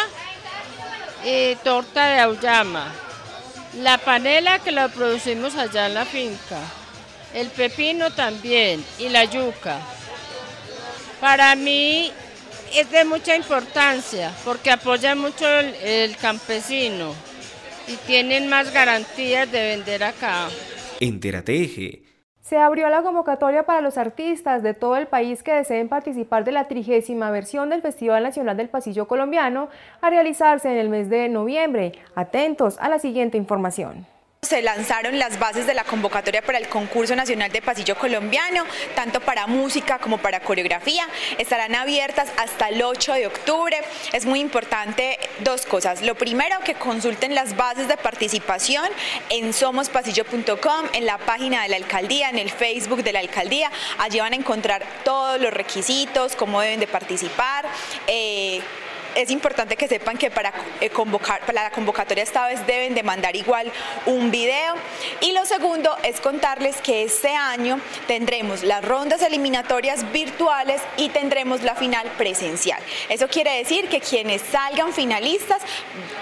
y 1.24 1.54
torta 1.56 2.06
de 2.06 2.20
auyama, 2.20 2.92
la 3.80 3.98
panela 3.98 4.58
que 4.58 4.72
la 4.72 4.88
producimos 4.88 5.54
allá 5.54 5.86
en 5.86 5.94
la 5.94 6.04
finca, 6.04 6.58
el 7.32 7.48
pepino 7.48 8.10
también 8.10 8.84
y 8.98 9.08
la 9.08 9.24
yuca. 9.24 9.78
Para 11.22 11.54
mí 11.54 12.10
es 12.74 12.90
de 12.90 13.04
mucha 13.04 13.36
importancia 13.36 14.32
porque 14.44 14.72
apoya 14.72 15.14
mucho 15.14 15.46
el, 15.48 16.16
campesino 16.16 17.14
y 17.86 17.94
tienen 18.08 18.48
más 18.48 18.74
garantías 18.74 19.50
de 19.52 19.62
vender 19.62 20.02
acá. 20.02 20.48
Entérate 20.98 22.02
se 22.40 22.58
abrió 22.58 22.88
la 22.88 23.02
convocatoria 23.02 23.62
para 23.62 23.80
los 23.80 23.96
artistas 23.96 24.64
de 24.64 24.74
todo 24.74 24.96
el 24.96 25.06
país 25.06 25.44
que 25.44 25.52
deseen 25.52 25.88
participar 25.88 26.42
de 26.42 26.50
la 26.50 26.66
trigésima 26.66 27.30
versión 27.30 27.70
del 27.70 27.82
Festival 27.82 28.24
Nacional 28.24 28.56
del 28.56 28.68
Pasillo 28.68 29.06
Colombiano 29.06 29.68
a 30.00 30.10
realizarse 30.10 30.72
en 30.72 30.76
el 30.76 30.88
mes 30.88 31.08
de 31.08 31.28
noviembre. 31.28 31.92
Atentos 32.16 32.78
a 32.80 32.88
la 32.88 32.98
siguiente 32.98 33.38
información. 33.38 34.06
Se 34.48 34.60
lanzaron 34.60 35.20
las 35.20 35.38
bases 35.38 35.68
de 35.68 35.72
la 35.72 35.84
convocatoria 35.84 36.42
para 36.42 36.58
el 36.58 36.68
concurso 36.68 37.14
nacional 37.14 37.52
de 37.52 37.62
pasillo 37.62 37.96
colombiano, 37.96 38.64
tanto 38.96 39.20
para 39.20 39.46
música 39.46 40.00
como 40.00 40.18
para 40.18 40.40
coreografía. 40.40 41.08
Estarán 41.38 41.76
abiertas 41.76 42.28
hasta 42.36 42.68
el 42.68 42.82
8 42.82 43.14
de 43.14 43.28
octubre. 43.28 43.80
Es 44.12 44.26
muy 44.26 44.40
importante 44.40 45.18
dos 45.44 45.64
cosas. 45.64 46.02
Lo 46.02 46.16
primero, 46.16 46.58
que 46.64 46.74
consulten 46.74 47.36
las 47.36 47.56
bases 47.56 47.86
de 47.86 47.96
participación 47.96 48.84
en 49.30 49.52
somospasillo.com, 49.52 50.86
en 50.92 51.06
la 51.06 51.18
página 51.18 51.62
de 51.62 51.68
la 51.68 51.76
alcaldía, 51.76 52.28
en 52.28 52.38
el 52.38 52.50
Facebook 52.50 53.04
de 53.04 53.12
la 53.12 53.20
alcaldía. 53.20 53.70
Allí 53.98 54.18
van 54.18 54.32
a 54.32 54.36
encontrar 54.36 54.84
todos 55.04 55.40
los 55.40 55.54
requisitos, 55.54 56.34
cómo 56.34 56.60
deben 56.60 56.80
de 56.80 56.88
participar. 56.88 57.64
Eh, 58.08 58.60
es 59.14 59.30
importante 59.30 59.76
que 59.76 59.88
sepan 59.88 60.16
que 60.16 60.30
para 60.30 60.52
eh, 60.80 60.90
convocar, 60.90 61.40
para 61.40 61.64
la 61.64 61.70
convocatoria 61.70 62.22
esta 62.22 62.46
vez 62.46 62.66
deben 62.66 62.94
de 62.94 63.02
mandar 63.02 63.36
igual 63.36 63.70
un 64.06 64.30
video. 64.30 64.74
Y 65.20 65.32
lo 65.32 65.44
segundo 65.44 65.96
es 66.02 66.20
contarles 66.20 66.76
que 66.76 67.02
este 67.02 67.34
año 67.34 67.80
tendremos 68.06 68.62
las 68.62 68.84
rondas 68.84 69.22
eliminatorias 69.22 70.10
virtuales 70.12 70.80
y 70.96 71.08
tendremos 71.10 71.62
la 71.62 71.74
final 71.74 72.06
presencial. 72.18 72.80
Eso 73.08 73.28
quiere 73.28 73.56
decir 73.58 73.88
que 73.88 74.00
quienes 74.00 74.42
salgan 74.42 74.92
finalistas 74.92 75.62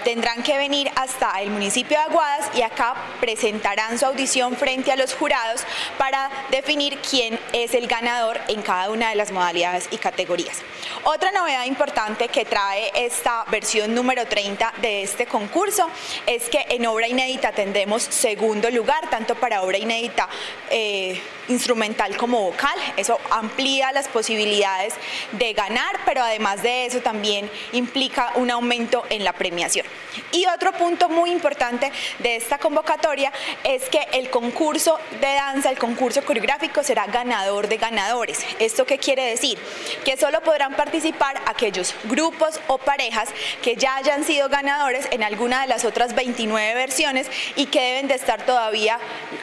tendrán 0.05 0.43
que 0.43 0.57
venir 0.57 0.91
hasta 0.97 1.41
el 1.41 1.51
municipio 1.51 1.99
de 1.99 2.05
Aguadas 2.05 2.51
y 2.55 2.62
acá 2.62 2.95
presentarán 3.20 3.99
su 3.99 4.07
audición 4.07 4.57
frente 4.57 4.93
a 4.93 4.97
los 4.97 5.14
jurados 5.14 5.62
para 5.99 6.30
definir 6.51 6.99
quién 6.99 7.38
es 7.53 7.74
el 7.74 7.86
ganador 7.86 8.41
en 8.49 8.62
cada 8.62 8.91
una 8.91 9.11
de 9.11 9.16
las 9.16 9.32
modalidades 9.32 9.88
y 9.91 9.99
categorías. 9.99 10.57
Otra 11.05 11.30
novedad 11.32 11.64
importante 11.64 12.28
que 12.28 12.45
trae 12.45 12.79
esta 12.94 13.44
versión 13.50 13.94
número 13.94 14.26
30 14.26 14.74
de 14.80 15.02
este 15.02 15.26
concurso 15.26 15.88
es 16.26 16.48
que 16.48 16.64
en 16.68 16.86
obra 16.86 17.08
inédita 17.08 17.52
tendremos 17.52 18.02
segundo 18.02 18.70
lugar, 18.70 19.08
tanto 19.10 19.34
para 19.34 19.62
obra 19.62 19.78
inédita 19.78 20.28
eh, 20.70 21.20
instrumental 21.48 22.16
como 22.16 22.40
vocal. 22.40 22.78
Eso 22.96 23.18
amplía 23.30 23.92
las 23.92 24.08
posibilidades 24.08 24.94
de 25.32 25.52
ganar, 25.52 26.00
pero 26.04 26.22
además 26.22 26.62
de 26.62 26.86
eso 26.86 27.00
también 27.00 27.50
implica 27.72 28.32
un 28.36 28.50
aumento 28.50 29.04
en 29.10 29.24
la 29.24 29.32
premiación. 29.32 29.86
Y 30.32 30.46
otro 30.46 30.72
punto 30.72 31.08
muy 31.08 31.30
importante 31.30 31.90
de 32.18 32.36
esta 32.36 32.58
convocatoria 32.58 33.32
es 33.64 33.88
que 33.88 34.06
el 34.12 34.30
concurso 34.30 34.98
de 35.20 35.34
danza, 35.34 35.70
el 35.70 35.78
concurso 35.78 36.24
coreográfico 36.24 36.82
será 36.82 37.06
ganador 37.06 37.68
de 37.68 37.76
ganadores. 37.76 38.38
¿Esto 38.58 38.86
qué 38.86 38.98
quiere 38.98 39.24
decir? 39.24 39.58
Que 40.04 40.16
solo 40.16 40.40
podrán 40.42 40.74
participar 40.74 41.40
aquellos 41.46 41.94
grupos 42.04 42.60
o 42.70 42.78
parejas 42.78 43.28
que 43.62 43.74
ya 43.74 43.96
hayan 43.96 44.24
sido 44.24 44.48
ganadores 44.48 45.08
en 45.10 45.24
alguna 45.24 45.62
de 45.62 45.66
las 45.66 45.84
otras 45.84 46.14
29 46.14 46.74
versiones 46.74 47.26
y 47.56 47.66
que 47.66 47.80
deben 47.80 48.06
de 48.06 48.14
estar 48.14 48.46
todavía 48.46 48.98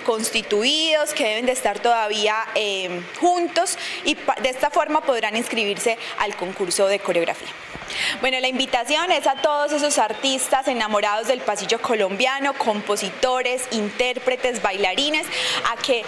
constituidos, 0.06 1.14
que 1.14 1.26
deben 1.26 1.46
de 1.46 1.52
estar 1.52 1.80
todavía 1.80 2.36
eh, 2.56 3.02
juntos 3.20 3.78
y 4.06 4.16
de 4.16 4.50
esta 4.50 4.70
forma 4.70 5.02
podrán 5.02 5.36
inscribirse 5.36 5.98
al 6.20 6.38
concurso 6.38 6.88
de 6.88 7.00
coreografía. 7.00 7.50
Bueno, 8.22 8.40
la 8.40 8.48
invitación 8.48 9.12
es 9.12 9.28
a 9.28 9.36
todos 9.36 9.72
esos 9.74 9.98
artistas 9.98 10.68
enamorados 10.68 11.28
del 11.28 11.42
pasillo 11.42 11.82
colombiano, 11.82 12.54
compositores, 12.54 13.64
intérpretes, 13.72 14.62
bailarines, 14.62 15.26
a 15.72 15.82
que 15.82 16.04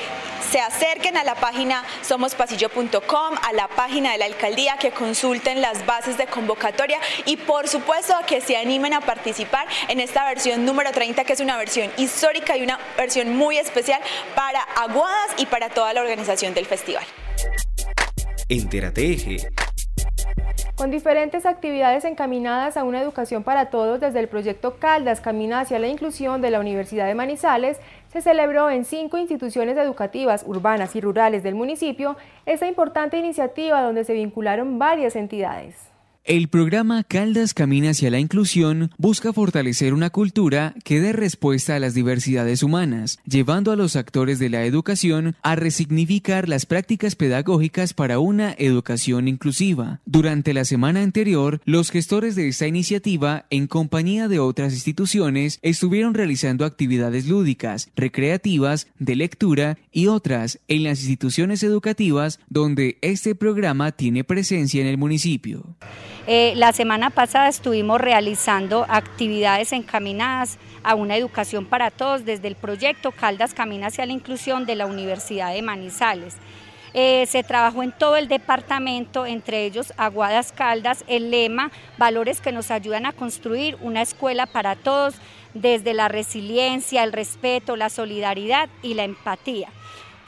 se 0.49 0.59
acerquen 0.59 1.15
a 1.17 1.23
la 1.23 1.35
página 1.35 1.83
somospasillo.com, 2.01 3.35
a 3.41 3.53
la 3.53 3.67
página 3.67 4.11
de 4.13 4.17
la 4.17 4.25
alcaldía, 4.25 4.77
que 4.79 4.91
consulten 4.91 5.61
las 5.61 5.85
bases 5.85 6.17
de 6.17 6.25
convocatoria 6.25 6.99
y 7.25 7.37
por 7.37 7.67
supuesto 7.67 8.15
a 8.15 8.25
que 8.25 8.41
se 8.41 8.57
animen 8.57 8.93
a 8.93 9.01
participar 9.01 9.67
en 9.87 9.99
esta 9.99 10.25
versión 10.25 10.65
número 10.65 10.91
30, 10.91 11.23
que 11.23 11.33
es 11.33 11.39
una 11.39 11.57
versión 11.57 11.91
histórica 11.97 12.57
y 12.57 12.63
una 12.63 12.79
versión 12.97 13.35
muy 13.35 13.57
especial 13.57 14.01
para 14.35 14.61
Aguadas 14.61 15.35
y 15.37 15.45
para 15.45 15.69
toda 15.69 15.93
la 15.93 16.01
organización 16.01 16.53
del 16.53 16.65
festival. 16.65 17.03
Entérate 18.47 19.11
Eje 19.11 19.49
con 20.79 20.91
diferentes 20.91 21.45
actividades 21.45 22.05
encaminadas 22.05 22.77
a 22.77 22.85
una 22.85 23.01
educación 23.01 23.43
para 23.43 23.65
todos 23.65 23.99
desde 23.99 24.21
el 24.21 24.29
proyecto 24.29 24.77
Caldas 24.77 25.19
Camina 25.19 25.59
hacia 25.59 25.77
la 25.77 25.89
inclusión 25.89 26.41
de 26.41 26.51
la 26.51 26.61
Universidad 26.61 27.05
de 27.05 27.15
Manizales, 27.15 27.81
se 28.09 28.21
celebró 28.21 28.69
en 28.69 28.85
cinco 28.85 29.17
instituciones 29.17 29.77
educativas 29.77 30.43
urbanas 30.45 30.95
y 30.95 31.01
rurales 31.01 31.43
del 31.43 31.55
municipio 31.55 32.17
esta 32.45 32.67
importante 32.67 33.17
iniciativa 33.17 33.81
donde 33.81 34.03
se 34.03 34.13
vincularon 34.13 34.79
varias 34.79 35.15
entidades. 35.15 35.88
El 36.29 36.47
programa 36.47 37.03
Caldas 37.03 37.55
Camina 37.55 37.89
hacia 37.89 38.11
la 38.11 38.19
Inclusión 38.19 38.91
busca 38.99 39.33
fortalecer 39.33 39.95
una 39.95 40.11
cultura 40.11 40.75
que 40.83 41.01
dé 41.01 41.11
respuesta 41.11 41.75
a 41.75 41.79
las 41.79 41.95
diversidades 41.95 42.61
humanas, 42.61 43.17
llevando 43.25 43.71
a 43.71 43.75
los 43.75 43.95
actores 43.95 44.37
de 44.37 44.49
la 44.49 44.63
educación 44.63 45.35
a 45.41 45.55
resignificar 45.55 46.47
las 46.47 46.67
prácticas 46.67 47.15
pedagógicas 47.15 47.95
para 47.95 48.19
una 48.19 48.53
educación 48.59 49.27
inclusiva. 49.27 50.01
Durante 50.05 50.53
la 50.53 50.65
semana 50.65 51.01
anterior, 51.01 51.61
los 51.65 51.89
gestores 51.89 52.35
de 52.35 52.47
esta 52.47 52.67
iniciativa, 52.67 53.47
en 53.49 53.65
compañía 53.65 54.27
de 54.27 54.37
otras 54.37 54.73
instituciones, 54.73 55.57
estuvieron 55.63 56.13
realizando 56.13 56.63
actividades 56.63 57.27
lúdicas, 57.27 57.89
recreativas, 57.95 58.85
de 58.99 59.15
lectura 59.15 59.79
y 59.91 60.05
otras 60.05 60.59
en 60.67 60.83
las 60.83 60.99
instituciones 60.99 61.63
educativas 61.63 62.39
donde 62.49 62.99
este 63.01 63.33
programa 63.33 63.93
tiene 63.93 64.23
presencia 64.23 64.79
en 64.79 64.85
el 64.85 64.99
municipio. 64.99 65.75
Eh, 66.31 66.53
la 66.55 66.73
semana 66.73 67.09
pasada 67.09 67.47
estuvimos 67.47 67.99
realizando 67.99 68.85
actividades 68.87 69.73
encaminadas 69.73 70.59
a 70.83 70.93
una 70.93 71.17
educación 71.17 71.65
para 71.65 71.89
todos 71.89 72.23
desde 72.23 72.47
el 72.47 72.53
proyecto 72.53 73.11
Caldas 73.11 73.55
Camina 73.55 73.87
hacia 73.87 74.05
la 74.05 74.13
Inclusión 74.13 74.67
de 74.67 74.75
la 74.75 74.85
Universidad 74.85 75.51
de 75.51 75.63
Manizales. 75.63 76.35
Eh, 76.93 77.25
se 77.25 77.41
trabajó 77.41 77.81
en 77.81 77.91
todo 77.91 78.15
el 78.15 78.27
departamento, 78.27 79.25
entre 79.25 79.65
ellos 79.65 79.91
Aguadas 79.97 80.51
Caldas, 80.51 81.03
el 81.07 81.31
lema, 81.31 81.71
valores 81.97 82.41
que 82.41 82.51
nos 82.51 82.69
ayudan 82.69 83.07
a 83.07 83.13
construir 83.13 83.75
una 83.81 84.03
escuela 84.03 84.45
para 84.45 84.75
todos, 84.75 85.15
desde 85.55 85.95
la 85.95 86.09
resiliencia, 86.09 87.03
el 87.03 87.11
respeto, 87.11 87.75
la 87.75 87.89
solidaridad 87.89 88.69
y 88.83 88.93
la 88.93 89.03
empatía. 89.03 89.69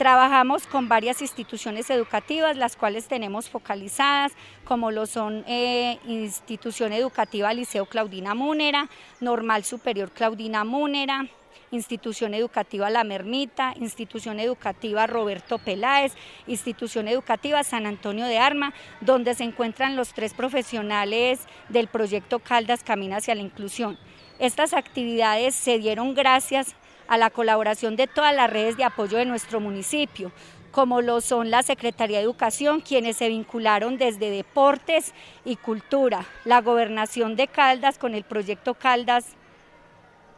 Trabajamos 0.01 0.65
con 0.65 0.89
varias 0.89 1.21
instituciones 1.21 1.91
educativas, 1.91 2.57
las 2.57 2.75
cuales 2.75 3.07
tenemos 3.07 3.49
focalizadas, 3.49 4.31
como 4.63 4.89
lo 4.89 5.05
son 5.05 5.43
eh, 5.47 5.99
Institución 6.07 6.91
Educativa 6.91 7.53
Liceo 7.53 7.85
Claudina 7.85 8.33
Múnera, 8.33 8.89
Normal 9.19 9.63
Superior 9.63 10.09
Claudina 10.09 10.63
Múnera, 10.63 11.27
Institución 11.69 12.33
Educativa 12.33 12.89
La 12.89 13.03
Mermita, 13.03 13.75
Institución 13.79 14.39
Educativa 14.39 15.05
Roberto 15.05 15.59
Peláez, 15.59 16.13
Institución 16.47 17.07
Educativa 17.07 17.63
San 17.63 17.85
Antonio 17.85 18.25
de 18.25 18.39
Arma, 18.39 18.73
donde 19.01 19.35
se 19.35 19.43
encuentran 19.43 19.95
los 19.95 20.15
tres 20.15 20.33
profesionales 20.33 21.41
del 21.69 21.87
proyecto 21.87 22.39
Caldas 22.39 22.81
Camina 22.83 23.17
hacia 23.17 23.35
la 23.35 23.43
Inclusión. 23.43 23.99
Estas 24.39 24.73
actividades 24.73 25.53
se 25.53 25.77
dieron 25.77 26.15
gracias 26.15 26.75
a 27.11 27.17
la 27.17 27.29
colaboración 27.29 27.97
de 27.97 28.07
todas 28.07 28.33
las 28.33 28.49
redes 28.49 28.77
de 28.77 28.85
apoyo 28.85 29.17
de 29.17 29.25
nuestro 29.25 29.59
municipio, 29.59 30.31
como 30.71 31.01
lo 31.01 31.19
son 31.19 31.51
la 31.51 31.61
Secretaría 31.61 32.19
de 32.19 32.23
Educación, 32.23 32.79
quienes 32.79 33.17
se 33.17 33.27
vincularon 33.27 33.97
desde 33.97 34.29
deportes 34.29 35.13
y 35.43 35.57
cultura, 35.57 36.25
la 36.45 36.61
gobernación 36.61 37.35
de 37.35 37.49
Caldas 37.49 37.97
con 37.97 38.15
el 38.15 38.23
proyecto 38.23 38.75
Caldas, 38.75 39.25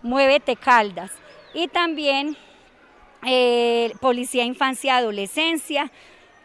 Muévete 0.01 0.55
Caldas, 0.55 1.11
y 1.53 1.67
también 1.67 2.35
eh, 3.23 3.93
Policía 4.01 4.43
Infancia 4.43 4.95
y 4.95 4.97
Adolescencia, 4.97 5.91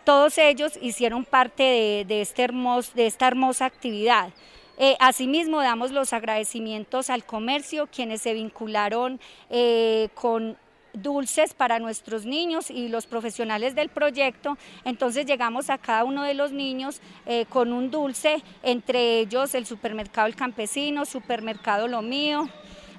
todos 0.04 0.36
ellos 0.36 0.78
hicieron 0.82 1.24
parte 1.24 2.04
de, 2.06 2.20
este 2.20 2.48
de 2.94 3.06
esta 3.06 3.26
hermosa 3.28 3.64
actividad. 3.64 4.28
Eh, 4.80 4.96
asimismo, 5.00 5.60
damos 5.60 5.90
los 5.90 6.12
agradecimientos 6.12 7.10
al 7.10 7.24
comercio, 7.24 7.88
quienes 7.88 8.22
se 8.22 8.32
vincularon 8.32 9.20
eh, 9.50 10.08
con 10.14 10.56
dulces 10.92 11.52
para 11.52 11.80
nuestros 11.80 12.24
niños 12.24 12.70
y 12.70 12.88
los 12.88 13.06
profesionales 13.06 13.74
del 13.74 13.88
proyecto. 13.88 14.56
Entonces 14.84 15.26
llegamos 15.26 15.68
a 15.68 15.78
cada 15.78 16.04
uno 16.04 16.22
de 16.22 16.34
los 16.34 16.52
niños 16.52 17.00
eh, 17.26 17.44
con 17.48 17.72
un 17.72 17.90
dulce, 17.90 18.42
entre 18.62 19.18
ellos 19.20 19.54
el 19.54 19.66
supermercado 19.66 20.28
El 20.28 20.36
Campesino, 20.36 21.04
supermercado 21.04 21.88
Lo 21.88 22.00
Mío, 22.00 22.48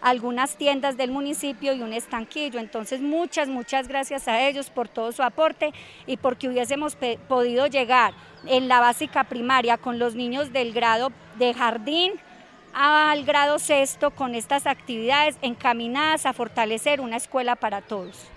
algunas 0.01 0.55
tiendas 0.57 0.97
del 0.97 1.11
municipio 1.11 1.73
y 1.73 1.81
un 1.81 1.93
estanquillo. 1.93 2.59
Entonces 2.59 3.01
muchas, 3.01 3.47
muchas 3.47 3.87
gracias 3.87 4.27
a 4.27 4.47
ellos 4.47 4.69
por 4.69 4.87
todo 4.87 5.11
su 5.11 5.23
aporte 5.23 5.71
y 6.07 6.17
porque 6.17 6.47
hubiésemos 6.47 6.97
podido 7.27 7.67
llegar 7.67 8.13
en 8.45 8.67
la 8.67 8.79
básica 8.79 9.25
primaria 9.25 9.77
con 9.77 9.99
los 9.99 10.15
niños 10.15 10.53
del 10.53 10.73
grado 10.73 11.11
de 11.37 11.53
jardín 11.53 12.13
al 12.73 13.25
grado 13.25 13.59
sexto 13.59 14.11
con 14.11 14.35
estas 14.35 14.67
actividades 14.67 15.37
encaminadas 15.41 16.25
a 16.25 16.33
fortalecer 16.33 17.01
una 17.01 17.17
escuela 17.17 17.55
para 17.55 17.81
todos. 17.81 18.27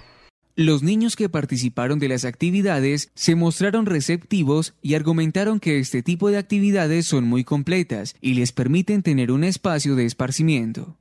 Los 0.55 0.83
niños 0.83 1.17
que 1.17 1.31
participaron 1.31 1.99
de 1.99 2.09
las 2.09 2.27
actividades 2.27 3.11
se 3.15 3.35
mostraron 3.35 3.87
receptivos 3.87 4.75
y 4.83 4.95
argumentaron 4.95 5.61
que 5.61 5.79
este 5.79 6.03
tipo 6.03 6.29
de 6.29 6.37
actividades 6.37 7.07
son 7.07 7.25
muy 7.25 7.43
completas 7.43 8.17
y 8.21 8.35
les 8.35 8.53
permiten 8.53 9.03
tener 9.03 9.33
un 9.33 9.45
espacio 9.45 9.97
de 9.97 10.05
esparcimiento. 10.05 10.99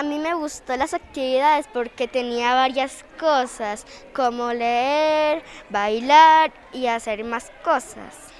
A 0.00 0.02
mí 0.02 0.18
me 0.18 0.32
gustó 0.32 0.74
las 0.78 0.94
actividades 0.94 1.66
porque 1.74 2.08
tenía 2.08 2.54
varias 2.54 3.04
cosas, 3.18 3.84
como 4.14 4.50
leer, 4.50 5.44
bailar 5.68 6.52
y 6.72 6.86
hacer 6.86 7.22
más 7.22 7.52
cosas. 7.62 8.32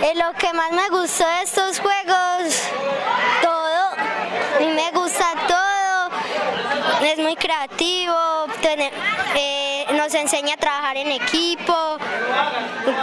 Eh, 0.00 0.14
lo 0.14 0.32
que 0.38 0.50
más 0.54 0.72
me 0.72 0.88
gustó 0.88 1.26
de 1.26 1.42
estos 1.42 1.80
juegos, 1.80 2.62
todo, 3.42 3.88
a 3.90 4.58
mí 4.58 4.68
me 4.68 4.90
gusta 4.92 5.26
todo, 5.46 7.04
es 7.04 7.18
muy 7.18 7.36
creativo, 7.36 8.46
eh, 9.34 9.84
nos 9.92 10.14
enseña 10.14 10.54
a 10.54 10.56
trabajar 10.56 10.96
en 10.96 11.08
equipo 11.08 11.98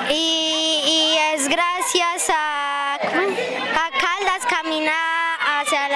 y, 0.09 1.15
es 1.35 1.47
gracias 1.47 2.31
a, 2.31 2.95
a 2.95 3.91
Caldas 3.91 4.47
Caminar 4.49 5.19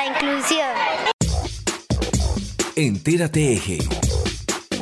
inclusión. 0.05 0.67
Entérate 2.75 3.53
Eje. 3.53 3.77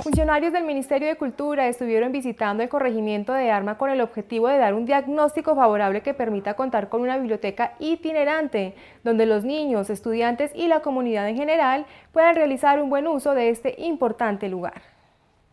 Funcionarios 0.01 0.53
del 0.53 0.63
Ministerio 0.63 1.09
de 1.09 1.17
Cultura 1.17 1.67
estuvieron 1.67 2.13
visitando 2.13 2.63
el 2.63 2.69
corregimiento 2.69 3.33
de 3.33 3.51
Arma 3.51 3.77
con 3.77 3.89
el 3.89 3.99
objetivo 3.99 4.47
de 4.47 4.59
dar 4.59 4.75
un 4.75 4.85
diagnóstico 4.85 5.57
favorable 5.57 6.01
que 6.01 6.13
permita 6.13 6.53
contar 6.53 6.87
con 6.87 7.01
una 7.01 7.17
biblioteca 7.17 7.73
itinerante, 7.79 8.75
donde 9.03 9.25
los 9.25 9.43
niños, 9.43 9.89
estudiantes 9.89 10.51
y 10.55 10.69
la 10.69 10.79
comunidad 10.79 11.27
en 11.27 11.35
general 11.35 11.85
puedan 12.13 12.35
realizar 12.35 12.81
un 12.81 12.89
buen 12.89 13.07
uso 13.07 13.33
de 13.33 13.49
este 13.49 13.75
importante 13.81 14.47
lugar. 14.47 14.81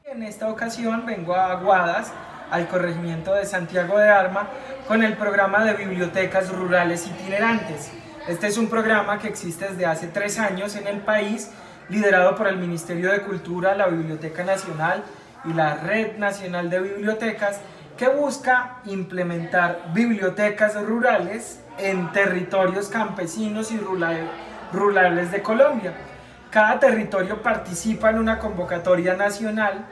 En 0.05 0.23
esta 0.23 0.49
ocasión 0.49 1.07
vengo 1.07 1.35
a 1.35 1.51
Aguadas, 1.51 2.13
al 2.53 2.69
corregimiento 2.69 3.35
de 3.35 3.47
Santiago 3.47 3.99
de 3.99 4.11
Arma, 4.11 4.49
con 4.87 5.03
el 5.03 5.17
programa 5.17 5.65
de 5.65 5.75
bibliotecas 5.75 6.53
rurales 6.53 7.05
itinerantes. 7.05 7.91
Este 8.29 8.47
es 8.47 8.59
un 8.59 8.69
programa 8.69 9.19
que 9.19 9.27
existe 9.27 9.69
desde 9.69 9.87
hace 9.87 10.07
tres 10.07 10.39
años 10.39 10.77
en 10.77 10.87
el 10.87 11.01
país 11.01 11.51
liderado 11.89 12.35
por 12.37 12.47
el 12.49 12.57
Ministerio 12.57 13.13
de 13.13 13.21
Cultura, 13.23 13.75
la 13.75 13.87
Biblioteca 13.87 14.45
Nacional 14.45 15.03
y 15.45 15.53
la 15.53 15.77
Red 15.77 16.19
Nacional 16.19 16.69
de 16.71 16.81
Bibliotecas, 16.81 17.61
que 17.97 18.09
busca 18.09 18.79
implementar 18.85 19.91
bibliotecas 19.93 20.81
rurales 20.85 21.61
en 21.79 22.13
territorios 22.13 22.89
campesinos 22.89 23.73
y 23.73 23.81
rurales 24.73 25.33
de 25.33 25.43
Colombia. 25.43 25.95
Cada 26.51 26.79
territorio 26.79 27.43
participa 27.43 28.11
en 28.11 28.19
una 28.19 28.39
convocatoria 28.39 29.15
nacional, 29.15 29.85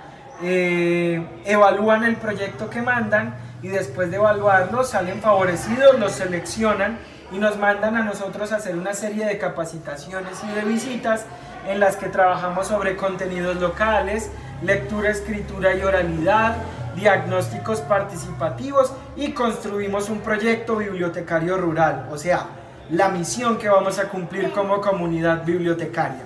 eh, 0.43 1.25
evalúan 1.45 2.05
el 2.05 2.17
proyecto 2.17 2.71
que 2.71 2.81
mandan 2.81 3.35
y 3.63 3.69
después 3.69 4.11
de 4.11 4.17
evaluarlo 4.17 4.85
salen 4.85 5.21
favorecidos, 5.21 5.99
los 5.99 6.13
seleccionan 6.13 6.99
y 7.33 7.39
nos 7.39 7.59
mandan 7.59 7.97
a 7.97 8.05
nosotros 8.05 8.53
a 8.53 8.57
hacer 8.57 8.77
una 8.77 8.95
serie 8.95 9.27
de 9.27 9.39
capacitaciones 9.39 10.43
y 10.45 10.55
de 10.55 10.63
visitas 10.63 11.27
en 11.67 11.81
las 11.81 11.97
que 11.97 12.09
trabajamos 12.09 12.69
sobre 12.69 12.97
contenidos 12.97 13.57
locales, 13.57 14.31
lectura, 14.63 15.11
escritura 15.11 15.75
y 15.75 15.83
oralidad, 15.83 16.57
diagnósticos 16.95 17.81
participativos 17.83 18.93
y 19.17 19.33
construimos 19.33 20.09
un 20.09 20.21
proyecto 20.21 20.77
bibliotecario 20.77 21.59
rural, 21.59 22.09
o 22.11 22.17
sea, 22.17 22.47
la 22.91 23.09
misión 23.09 23.59
que 23.59 23.69
vamos 23.69 23.99
a 23.99 24.09
cumplir 24.09 24.51
como 24.53 24.81
comunidad 24.81 25.45
bibliotecaria. 25.45 26.23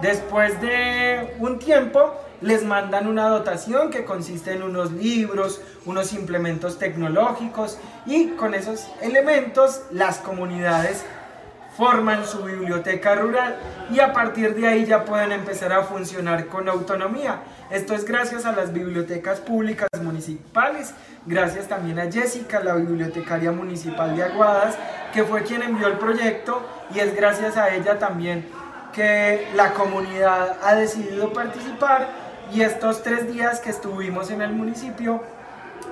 Después 0.00 0.60
de 0.60 1.34
un 1.40 1.58
tiempo, 1.58 2.14
les 2.40 2.64
mandan 2.64 3.08
una 3.08 3.28
dotación 3.28 3.90
que 3.90 4.04
consiste 4.04 4.52
en 4.52 4.62
unos 4.62 4.92
libros, 4.92 5.60
unos 5.86 6.12
implementos 6.12 6.78
tecnológicos 6.78 7.78
y 8.06 8.28
con 8.28 8.54
esos 8.54 8.86
elementos 9.02 9.82
las 9.90 10.18
comunidades 10.18 11.04
forman 11.78 12.26
su 12.26 12.42
biblioteca 12.42 13.14
rural 13.14 13.56
y 13.88 14.00
a 14.00 14.12
partir 14.12 14.56
de 14.56 14.66
ahí 14.66 14.84
ya 14.84 15.04
pueden 15.04 15.30
empezar 15.30 15.72
a 15.72 15.84
funcionar 15.84 16.46
con 16.46 16.68
autonomía. 16.68 17.36
Esto 17.70 17.94
es 17.94 18.04
gracias 18.04 18.44
a 18.46 18.52
las 18.52 18.72
bibliotecas 18.72 19.38
públicas 19.38 19.88
municipales, 20.02 20.92
gracias 21.24 21.68
también 21.68 22.00
a 22.00 22.10
Jessica, 22.10 22.58
la 22.58 22.74
bibliotecaria 22.74 23.52
municipal 23.52 24.16
de 24.16 24.24
Aguadas, 24.24 24.76
que 25.14 25.22
fue 25.22 25.44
quien 25.44 25.62
envió 25.62 25.86
el 25.86 25.98
proyecto 25.98 26.68
y 26.92 26.98
es 26.98 27.14
gracias 27.14 27.56
a 27.56 27.72
ella 27.72 27.96
también 28.00 28.48
que 28.92 29.46
la 29.54 29.72
comunidad 29.74 30.56
ha 30.64 30.74
decidido 30.74 31.32
participar 31.32 32.08
y 32.52 32.62
estos 32.62 33.04
tres 33.04 33.32
días 33.32 33.60
que 33.60 33.70
estuvimos 33.70 34.32
en 34.32 34.42
el 34.42 34.50
municipio 34.50 35.22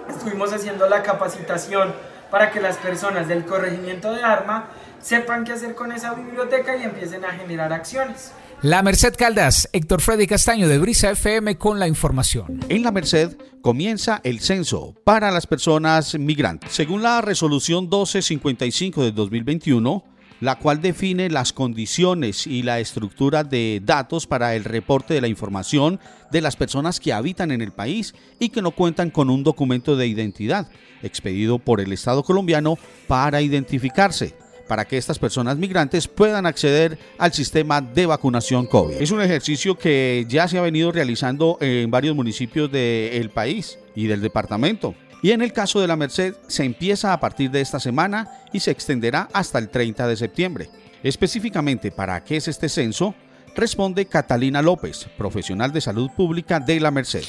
estuvimos 0.09 0.53
haciendo 0.53 0.89
la 0.89 1.05
capacitación 1.05 1.95
para 2.31 2.51
que 2.51 2.61
las 2.61 2.77
personas 2.77 3.29
del 3.29 3.45
corregimiento 3.45 4.13
de 4.13 4.25
Arma 4.25 4.67
sepan 5.01 5.45
qué 5.45 5.53
hacer 5.53 5.75
con 5.75 5.93
esa 5.93 6.15
biblioteca 6.15 6.77
y 6.77 6.85
empiecen 6.85 7.25
a 7.25 7.33
generar 7.33 7.73
acciones. 7.73 8.33
La 8.63 8.83
Merced 8.83 9.15
Caldas, 9.17 9.69
Héctor 9.73 10.01
Freddy 10.01 10.27
Castaño 10.27 10.67
de 10.67 10.79
Brisa 10.79 11.11
FM 11.11 11.59
con 11.59 11.79
la 11.79 11.87
información. 11.87 12.61
En 12.71 12.83
la 12.83 12.91
Merced 12.91 13.37
comienza 13.61 14.21
el 14.25 14.41
censo 14.41 14.95
para 15.05 15.31
las 15.31 15.47
personas 15.47 16.19
migrantes. 16.19 16.73
Según 16.73 17.03
la 17.03 17.21
resolución 17.21 17.85
1255 17.85 19.05
de 19.05 19.13
2021, 19.13 20.05
la 20.41 20.59
cual 20.59 20.81
define 20.81 21.29
las 21.31 21.53
condiciones 21.53 22.47
y 22.47 22.63
la 22.63 22.81
estructura 22.81 23.45
de 23.45 23.81
datos 23.85 24.27
para 24.27 24.55
el 24.55 24.65
reporte 24.65 25.15
de 25.15 25.21
la 25.21 25.29
información 25.29 26.01
de 26.31 26.41
las 26.41 26.57
personas 26.57 26.99
que 26.99 27.13
habitan 27.13 27.51
en 27.51 27.61
el 27.61 27.73
país 27.73 28.15
y 28.39 28.49
que 28.49 28.63
no 28.63 28.71
cuentan 28.71 29.11
con 29.11 29.31
un 29.31 29.45
documento 29.45 29.97
de 29.97 30.07
identidad 30.07 30.69
expedido 31.03 31.59
por 31.59 31.81
el 31.81 31.93
Estado 31.93 32.23
colombiano 32.23 32.79
para 33.07 33.43
identificarse 33.43 34.35
para 34.67 34.85
que 34.85 34.97
estas 34.97 35.19
personas 35.19 35.57
migrantes 35.57 36.09
puedan 36.09 36.47
acceder 36.47 36.99
al 37.19 37.33
sistema 37.33 37.81
de 37.81 38.07
vacunación 38.07 38.67
COVID. 38.67 38.97
Es 39.01 39.11
un 39.11 39.23
ejercicio 39.23 39.77
que 39.77 40.27
ya 40.29 40.49
se 40.49 40.59
ha 40.59 40.63
venido 40.63 40.93
realizando 40.93 41.59
en 41.61 41.91
varios 41.91 42.15
municipios 42.15 42.71
del 42.71 43.31
país 43.31 43.79
y 43.95 44.07
del 44.07 44.21
departamento. 44.21 44.95
Y 45.23 45.31
en 45.31 45.43
el 45.43 45.53
caso 45.53 45.81
de 45.81 45.87
la 45.87 45.97
Merced 45.97 46.35
se 46.47 46.65
empieza 46.65 47.13
a 47.13 47.21
partir 47.21 47.51
de 47.51 47.61
esta 47.61 47.81
semana 47.81 48.29
y 48.53 48.61
se 48.61 48.71
extenderá 48.71 49.29
hasta 49.33 49.59
el 49.59 49.71
30 49.71 50.07
de 50.07 50.17
septiembre. 50.17 50.71
Específicamente 51.03 51.91
para 51.91 52.23
qué 52.23 52.37
es 52.37 52.49
este 52.49 52.69
censo, 52.69 53.15
responde 53.55 54.07
Catalina 54.07 54.61
López, 54.61 55.07
profesional 55.17 55.73
de 55.73 55.81
salud 55.81 56.11
pública 56.11 56.61
de 56.61 56.79
la 56.79 56.91
Merced. 56.91 57.25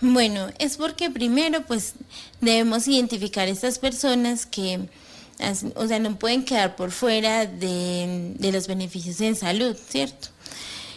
Bueno, 0.00 0.48
es 0.58 0.76
porque 0.76 1.08
primero 1.10 1.62
pues 1.62 1.94
debemos 2.40 2.88
identificar 2.88 3.46
a 3.46 3.50
estas 3.50 3.78
personas 3.78 4.44
que 4.44 4.80
o 5.74 5.86
sea, 5.86 5.98
no 5.98 6.18
pueden 6.18 6.44
quedar 6.44 6.76
por 6.76 6.90
fuera 6.90 7.46
de, 7.46 8.34
los 8.52 8.66
beneficios 8.66 9.20
en 9.20 9.36
salud, 9.36 9.76
¿cierto? 9.88 10.28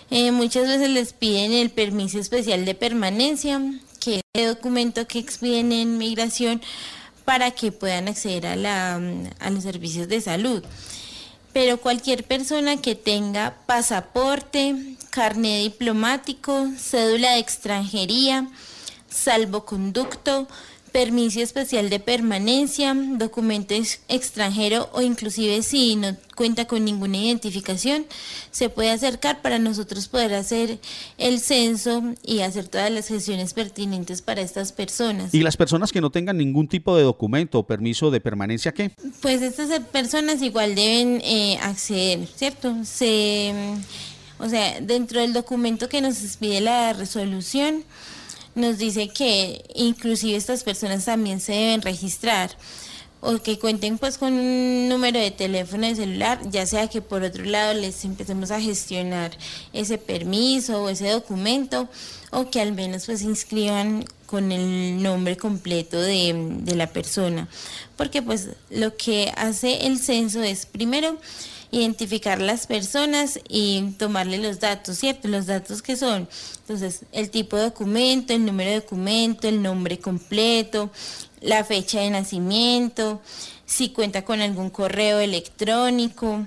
Eh, 0.09 0.31
muchas 0.31 0.67
veces 0.67 0.89
les 0.89 1.13
piden 1.13 1.53
el 1.53 1.69
permiso 1.69 2.19
especial 2.19 2.65
de 2.65 2.75
permanencia, 2.75 3.61
que 3.99 4.15
es 4.15 4.21
el 4.33 4.55
documento 4.55 5.07
que 5.07 5.19
expiden 5.19 5.71
en 5.71 5.97
migración 5.97 6.61
para 7.23 7.51
que 7.51 7.71
puedan 7.71 8.07
acceder 8.07 8.45
a, 8.47 8.95
a 8.95 9.49
los 9.49 9.63
servicios 9.63 10.07
de 10.09 10.19
salud. 10.19 10.63
Pero 11.53 11.77
cualquier 11.77 12.23
persona 12.23 12.77
que 12.77 12.95
tenga 12.95 13.55
pasaporte, 13.65 14.95
carnet 15.11 15.63
diplomático, 15.63 16.67
cédula 16.77 17.33
de 17.33 17.39
extranjería, 17.39 18.49
salvoconducto, 19.09 20.47
permiso 20.91 21.39
especial 21.39 21.89
de 21.89 21.99
permanencia, 21.99 22.93
documento 22.93 23.73
extranjero 24.07 24.89
o 24.93 25.01
inclusive 25.01 25.61
si 25.63 25.95
no 25.95 26.15
cuenta 26.35 26.65
con 26.65 26.83
ninguna 26.83 27.17
identificación, 27.17 28.05
se 28.49 28.69
puede 28.69 28.89
acercar 28.89 29.41
para 29.41 29.59
nosotros 29.59 30.07
poder 30.07 30.33
hacer 30.33 30.79
el 31.17 31.39
censo 31.39 32.15
y 32.23 32.39
hacer 32.39 32.67
todas 32.67 32.89
las 32.89 33.07
gestiones 33.07 33.53
pertinentes 33.53 34.21
para 34.21 34.41
estas 34.41 34.71
personas. 34.71 35.33
¿Y 35.33 35.41
las 35.41 35.55
personas 35.55 35.91
que 35.91 36.01
no 36.01 36.09
tengan 36.09 36.37
ningún 36.37 36.67
tipo 36.67 36.97
de 36.97 37.03
documento 37.03 37.59
o 37.59 37.63
permiso 37.63 38.11
de 38.11 38.21
permanencia 38.21 38.71
qué? 38.73 38.91
Pues 39.21 39.41
estas 39.41 39.79
personas 39.91 40.41
igual 40.41 40.75
deben 40.75 41.21
eh, 41.23 41.59
acceder, 41.61 42.27
¿cierto? 42.35 42.75
Se, 42.83 43.53
o 44.39 44.49
sea, 44.49 44.81
dentro 44.81 45.21
del 45.21 45.33
documento 45.33 45.89
que 45.89 46.01
nos 46.01 46.17
pide 46.37 46.59
la 46.61 46.93
resolución, 46.93 47.83
nos 48.55 48.77
dice 48.77 49.09
que 49.09 49.63
inclusive 49.75 50.35
estas 50.35 50.63
personas 50.63 51.05
también 51.05 51.39
se 51.39 51.53
deben 51.53 51.81
registrar 51.81 52.51
o 53.21 53.37
que 53.37 53.59
cuenten 53.59 53.99
pues 53.99 54.17
con 54.17 54.33
un 54.33 54.89
número 54.89 55.19
de 55.19 55.29
teléfono 55.29 55.85
de 55.85 55.95
celular, 55.95 56.39
ya 56.49 56.65
sea 56.65 56.87
que 56.87 57.01
por 57.01 57.21
otro 57.23 57.45
lado 57.45 57.73
les 57.75 58.03
empecemos 58.03 58.49
a 58.49 58.59
gestionar 58.59 59.31
ese 59.73 59.99
permiso 59.99 60.83
o 60.83 60.89
ese 60.89 61.09
documento 61.09 61.87
o 62.31 62.49
que 62.49 62.59
al 62.59 62.73
menos 62.73 63.05
pues 63.05 63.21
inscriban 63.21 64.05
con 64.25 64.51
el 64.51 65.03
nombre 65.03 65.37
completo 65.37 66.01
de, 66.01 66.33
de 66.61 66.75
la 66.75 66.87
persona. 66.87 67.47
Porque 67.95 68.23
pues 68.23 68.49
lo 68.71 68.97
que 68.97 69.31
hace 69.37 69.85
el 69.85 69.99
censo 69.99 70.41
es 70.41 70.65
primero 70.65 71.17
identificar 71.71 72.41
las 72.41 72.67
personas 72.67 73.39
y 73.47 73.93
tomarle 73.97 74.37
los 74.37 74.59
datos, 74.59 74.97
¿cierto? 74.97 75.27
Los 75.29 75.45
datos 75.45 75.81
que 75.81 75.95
son, 75.95 76.27
entonces, 76.59 77.01
el 77.11 77.29
tipo 77.29 77.55
de 77.55 77.63
documento, 77.63 78.33
el 78.33 78.45
número 78.45 78.69
de 78.71 78.81
documento, 78.81 79.47
el 79.47 79.61
nombre 79.61 79.97
completo, 79.99 80.91
la 81.39 81.63
fecha 81.63 82.01
de 82.01 82.09
nacimiento, 82.09 83.21
si 83.65 83.89
cuenta 83.89 84.23
con 84.23 84.41
algún 84.41 84.69
correo 84.69 85.19
electrónico 85.19 86.45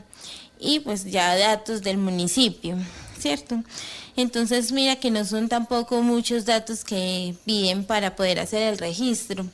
y 0.61 0.81
pues 0.81 1.05
ya 1.05 1.37
datos 1.37 1.83
del 1.83 1.99
municipio, 1.99 2.77
¿cierto? 3.19 3.63
Entonces 4.17 4.73
mira 4.73 4.97
que 4.97 5.11
no 5.11 5.25
son 5.25 5.49
tampoco 5.49 6.03
muchos 6.03 6.45
datos 6.45 6.85
que 6.85 7.35
piden 7.45 7.85
para 7.85 8.15
poder 8.15 8.39
hacer 8.39 8.63
el 8.63 8.79
registro. 8.79 9.47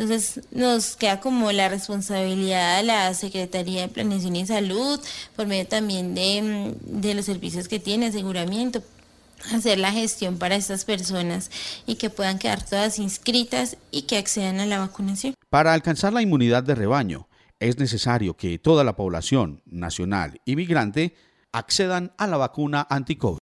Entonces 0.00 0.40
nos 0.50 0.96
queda 0.96 1.20
como 1.20 1.52
la 1.52 1.68
responsabilidad 1.68 2.78
de 2.78 2.84
la 2.84 3.12
Secretaría 3.12 3.82
de 3.82 3.88
Planeación 3.88 4.34
y 4.34 4.46
Salud, 4.46 4.98
por 5.36 5.46
medio 5.46 5.66
también 5.66 6.14
de, 6.14 6.74
de 6.86 7.12
los 7.12 7.26
servicios 7.26 7.68
que 7.68 7.78
tiene, 7.80 8.06
aseguramiento, 8.06 8.82
hacer 9.54 9.78
la 9.78 9.92
gestión 9.92 10.38
para 10.38 10.56
estas 10.56 10.86
personas 10.86 11.50
y 11.86 11.96
que 11.96 12.08
puedan 12.08 12.38
quedar 12.38 12.64
todas 12.64 12.98
inscritas 12.98 13.76
y 13.90 14.02
que 14.02 14.16
accedan 14.16 14.60
a 14.60 14.64
la 14.64 14.78
vacunación. 14.78 15.34
Para 15.50 15.74
alcanzar 15.74 16.14
la 16.14 16.22
inmunidad 16.22 16.62
de 16.62 16.76
rebaño, 16.76 17.28
es 17.58 17.76
necesario 17.78 18.34
que 18.38 18.58
toda 18.58 18.84
la 18.84 18.96
población 18.96 19.60
nacional 19.66 20.40
y 20.46 20.56
migrante 20.56 21.14
accedan 21.52 22.12
a 22.16 22.26
la 22.26 22.38
vacuna 22.38 22.86
anti-COVID. 22.88 23.40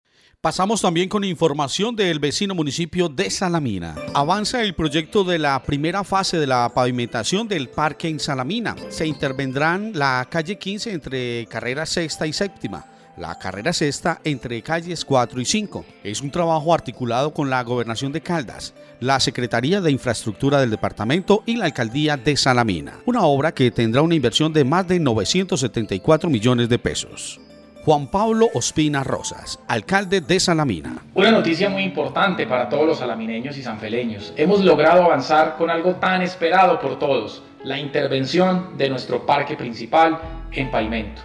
Pasamos 0.44 0.82
también 0.82 1.08
con 1.08 1.24
información 1.24 1.96
del 1.96 2.18
vecino 2.18 2.54
municipio 2.54 3.08
de 3.08 3.30
Salamina. 3.30 3.94
Avanza 4.12 4.62
el 4.62 4.74
proyecto 4.74 5.24
de 5.24 5.38
la 5.38 5.62
primera 5.62 6.04
fase 6.04 6.36
de 6.38 6.46
la 6.46 6.70
pavimentación 6.74 7.48
del 7.48 7.70
parque 7.70 8.08
en 8.08 8.20
Salamina. 8.20 8.76
Se 8.90 9.06
intervendrán 9.06 9.92
la 9.94 10.28
calle 10.30 10.58
15 10.58 10.92
entre 10.92 11.46
carrera 11.46 11.86
sexta 11.86 12.26
y 12.26 12.34
séptima 12.34 12.84
la 13.16 13.38
carrera 13.38 13.72
sexta 13.72 14.20
entre 14.24 14.60
calles 14.60 15.06
4 15.06 15.40
y 15.40 15.44
5. 15.46 15.84
Es 16.02 16.20
un 16.20 16.30
trabajo 16.30 16.74
articulado 16.74 17.32
con 17.32 17.48
la 17.48 17.62
Gobernación 17.62 18.12
de 18.12 18.20
Caldas, 18.20 18.74
la 19.00 19.20
Secretaría 19.20 19.80
de 19.80 19.92
Infraestructura 19.92 20.60
del 20.60 20.70
Departamento 20.70 21.42
y 21.46 21.56
la 21.56 21.64
Alcaldía 21.64 22.18
de 22.18 22.36
Salamina. 22.36 22.98
Una 23.06 23.22
obra 23.22 23.54
que 23.54 23.70
tendrá 23.70 24.02
una 24.02 24.16
inversión 24.16 24.52
de 24.52 24.64
más 24.64 24.86
de 24.88 24.98
974 25.00 26.28
millones 26.28 26.68
de 26.68 26.78
pesos. 26.78 27.40
Juan 27.84 28.06
Pablo 28.06 28.48
Ospina 28.54 29.04
Rosas, 29.04 29.60
alcalde 29.68 30.22
de 30.22 30.40
Salamina. 30.40 30.94
Una 31.14 31.30
noticia 31.30 31.68
muy 31.68 31.82
importante 31.82 32.46
para 32.46 32.66
todos 32.66 32.86
los 32.86 32.98
salamineños 32.98 33.58
y 33.58 33.62
sanfeleños. 33.62 34.32
Hemos 34.38 34.64
logrado 34.64 35.02
avanzar 35.02 35.56
con 35.58 35.68
algo 35.68 35.96
tan 35.96 36.22
esperado 36.22 36.80
por 36.80 36.98
todos, 36.98 37.42
la 37.62 37.78
intervención 37.78 38.78
de 38.78 38.88
nuestro 38.88 39.26
parque 39.26 39.54
principal 39.54 40.18
en 40.52 40.70
pavimento. 40.70 41.20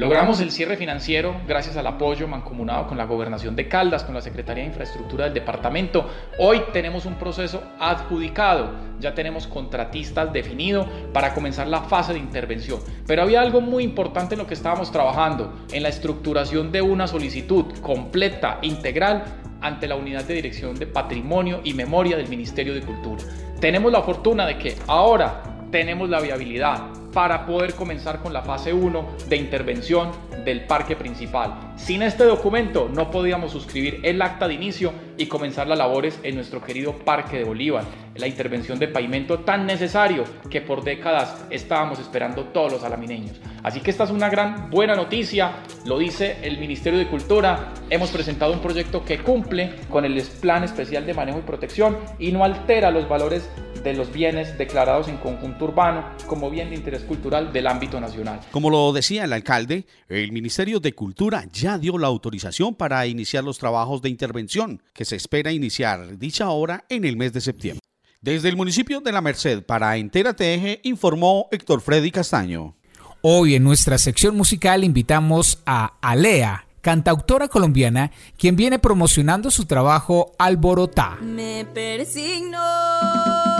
Logramos 0.00 0.40
el 0.40 0.50
cierre 0.50 0.78
financiero 0.78 1.42
gracias 1.46 1.76
al 1.76 1.86
apoyo 1.86 2.26
mancomunado 2.26 2.86
con 2.86 2.96
la 2.96 3.04
Gobernación 3.04 3.54
de 3.54 3.68
Caldas, 3.68 4.02
con 4.02 4.14
la 4.14 4.22
Secretaría 4.22 4.62
de 4.62 4.70
Infraestructura 4.70 5.26
del 5.26 5.34
departamento. 5.34 6.08
Hoy 6.38 6.62
tenemos 6.72 7.04
un 7.04 7.16
proceso 7.16 7.62
adjudicado, 7.78 8.70
ya 8.98 9.14
tenemos 9.14 9.46
contratistas 9.46 10.32
definidos 10.32 10.86
para 11.12 11.34
comenzar 11.34 11.68
la 11.68 11.82
fase 11.82 12.14
de 12.14 12.18
intervención. 12.18 12.80
Pero 13.06 13.20
había 13.20 13.42
algo 13.42 13.60
muy 13.60 13.84
importante 13.84 14.36
en 14.36 14.38
lo 14.38 14.46
que 14.46 14.54
estábamos 14.54 14.90
trabajando, 14.90 15.66
en 15.70 15.82
la 15.82 15.90
estructuración 15.90 16.72
de 16.72 16.80
una 16.80 17.06
solicitud 17.06 17.66
completa, 17.82 18.58
integral, 18.62 19.22
ante 19.60 19.86
la 19.86 19.96
Unidad 19.96 20.24
de 20.24 20.32
Dirección 20.32 20.78
de 20.78 20.86
Patrimonio 20.86 21.60
y 21.62 21.74
Memoria 21.74 22.16
del 22.16 22.28
Ministerio 22.28 22.72
de 22.72 22.80
Cultura. 22.80 23.22
Tenemos 23.60 23.92
la 23.92 24.00
fortuna 24.00 24.46
de 24.46 24.56
que 24.56 24.76
ahora 24.86 25.42
tenemos 25.70 26.08
la 26.08 26.22
viabilidad 26.22 26.99
para 27.12 27.46
poder 27.46 27.74
comenzar 27.74 28.20
con 28.20 28.32
la 28.32 28.42
fase 28.42 28.72
1 28.72 29.16
de 29.28 29.36
intervención 29.36 30.10
del 30.44 30.66
parque 30.66 30.96
principal. 30.96 31.72
Sin 31.76 32.02
este 32.02 32.24
documento 32.24 32.88
no 32.92 33.10
podíamos 33.10 33.52
suscribir 33.52 34.00
el 34.02 34.22
acta 34.22 34.48
de 34.48 34.54
inicio 34.54 34.92
y 35.16 35.26
comenzar 35.26 35.66
las 35.66 35.78
labores 35.78 36.18
en 36.22 36.34
nuestro 36.34 36.62
querido 36.62 36.92
Parque 36.98 37.38
de 37.38 37.44
Bolívar, 37.44 37.84
la 38.14 38.26
intervención 38.26 38.78
de 38.78 38.88
pavimento 38.88 39.40
tan 39.40 39.66
necesario 39.66 40.24
que 40.48 40.60
por 40.60 40.82
décadas 40.82 41.44
estábamos 41.50 41.98
esperando 41.98 42.44
todos 42.44 42.72
los 42.72 42.84
alamineños. 42.84 43.40
Así 43.62 43.80
que 43.80 43.90
esta 43.90 44.04
es 44.04 44.10
una 44.10 44.30
gran 44.30 44.70
buena 44.70 44.94
noticia, 44.94 45.52
lo 45.84 45.98
dice 45.98 46.38
el 46.42 46.58
Ministerio 46.58 46.98
de 46.98 47.06
Cultura, 47.06 47.72
hemos 47.90 48.10
presentado 48.10 48.52
un 48.52 48.60
proyecto 48.60 49.04
que 49.04 49.18
cumple 49.18 49.74
con 49.90 50.04
el 50.04 50.20
Plan 50.40 50.64
Especial 50.64 51.06
de 51.06 51.14
Manejo 51.14 51.38
y 51.38 51.42
Protección 51.42 51.98
y 52.18 52.32
no 52.32 52.44
altera 52.44 52.90
los 52.90 53.08
valores 53.08 53.48
de 53.82 53.94
los 53.94 54.12
bienes 54.12 54.56
declarados 54.58 55.08
en 55.08 55.16
conjunto 55.16 55.66
urbano 55.66 56.04
como 56.26 56.50
bien 56.50 56.70
de 56.70 56.76
interés 56.76 57.02
cultural 57.02 57.52
del 57.52 57.66
ámbito 57.66 58.00
nacional. 58.00 58.40
Como 58.50 58.70
lo 58.70 58.92
decía 58.92 59.24
el 59.24 59.32
alcalde, 59.32 59.86
el 60.08 60.32
Ministerio 60.32 60.80
de 60.80 60.94
Cultura 60.94 61.44
ya 61.52 61.78
dio 61.78 61.98
la 61.98 62.06
autorización 62.06 62.74
para 62.74 63.06
iniciar 63.06 63.44
los 63.44 63.58
trabajos 63.58 64.02
de 64.02 64.08
intervención, 64.08 64.82
que 64.92 65.04
se 65.04 65.16
espera 65.16 65.52
iniciar 65.52 66.18
dicha 66.18 66.50
obra 66.50 66.84
en 66.88 67.04
el 67.04 67.16
mes 67.16 67.32
de 67.32 67.40
septiembre. 67.40 67.80
Desde 68.20 68.50
el 68.50 68.56
municipio 68.56 69.00
de 69.00 69.12
La 69.12 69.22
Merced 69.22 69.62
para 69.62 69.96
Entera 69.96 70.34
TG 70.34 70.80
informó 70.82 71.48
Héctor 71.50 71.80
Freddy 71.80 72.10
Castaño. 72.10 72.76
Hoy 73.22 73.54
en 73.54 73.64
nuestra 73.64 73.96
sección 73.98 74.36
musical 74.36 74.84
invitamos 74.84 75.62
a 75.64 75.94
Alea, 76.00 76.66
cantautora 76.80 77.48
colombiana, 77.48 78.10
quien 78.38 78.56
viene 78.56 78.78
promocionando 78.78 79.50
su 79.50 79.66
trabajo 79.66 80.32
Alborotá. 80.38 81.18
Me 81.20 81.66
persigno 81.72 82.58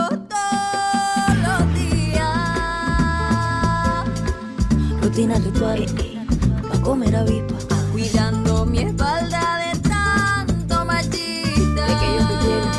todos 0.09 1.37
los 1.43 1.73
días. 1.73 2.29
Rutina 5.01 5.35
ritual 5.35 5.85
pa' 6.69 6.81
comer 6.81 7.15
avispa. 7.15 7.55
Cuidando 7.91 8.65
mi 8.65 8.79
espalda 8.79 9.57
de 9.57 9.79
tanto 9.79 10.85
machista. 10.85 11.85
De 11.85 11.93
aquellos 11.93 12.27
que 12.27 12.37
quieren 12.45 12.69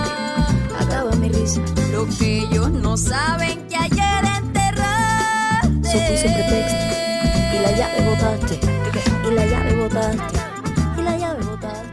acaba 0.80 1.10
mi 1.16 1.28
risa. 1.28 1.60
Lo 1.92 2.06
que 2.18 2.40
ellos 2.40 2.70
no 2.70 2.96
saben 2.96 3.68
que 3.68 3.76
ayer 3.76 3.91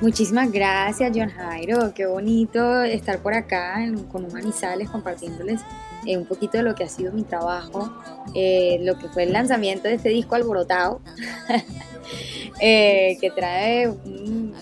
Muchísimas 0.02 0.50
gracias, 0.52 1.12
John 1.14 1.30
Jairo. 1.30 1.94
Qué 1.94 2.06
bonito 2.06 2.84
estar 2.84 3.20
por 3.20 3.34
acá 3.34 3.84
en, 3.84 4.04
con 4.06 4.24
Humanizales 4.26 4.90
compartiéndoles 4.90 5.60
eh, 6.06 6.18
un 6.18 6.26
poquito 6.26 6.58
de 6.58 6.64
lo 6.64 6.74
que 6.74 6.86
ha 6.86 6.90
sido 6.90 7.12
mi 7.12 7.24
trabajo, 7.24 7.92
eh, 8.34 8.78
lo 8.82 8.98
que 8.98 9.10
fue 9.10 9.24
el 9.24 9.34
lanzamiento 9.34 9.90
de 9.90 9.96
este 9.96 10.10
disco 10.10 10.36
alborotado, 10.36 11.02
eh, 12.62 13.18
que 13.20 13.30
trae 13.32 13.90
un- 13.90 14.54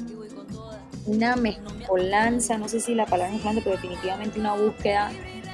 una 1.06 1.36
mezcolanza, 1.36 2.58
no 2.58 2.68
sé 2.68 2.80
si 2.82 2.94
la 2.96 3.06
palabra 3.06 3.28
es 3.28 3.34
mezcolanza, 3.36 3.62
pero 3.64 3.76
definitivamente 3.76 4.40
una 4.40 4.54
búsqueda 4.56 5.12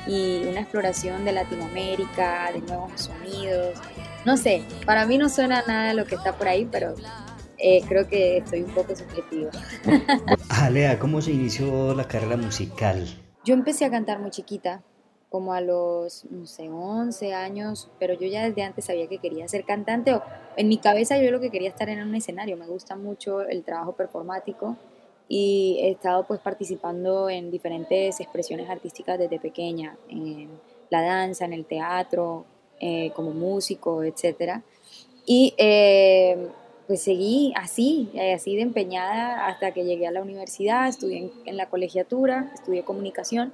y 0.08 0.44
una 0.48 0.62
exploración 0.62 1.26
de 1.26 1.32
Latinoamérica, 1.34 2.52
de 2.54 2.62
nuevos 2.62 2.92
sonidos. 3.02 3.78
No 4.26 4.38
sé, 4.38 4.64
para 4.86 5.06
mí 5.06 5.18
no 5.18 5.28
suena 5.30 5.62
nada 5.68 5.94
lo 5.94 6.06
que 6.06 6.16
está 6.16 6.34
por 6.38 6.48
ahí, 6.48 6.68
pero 6.72 6.96
eh, 7.66 7.82
creo 7.88 8.10
que 8.10 8.38
estoy 8.38 8.62
un 8.62 8.72
poco 8.72 8.94
subjetiva. 8.94 9.50
Alea, 10.50 11.00
¿cómo 11.00 11.22
se 11.22 11.32
inició 11.32 11.96
la 11.96 12.06
carrera 12.10 12.36
musical? 12.36 13.08
Yo 13.46 13.54
empecé 13.54 13.86
a 13.86 13.90
cantar 13.90 14.20
muy 14.20 14.32
chiquita, 14.32 14.84
como 15.30 15.54
a 15.54 15.62
los, 15.62 16.26
no 16.30 16.46
sé, 16.46 16.70
11 16.70 17.34
años, 17.34 17.90
pero 18.00 18.16
yo 18.16 18.28
ya 18.28 18.44
desde 18.44 18.64
antes 18.64 18.84
sabía 18.84 19.08
que 19.08 19.20
quería 19.20 19.48
ser 19.48 19.64
cantante. 19.64 20.14
O 20.14 20.22
en 20.58 20.68
mi 20.68 20.78
cabeza 20.78 21.18
yo 21.18 21.32
lo 21.32 21.40
que 21.40 21.52
quería 21.52 21.70
estar 21.70 21.88
en 21.88 22.02
un 22.06 22.14
escenario. 22.16 22.58
Me 22.58 22.68
gusta 22.68 22.98
mucho 22.98 23.40
el 23.42 23.64
trabajo 23.64 23.94
performático 23.94 24.76
y 25.30 25.78
he 25.80 25.92
estado 25.92 26.28
pues 26.28 26.42
participando 26.42 27.30
en 27.30 27.50
diferentes 27.50 28.20
expresiones 28.20 28.70
artísticas 28.70 29.18
desde 29.18 29.40
pequeña, 29.40 29.96
en 30.10 30.50
la 30.90 31.02
danza, 31.02 31.46
en 31.46 31.54
el 31.54 31.64
teatro, 31.64 32.44
eh, 32.82 33.12
como 33.16 33.32
músico, 33.32 34.04
etc. 34.04 34.62
Y 35.26 35.54
eh, 35.58 36.50
pues 36.88 37.02
seguí 37.02 37.54
así, 37.56 38.10
eh, 38.14 38.34
así 38.34 38.56
de 38.56 38.62
empeñada 38.62 39.48
hasta 39.48 39.74
que 39.74 39.86
llegué 39.86 40.08
a 40.08 40.12
la 40.12 40.22
universidad, 40.22 40.88
estudié 40.88 41.32
en, 41.46 41.58
la 41.58 41.70
colegiatura, 41.70 42.52
estudié 42.54 42.84
comunicación 42.84 43.54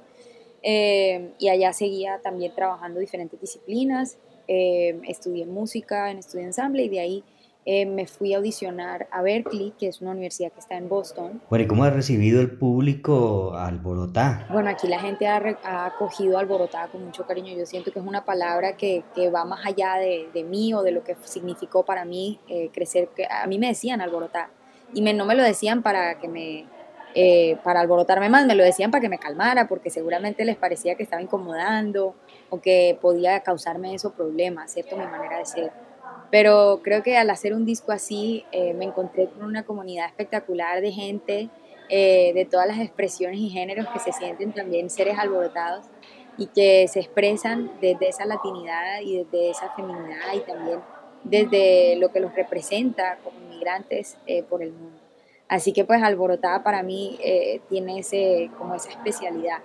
eh, 0.62 1.32
y 1.38 1.48
allá 1.48 1.72
seguía 1.72 2.20
también 2.22 2.54
trabajando 2.54 3.00
diferentes 3.00 3.40
disciplinas. 3.40 4.18
Eh, 4.48 5.00
estudié 5.06 5.46
música 5.46 6.10
en 6.10 6.18
estudio 6.18 6.44
ensamble 6.44 6.82
y 6.82 6.88
de 6.88 7.00
ahí 7.00 7.24
eh, 7.66 7.84
me 7.86 8.06
fui 8.06 8.32
a 8.32 8.38
audicionar 8.38 9.06
a 9.10 9.22
Berkeley, 9.22 9.72
que 9.78 9.88
es 9.88 10.00
una 10.00 10.12
universidad 10.12 10.50
que 10.52 10.60
está 10.60 10.76
en 10.76 10.88
Boston. 10.88 11.42
Bueno, 11.50 11.64
¿y 11.64 11.68
cómo 11.68 11.84
ha 11.84 11.90
recibido 11.90 12.40
el 12.40 12.50
público 12.50 13.54
Alborotá? 13.54 14.46
Bueno, 14.50 14.70
aquí 14.70 14.88
la 14.88 14.98
gente 14.98 15.26
ha, 15.26 15.38
re- 15.38 15.58
ha 15.62 15.86
acogido 15.86 16.38
alborotada 16.38 16.88
con 16.88 17.04
mucho 17.04 17.26
cariño. 17.26 17.54
Yo 17.56 17.66
siento 17.66 17.92
que 17.92 17.98
es 17.98 18.04
una 18.06 18.24
palabra 18.24 18.76
que, 18.76 19.04
que 19.14 19.30
va 19.30 19.44
más 19.44 19.64
allá 19.66 19.96
de, 19.96 20.28
de 20.32 20.42
mí 20.42 20.72
o 20.72 20.82
de 20.82 20.92
lo 20.92 21.04
que 21.04 21.16
significó 21.24 21.84
para 21.84 22.04
mí 22.04 22.40
eh, 22.48 22.70
crecer. 22.72 23.10
A 23.30 23.46
mí 23.46 23.58
me 23.58 23.68
decían 23.68 24.00
alborotada 24.00 24.50
y 24.94 25.02
me, 25.02 25.12
no 25.12 25.26
me 25.26 25.34
lo 25.34 25.42
decían 25.42 25.82
para 25.82 26.18
que 26.18 26.28
me 26.28 26.66
eh, 27.14 27.56
para 27.64 27.80
alborotarme 27.80 28.28
más, 28.28 28.46
me 28.46 28.54
lo 28.54 28.62
decían 28.62 28.92
para 28.92 29.00
que 29.00 29.08
me 29.08 29.18
calmara, 29.18 29.66
porque 29.66 29.90
seguramente 29.90 30.44
les 30.44 30.56
parecía 30.56 30.94
que 30.94 31.02
estaba 31.02 31.20
incomodando 31.20 32.14
o 32.50 32.60
que 32.60 32.96
podía 33.00 33.40
causarme 33.40 33.94
eso 33.94 34.12
problemas, 34.12 34.72
¿cierto? 34.72 34.96
Mi 34.96 35.06
manera 35.06 35.38
de 35.38 35.44
ser. 35.44 35.89
Pero 36.30 36.80
creo 36.82 37.02
que 37.02 37.16
al 37.16 37.30
hacer 37.30 37.54
un 37.54 37.64
disco 37.64 37.92
así 37.92 38.44
eh, 38.52 38.72
me 38.74 38.84
encontré 38.84 39.26
con 39.26 39.44
una 39.44 39.64
comunidad 39.64 40.06
espectacular 40.06 40.80
de 40.80 40.92
gente 40.92 41.48
eh, 41.88 42.32
de 42.34 42.44
todas 42.44 42.68
las 42.68 42.78
expresiones 42.78 43.40
y 43.40 43.50
géneros 43.50 43.86
que 43.88 43.98
se 43.98 44.12
sienten 44.12 44.52
también 44.52 44.90
seres 44.90 45.18
alborotados 45.18 45.86
y 46.38 46.46
que 46.46 46.86
se 46.86 47.00
expresan 47.00 47.70
desde 47.80 48.08
esa 48.08 48.24
latinidad 48.24 49.00
y 49.02 49.24
desde 49.24 49.50
esa 49.50 49.70
feminidad 49.70 50.32
y 50.34 50.40
también 50.40 50.80
desde 51.24 51.96
lo 51.96 52.10
que 52.12 52.20
los 52.20 52.34
representa 52.34 53.18
como 53.24 53.40
inmigrantes 53.40 54.16
eh, 54.26 54.42
por 54.42 54.62
el 54.62 54.72
mundo. 54.72 54.98
Así 55.48 55.72
que 55.72 55.84
pues 55.84 56.02
Alborotada 56.02 56.62
para 56.62 56.82
mí 56.82 57.18
eh, 57.22 57.60
tiene 57.68 57.98
ese, 57.98 58.50
como 58.56 58.74
esa 58.74 58.90
especialidad. 58.90 59.58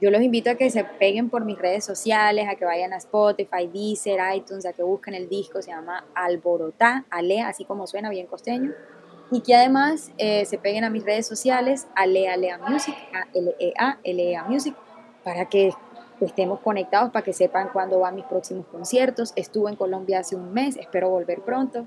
Yo 0.00 0.10
los 0.10 0.22
invito 0.22 0.50
a 0.50 0.54
que 0.54 0.70
se 0.70 0.84
peguen 0.84 1.28
por 1.28 1.44
mis 1.44 1.58
redes 1.58 1.84
sociales, 1.84 2.46
a 2.48 2.54
que 2.54 2.64
vayan 2.64 2.92
a 2.92 2.98
Spotify, 2.98 3.66
Deezer, 3.66 4.20
iTunes, 4.34 4.64
a 4.64 4.72
que 4.72 4.84
busquen 4.84 5.14
el 5.14 5.28
disco, 5.28 5.60
se 5.60 5.72
llama 5.72 6.04
Alborotá, 6.14 7.04
Ale, 7.10 7.42
así 7.42 7.64
como 7.64 7.86
suena, 7.86 8.08
bien 8.08 8.26
costeño. 8.26 8.72
Y 9.32 9.40
que 9.40 9.56
además 9.56 10.12
eh, 10.16 10.44
se 10.44 10.56
peguen 10.56 10.84
a 10.84 10.90
mis 10.90 11.04
redes 11.04 11.26
sociales, 11.26 11.88
Ale, 11.96 12.28
Alea 12.28 12.58
Music, 12.58 12.94
A-L-E-A, 13.12 13.98
L-E-A 14.04 14.44
Music, 14.44 14.74
para 15.24 15.48
que 15.48 15.72
estemos 16.20 16.60
conectados, 16.60 17.10
para 17.10 17.24
que 17.24 17.32
sepan 17.32 17.70
cuándo 17.72 17.98
van 17.98 18.14
mis 18.14 18.24
próximos 18.24 18.66
conciertos. 18.66 19.32
Estuve 19.34 19.70
en 19.70 19.76
Colombia 19.76 20.20
hace 20.20 20.36
un 20.36 20.52
mes, 20.52 20.76
espero 20.76 21.10
volver 21.10 21.40
pronto. 21.42 21.86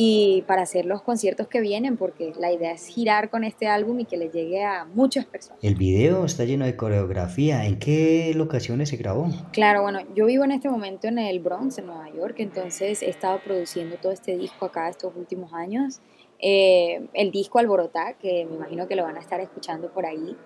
Y 0.00 0.42
para 0.42 0.62
hacer 0.62 0.86
los 0.86 1.02
conciertos 1.02 1.48
que 1.48 1.60
vienen, 1.60 1.96
porque 1.96 2.32
la 2.38 2.52
idea 2.52 2.70
es 2.70 2.86
girar 2.86 3.30
con 3.30 3.42
este 3.42 3.66
álbum 3.66 3.98
y 3.98 4.04
que 4.04 4.16
le 4.16 4.28
llegue 4.28 4.62
a 4.62 4.84
muchas 4.84 5.26
personas. 5.26 5.58
El 5.60 5.74
video 5.74 6.24
está 6.24 6.44
lleno 6.44 6.66
de 6.66 6.76
coreografía. 6.76 7.64
¿En 7.64 7.80
qué 7.80 8.32
locaciones 8.32 8.90
se 8.90 8.96
grabó? 8.96 9.26
Claro, 9.52 9.82
bueno, 9.82 9.98
yo 10.14 10.26
vivo 10.26 10.44
en 10.44 10.52
este 10.52 10.68
momento 10.68 11.08
en 11.08 11.18
el 11.18 11.40
Bronx, 11.40 11.78
en 11.78 11.86
Nueva 11.86 12.08
York, 12.10 12.36
entonces 12.38 13.02
he 13.02 13.10
estado 13.10 13.40
produciendo 13.44 13.96
todo 13.96 14.12
este 14.12 14.36
disco 14.36 14.66
acá 14.66 14.88
estos 14.88 15.16
últimos 15.16 15.52
años. 15.52 16.00
Eh, 16.38 17.08
el 17.12 17.32
disco 17.32 17.58
Alborotá, 17.58 18.12
que 18.12 18.46
me 18.48 18.54
imagino 18.54 18.86
que 18.86 18.94
lo 18.94 19.02
van 19.02 19.16
a 19.16 19.20
estar 19.20 19.40
escuchando 19.40 19.92
por 19.92 20.06
ahí. 20.06 20.36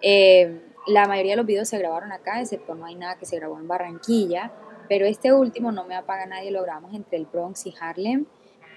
Eh, 0.00 0.58
la 0.86 1.06
mayoría 1.06 1.32
de 1.32 1.36
los 1.36 1.44
videos 1.44 1.68
se 1.68 1.76
grabaron 1.76 2.12
acá, 2.12 2.40
excepto 2.40 2.74
No 2.74 2.86
hay 2.86 2.94
nada 2.94 3.18
que 3.18 3.26
se 3.26 3.36
grabó 3.36 3.58
en 3.58 3.68
Barranquilla, 3.68 4.52
pero 4.88 5.04
este 5.04 5.34
último, 5.34 5.70
No 5.70 5.84
me 5.84 5.96
apaga 5.96 6.24
nadie, 6.24 6.50
lo 6.50 6.62
grabamos 6.62 6.94
entre 6.94 7.18
el 7.18 7.26
Bronx 7.26 7.66
y 7.66 7.74
Harlem. 7.78 8.24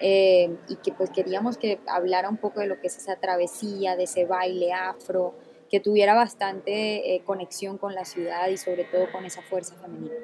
Eh, 0.00 0.54
y 0.68 0.76
que 0.76 0.92
pues 0.92 1.10
queríamos 1.10 1.56
que 1.56 1.78
hablara 1.86 2.28
un 2.28 2.36
poco 2.36 2.60
de 2.60 2.66
lo 2.66 2.80
que 2.80 2.88
es 2.88 2.96
esa 2.96 3.16
travesía, 3.16 3.96
de 3.96 4.04
ese 4.04 4.26
baile 4.26 4.72
afro, 4.72 5.34
que 5.70 5.80
tuviera 5.80 6.14
bastante 6.14 7.14
eh, 7.14 7.22
conexión 7.24 7.78
con 7.78 7.94
la 7.94 8.04
ciudad 8.04 8.48
y 8.48 8.56
sobre 8.56 8.84
todo 8.84 9.10
con 9.10 9.24
esa 9.24 9.42
fuerza 9.42 9.74
femenina. 9.76 10.14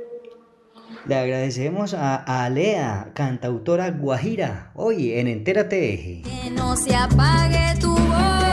Le 1.07 1.15
agradecemos 1.15 1.95
a 1.95 2.45
Alea, 2.45 3.13
cantautora 3.15 3.91
guajira, 3.91 4.73
hoy 4.75 5.15
en 5.15 5.27
Entérate 5.27 5.95
Eje. 5.95 6.23
Que 6.23 6.51
no 6.51 6.77
se 6.77 6.95
apague 6.95 7.81
tu 7.81 7.91
voz. 7.95 8.52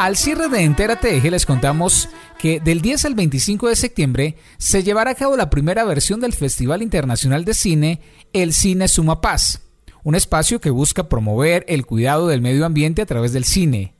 Al 0.00 0.16
cierre 0.16 0.48
de 0.48 0.62
Entérate 0.62 1.14
Eje 1.14 1.30
les 1.30 1.44
contamos 1.44 2.08
que 2.38 2.58
del 2.58 2.80
10 2.80 3.04
al 3.04 3.14
25 3.14 3.68
de 3.68 3.76
septiembre 3.76 4.36
se 4.56 4.82
llevará 4.82 5.10
a 5.10 5.14
cabo 5.14 5.36
la 5.36 5.50
primera 5.50 5.84
versión 5.84 6.20
del 6.20 6.32
Festival 6.32 6.80
Internacional 6.80 7.44
de 7.44 7.52
Cine, 7.52 8.00
El 8.32 8.54
Cine 8.54 8.88
Suma 8.88 9.20
Paz, 9.20 9.60
un 10.02 10.14
espacio 10.14 10.58
que 10.58 10.70
busca 10.70 11.10
promover 11.10 11.66
el 11.68 11.84
cuidado 11.84 12.28
del 12.28 12.40
medio 12.40 12.64
ambiente 12.64 13.02
a 13.02 13.06
través 13.06 13.34
del 13.34 13.44
cine. 13.44 13.92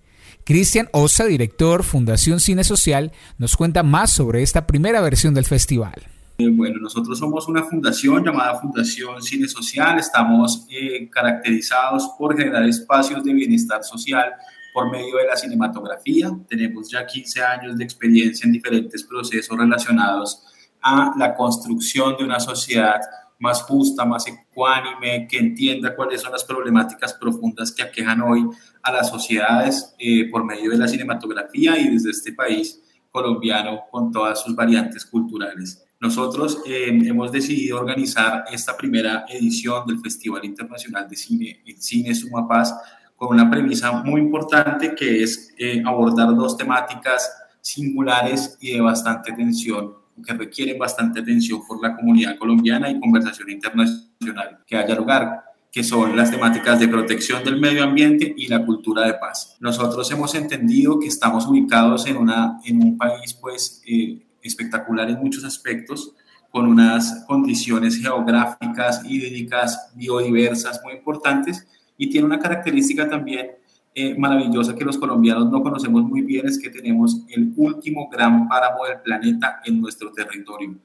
Cristian 0.44 0.88
Osa, 0.92 1.26
director 1.26 1.82
Fundación 1.82 2.40
Cine 2.40 2.64
Social, 2.64 3.12
nos 3.36 3.54
cuenta 3.58 3.82
más 3.82 4.10
sobre 4.10 4.42
esta 4.42 4.66
primera 4.66 5.02
versión 5.02 5.34
del 5.34 5.44
festival. 5.44 6.02
Eh, 6.38 6.48
bueno, 6.48 6.80
nosotros 6.80 7.18
somos 7.18 7.46
una 7.46 7.62
fundación 7.64 8.24
llamada 8.24 8.58
Fundación 8.58 9.20
Cine 9.20 9.46
Social, 9.48 9.98
estamos 9.98 10.66
eh, 10.70 11.10
caracterizados 11.10 12.08
por 12.18 12.34
generar 12.34 12.64
espacios 12.64 13.22
de 13.22 13.34
bienestar 13.34 13.84
social 13.84 14.32
por 14.72 14.90
medio 14.90 15.16
de 15.16 15.26
la 15.26 15.36
cinematografía. 15.36 16.30
Tenemos 16.48 16.90
ya 16.90 17.06
15 17.06 17.42
años 17.42 17.78
de 17.78 17.84
experiencia 17.84 18.46
en 18.46 18.52
diferentes 18.52 19.04
procesos 19.04 19.56
relacionados 19.56 20.44
a 20.82 21.12
la 21.16 21.34
construcción 21.34 22.16
de 22.16 22.24
una 22.24 22.40
sociedad 22.40 23.00
más 23.38 23.62
justa, 23.62 24.04
más 24.04 24.26
ecuánime, 24.26 25.26
que 25.26 25.38
entienda 25.38 25.96
cuáles 25.96 26.20
son 26.20 26.32
las 26.32 26.44
problemáticas 26.44 27.14
profundas 27.14 27.72
que 27.72 27.82
aquejan 27.82 28.20
hoy 28.20 28.46
a 28.82 28.92
las 28.92 29.08
sociedades 29.08 29.94
eh, 29.98 30.30
por 30.30 30.44
medio 30.44 30.70
de 30.70 30.76
la 30.76 30.86
cinematografía 30.86 31.78
y 31.78 31.88
desde 31.88 32.10
este 32.10 32.32
país 32.34 32.80
colombiano 33.10 33.80
con 33.90 34.12
todas 34.12 34.42
sus 34.42 34.54
variantes 34.54 35.04
culturales. 35.04 35.84
Nosotros 36.00 36.62
eh, 36.66 36.88
hemos 36.88 37.32
decidido 37.32 37.78
organizar 37.78 38.44
esta 38.50 38.76
primera 38.76 39.24
edición 39.28 39.86
del 39.86 40.00
Festival 40.00 40.44
Internacional 40.44 41.08
de 41.08 41.16
Cine, 41.16 41.62
el 41.66 41.80
Cine 41.80 42.14
Suma 42.14 42.46
Paz, 42.46 42.74
con 43.20 43.34
una 43.34 43.50
premisa 43.50 43.92
muy 44.02 44.22
importante 44.22 44.94
que 44.94 45.22
es 45.22 45.52
eh, 45.58 45.82
abordar 45.84 46.34
dos 46.34 46.56
temáticas 46.56 47.30
singulares 47.60 48.56
y 48.62 48.72
de 48.72 48.80
bastante 48.80 49.30
tensión, 49.32 49.92
que 50.24 50.32
requieren 50.32 50.78
bastante 50.78 51.20
atención 51.20 51.60
por 51.68 51.82
la 51.82 51.94
comunidad 51.94 52.38
colombiana 52.38 52.88
y 52.88 52.98
conversación 52.98 53.50
internacional 53.50 54.60
que 54.66 54.74
haya 54.74 54.94
lugar 54.94 55.44
que 55.70 55.84
son 55.84 56.16
las 56.16 56.30
temáticas 56.30 56.80
de 56.80 56.88
protección 56.88 57.44
del 57.44 57.60
medio 57.60 57.84
ambiente 57.84 58.34
y 58.34 58.48
la 58.48 58.64
cultura 58.64 59.06
de 59.06 59.12
paz. 59.12 59.54
Nosotros 59.60 60.10
hemos 60.10 60.34
entendido 60.34 60.98
que 60.98 61.08
estamos 61.08 61.46
ubicados 61.46 62.06
en, 62.06 62.16
una, 62.16 62.58
en 62.64 62.82
un 62.82 62.96
país 62.96 63.34
pues 63.34 63.82
eh, 63.86 64.18
espectacular 64.40 65.10
en 65.10 65.18
muchos 65.18 65.44
aspectos, 65.44 66.14
con 66.50 66.66
unas 66.66 67.22
condiciones 67.28 68.00
geográficas, 68.00 69.04
hídricas, 69.04 69.92
biodiversas 69.94 70.80
muy 70.82 70.94
importantes, 70.94 71.66
y 72.00 72.08
tiene 72.08 72.26
una 72.26 72.38
característica 72.38 73.06
también 73.06 73.50
eh, 73.94 74.14
maravillosa 74.16 74.74
que 74.74 74.86
los 74.86 74.96
colombianos 74.96 75.50
no 75.50 75.62
conocemos 75.62 76.02
muy 76.02 76.22
bien, 76.22 76.48
es 76.48 76.58
que 76.58 76.70
tenemos 76.70 77.20
el 77.28 77.52
último 77.56 78.08
gran 78.08 78.48
páramo 78.48 78.86
del 78.86 79.00
planeta 79.02 79.60
en 79.66 79.82
nuestro 79.82 80.10
territorio. 80.10 80.76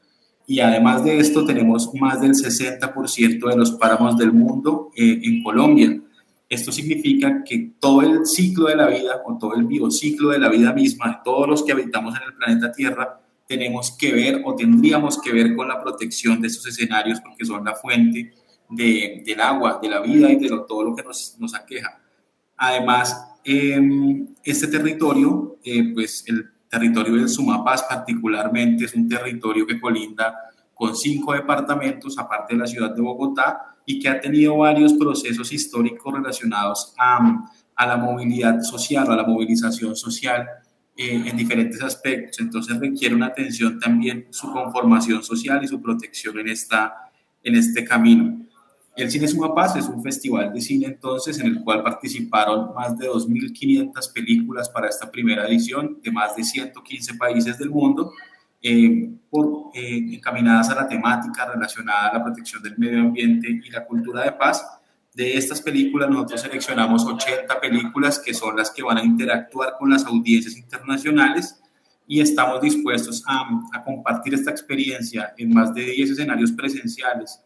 Y 0.45 0.59
además 0.59 1.05
de 1.05 1.17
esto, 1.17 1.45
tenemos 1.45 1.89
más 1.93 2.19
del 2.19 2.31
60% 2.33 3.49
de 3.49 3.55
los 3.55 3.71
páramos 3.71 4.17
del 4.17 4.33
mundo 4.33 4.91
eh, 4.93 5.21
en 5.23 5.41
Colombia. 5.41 6.01
Esto 6.49 6.73
significa 6.73 7.45
que 7.45 7.71
todo 7.79 8.01
el 8.01 8.25
ciclo 8.25 8.67
de 8.67 8.75
la 8.75 8.87
vida 8.87 9.21
o 9.25 9.37
todo 9.37 9.55
el 9.55 9.63
biociclo 9.63 10.31
de 10.31 10.39
la 10.39 10.49
vida 10.49 10.73
misma, 10.73 11.21
todos 11.23 11.47
los 11.47 11.63
que 11.63 11.71
habitamos 11.71 12.13
en 12.17 12.23
el 12.23 12.33
planeta 12.33 12.73
Tierra, 12.73 13.21
tenemos 13.47 13.95
que 13.97 14.11
ver 14.11 14.41
o 14.43 14.53
tendríamos 14.53 15.17
que 15.21 15.31
ver 15.31 15.55
con 15.55 15.69
la 15.69 15.81
protección 15.81 16.41
de 16.41 16.47
esos 16.47 16.67
escenarios 16.67 17.21
porque 17.21 17.45
son 17.45 17.63
la 17.63 17.73
fuente 17.73 18.33
de, 18.69 19.23
del 19.25 19.41
agua, 19.41 19.79
de 19.81 19.89
la 19.89 19.99
vida 20.01 20.29
y 20.31 20.35
de 20.37 20.49
todo 20.67 20.83
lo 20.83 20.95
que 20.95 21.03
nos, 21.03 21.55
aqueja. 21.55 21.99
Además, 22.57 23.37
em, 23.43 24.27
este 24.43 24.67
territorio, 24.67 25.57
eh, 25.63 25.93
pues 25.93 26.23
el 26.27 26.51
territorio 26.69 27.15
del 27.15 27.29
Sumapaz 27.29 27.83
particularmente 27.83 28.85
es 28.85 28.93
un 28.95 29.07
territorio 29.07 29.65
que 29.65 29.79
colinda 29.79 30.35
con 30.73 30.95
cinco 30.95 31.33
departamentos, 31.33 32.17
aparte 32.17 32.53
de 32.53 32.59
la 32.59 32.67
ciudad 32.67 32.93
de 32.93 33.01
Bogotá, 33.01 33.75
y 33.85 33.99
que 33.99 34.09
ha 34.09 34.19
tenido 34.19 34.57
varios 34.57 34.93
procesos 34.93 35.51
históricos 35.53 36.13
relacionados 36.13 36.93
a, 36.97 37.47
a 37.75 37.87
la 37.87 37.97
movilidad 37.97 38.61
social, 38.61 39.09
a 39.09 39.15
la 39.15 39.23
movilización 39.23 39.95
social 39.95 40.47
eh, 40.97 41.23
en 41.25 41.35
diferentes 41.35 41.81
aspectos. 41.81 42.39
Entonces 42.39 42.79
requiere 42.79 43.13
una 43.13 43.25
atención 43.27 43.79
también 43.79 44.27
su 44.31 44.49
conformación 44.49 45.21
social 45.23 45.61
y 45.61 45.67
su 45.67 45.81
protección 45.81 46.39
en, 46.39 46.47
esta, 46.47 47.11
en 47.43 47.55
este 47.55 47.83
camino. 47.83 48.45
El 48.95 49.11
Cine 49.11 49.27
Suma 49.27 49.53
Paz 49.53 49.75
es 49.75 49.89
un 49.89 50.01
festival 50.01 50.53
de 50.53 50.61
cine 50.61 50.85
entonces 50.85 51.37
en 51.39 51.47
el 51.47 51.61
cual 51.61 51.83
participaron 51.83 52.73
más 52.73 52.97
de 52.97 53.09
2.500 53.09 54.13
películas 54.13 54.69
para 54.69 54.87
esta 54.87 55.11
primera 55.11 55.45
edición 55.47 55.99
de 56.01 56.11
más 56.13 56.33
de 56.37 56.45
115 56.45 57.15
países 57.15 57.57
del 57.57 57.69
mundo, 57.69 58.13
eh, 58.61 59.09
por, 59.29 59.71
eh, 59.73 59.97
encaminadas 60.13 60.69
a 60.69 60.75
la 60.75 60.87
temática 60.87 61.45
relacionada 61.45 62.07
a 62.07 62.13
la 62.17 62.23
protección 62.23 62.63
del 62.63 62.77
medio 62.77 63.01
ambiente 63.01 63.49
y 63.49 63.69
la 63.69 63.85
cultura 63.85 64.23
de 64.23 64.31
paz. 64.31 64.65
De 65.13 65.37
estas 65.37 65.61
películas 65.61 66.09
nosotros 66.09 66.39
seleccionamos 66.39 67.05
80 67.05 67.59
películas 67.59 68.17
que 68.17 68.33
son 68.33 68.55
las 68.55 68.71
que 68.71 68.81
van 68.81 68.97
a 68.97 69.03
interactuar 69.03 69.75
con 69.77 69.89
las 69.89 70.05
audiencias 70.05 70.55
internacionales 70.55 71.61
y 72.07 72.21
estamos 72.21 72.61
dispuestos 72.61 73.25
a 73.27 73.83
compartir 73.83 74.35
esta 74.35 74.51
experiencia 74.51 75.33
en 75.37 75.53
más 75.53 75.73
de 75.73 75.83
10 75.83 76.11
escenarios 76.11 76.53
presenciales 76.53 77.44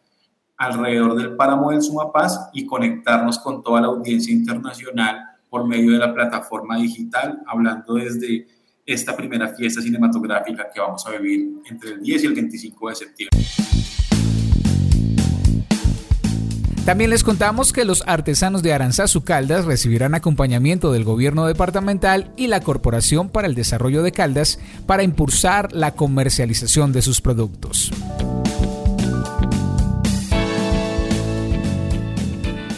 alrededor 0.60 1.16
del 1.16 1.36
páramo 1.36 1.70
del 1.70 1.80
Sumapaz 1.80 2.50
y 2.52 2.66
conectarnos 2.66 3.38
con 3.38 3.62
toda 3.62 3.80
la 3.80 3.86
audiencia 3.86 4.30
internacional 4.30 5.24
por 5.48 5.66
medio 5.66 5.92
de 5.92 5.98
la 5.98 6.12
plataforma 6.12 6.76
digital, 6.76 7.40
hablando 7.46 7.94
desde 7.94 8.46
esta 8.84 9.16
primera 9.16 9.48
fiesta 9.48 9.80
cinematográfica 9.80 10.68
que 10.72 10.80
vamos 10.80 11.06
a 11.06 11.12
vivir 11.12 11.62
entre 11.64 11.92
el 11.92 12.02
10 12.02 12.24
y 12.24 12.26
el 12.26 12.34
25 12.34 12.88
de 12.90 12.94
septiembre. 12.94 13.40
También 16.84 17.08
les 17.08 17.24
contamos 17.24 17.72
que 17.72 17.86
los 17.86 18.02
artesanos 18.06 18.62
de 18.62 18.74
Aranzazu 18.74 19.22
Caldas 19.22 19.64
recibirán 19.64 20.14
acompañamiento 20.14 20.92
del 20.92 21.04
gobierno 21.04 21.46
departamental 21.46 22.32
y 22.36 22.48
la 22.48 22.60
Corporación 22.60 23.30
para 23.30 23.48
el 23.48 23.54
Desarrollo 23.54 24.02
de 24.02 24.12
Caldas 24.12 24.58
para 24.86 25.04
impulsar 25.04 25.72
la 25.72 25.92
comercialización 25.92 26.92
de 26.92 27.00
sus 27.00 27.22
productos. 27.22 27.92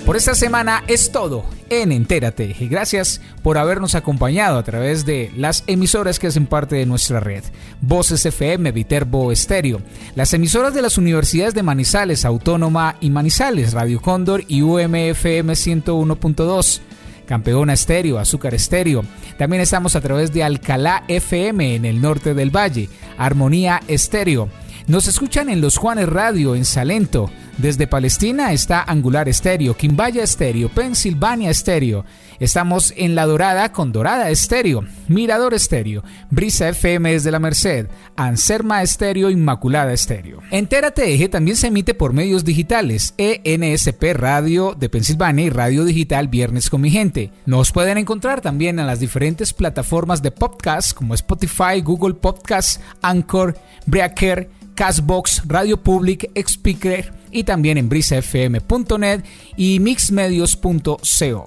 Por 0.07 0.17
esta 0.17 0.35
semana 0.35 0.83
es 0.89 1.13
todo. 1.13 1.45
en 1.71 1.93
Entérate. 1.93 2.57
Y 2.59 2.67
gracias 2.67 3.21
por 3.43 3.57
habernos 3.57 3.95
acompañado 3.95 4.59
a 4.59 4.65
través 4.65 5.07
de 5.07 5.33
las 5.37 5.63
emisoras 5.69 6.19
que 6.19 6.27
hacen 6.27 6.47
parte 6.47 6.77
de 6.77 6.87
nuestra 6.87 7.21
red. 7.21 7.45
Voces 7.81 8.27
FM, 8.27 8.73
Viterbo 8.73 9.31
Estéreo. 9.31 9.81
Las 10.17 10.35
emisoras 10.35 10.75
de 10.75 10.83
las 10.83 10.99
universidades 10.99 11.55
de 11.55 11.63
Manizales, 11.63 12.25
Autónoma 12.25 12.97
y 13.01 13.11
Manizales, 13.11 13.73
Radio 13.73 14.03
Cóndor 14.03 14.45
y 14.49 14.63
UMFM 14.63 15.53
101.2. 15.53 16.81
Campeona 17.25 17.73
Estéreo, 17.73 18.19
Azúcar 18.19 18.55
Estéreo. 18.55 19.05
También 19.39 19.63
estamos 19.63 19.97
a 19.97 20.01
través 20.01 20.33
de 20.33 20.43
Alcalá 20.43 21.05
FM 21.09 21.77
en 21.77 21.85
el 21.85 22.03
norte 22.03 22.35
del 22.35 22.55
valle, 22.55 22.89
Armonía 23.17 23.81
Estéreo. 23.87 24.51
Nos 24.89 25.07
escuchan 25.07 25.49
en 25.49 25.61
Los 25.61 25.77
Juanes 25.77 26.09
Radio 26.09 26.57
en 26.57 26.65
Salento. 26.65 27.31
Desde 27.59 27.87
Palestina 27.87 28.53
está 28.53 28.83
Angular 28.83 29.29
Estéreo, 29.29 29.77
Quimbaya 29.77 30.25
Estéreo, 30.25 30.69
Pensilvania 30.71 31.51
Estéreo. 31.51 32.05
Estamos 32.41 32.93
en 32.97 33.15
La 33.15 33.27
Dorada 33.27 33.71
con 33.71 33.93
Dorada 33.93 34.31
Estéreo, 34.31 34.85
Mirador 35.07 35.55
Estéreo, 35.55 36.03
Brisa 36.31 36.69
FM 36.69 37.13
desde 37.13 37.31
La 37.31 37.39
Merced, 37.39 37.87
Anserma 38.17 38.83
Estéreo, 38.83 39.31
Inmaculada 39.31 39.93
Estéreo. 39.93 40.41
Entérate 40.51 41.15
Eje 41.15 41.29
también 41.29 41.57
se 41.57 41.69
emite 41.69 41.95
por 41.95 42.13
medios 42.13 42.45
digitales, 42.45 43.15
ENSP 43.19 44.03
Radio 44.15 44.75
de 44.75 44.89
Pensilvania 44.89 45.45
y 45.45 45.51
Radio 45.51 45.85
Digital 45.85 46.27
Viernes 46.27 46.69
con 46.69 46.81
mi 46.81 46.91
gente. 46.91 47.31
Nos 47.47 47.71
pueden 47.71 47.99
encontrar 47.99 48.41
también 48.41 48.81
en 48.81 48.89
las 48.89 48.99
diferentes 48.99 49.53
plataformas 49.53 50.23
de 50.23 50.33
podcast 50.33 50.93
como 50.95 51.15
Spotify, 51.15 51.81
Google 51.81 52.15
Podcasts, 52.15 52.81
Anchor, 53.03 53.57
Breaker, 53.87 54.49
Castbox, 54.75 55.43
Radio 55.47 55.83
Public, 55.83 56.31
Speaker 56.35 57.13
y 57.31 57.45
también 57.45 57.79
en 57.79 57.89
brisafm.net 57.89 59.23
y 59.57 59.81
mixmedios.co. 59.81 61.47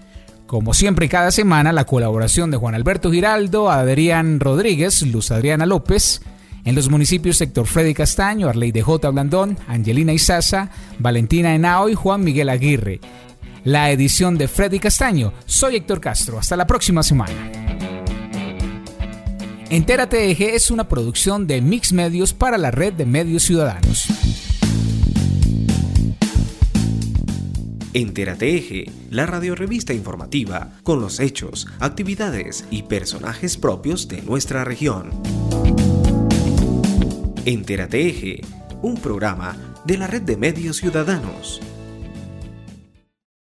Como 0.47 0.73
siempre 0.73 1.07
cada 1.07 1.31
semana, 1.31 1.71
la 1.71 1.85
colaboración 1.85 2.51
de 2.51 2.57
Juan 2.57 2.75
Alberto 2.75 3.09
Giraldo, 3.11 3.71
Adrián 3.71 4.41
Rodríguez, 4.41 5.01
Luz 5.03 5.31
Adriana 5.31 5.65
López, 5.65 6.21
en 6.65 6.75
los 6.75 6.89
municipios 6.89 7.37
sector 7.37 7.65
Freddy 7.65 7.93
Castaño, 7.93 8.47
Arley 8.47 8.71
J. 8.79 9.09
Blandón, 9.09 9.57
Angelina 9.67 10.13
Isaza, 10.13 10.69
Valentina 10.99 11.55
Henao 11.55 11.89
y 11.89 11.95
Juan 11.95 12.23
Miguel 12.23 12.49
Aguirre. 12.49 12.99
La 13.63 13.91
edición 13.91 14.37
de 14.37 14.47
Freddy 14.47 14.79
Castaño. 14.79 15.33
Soy 15.45 15.75
Héctor 15.75 16.01
Castro. 16.01 16.39
Hasta 16.39 16.55
la 16.55 16.65
próxima 16.65 17.03
semana. 17.03 17.33
Entérate 19.69 20.29
Eje 20.29 20.55
es 20.55 20.69
una 20.69 20.89
producción 20.89 21.47
de 21.47 21.61
Mix 21.61 21.93
Medios 21.93 22.33
para 22.33 22.57
la 22.57 22.71
red 22.71 22.93
de 22.93 23.05
medios 23.05 23.43
ciudadanos. 23.43 24.07
Entérate 27.93 28.57
Eje, 28.57 28.91
la 29.09 29.25
radiorevista 29.25 29.93
informativa 29.93 30.71
con 30.83 30.99
los 30.99 31.19
hechos, 31.19 31.67
actividades 31.79 32.65
y 32.71 32.83
personajes 32.83 33.57
propios 33.57 34.07
de 34.07 34.21
nuestra 34.21 34.63
región. 34.63 35.11
Entérate 37.45 38.07
Eje, 38.07 38.41
un 38.83 38.97
programa 38.97 39.57
de 39.83 39.97
la 39.97 40.05
red 40.05 40.21
de 40.21 40.37
medios 40.37 40.77
ciudadanos. 40.77 41.59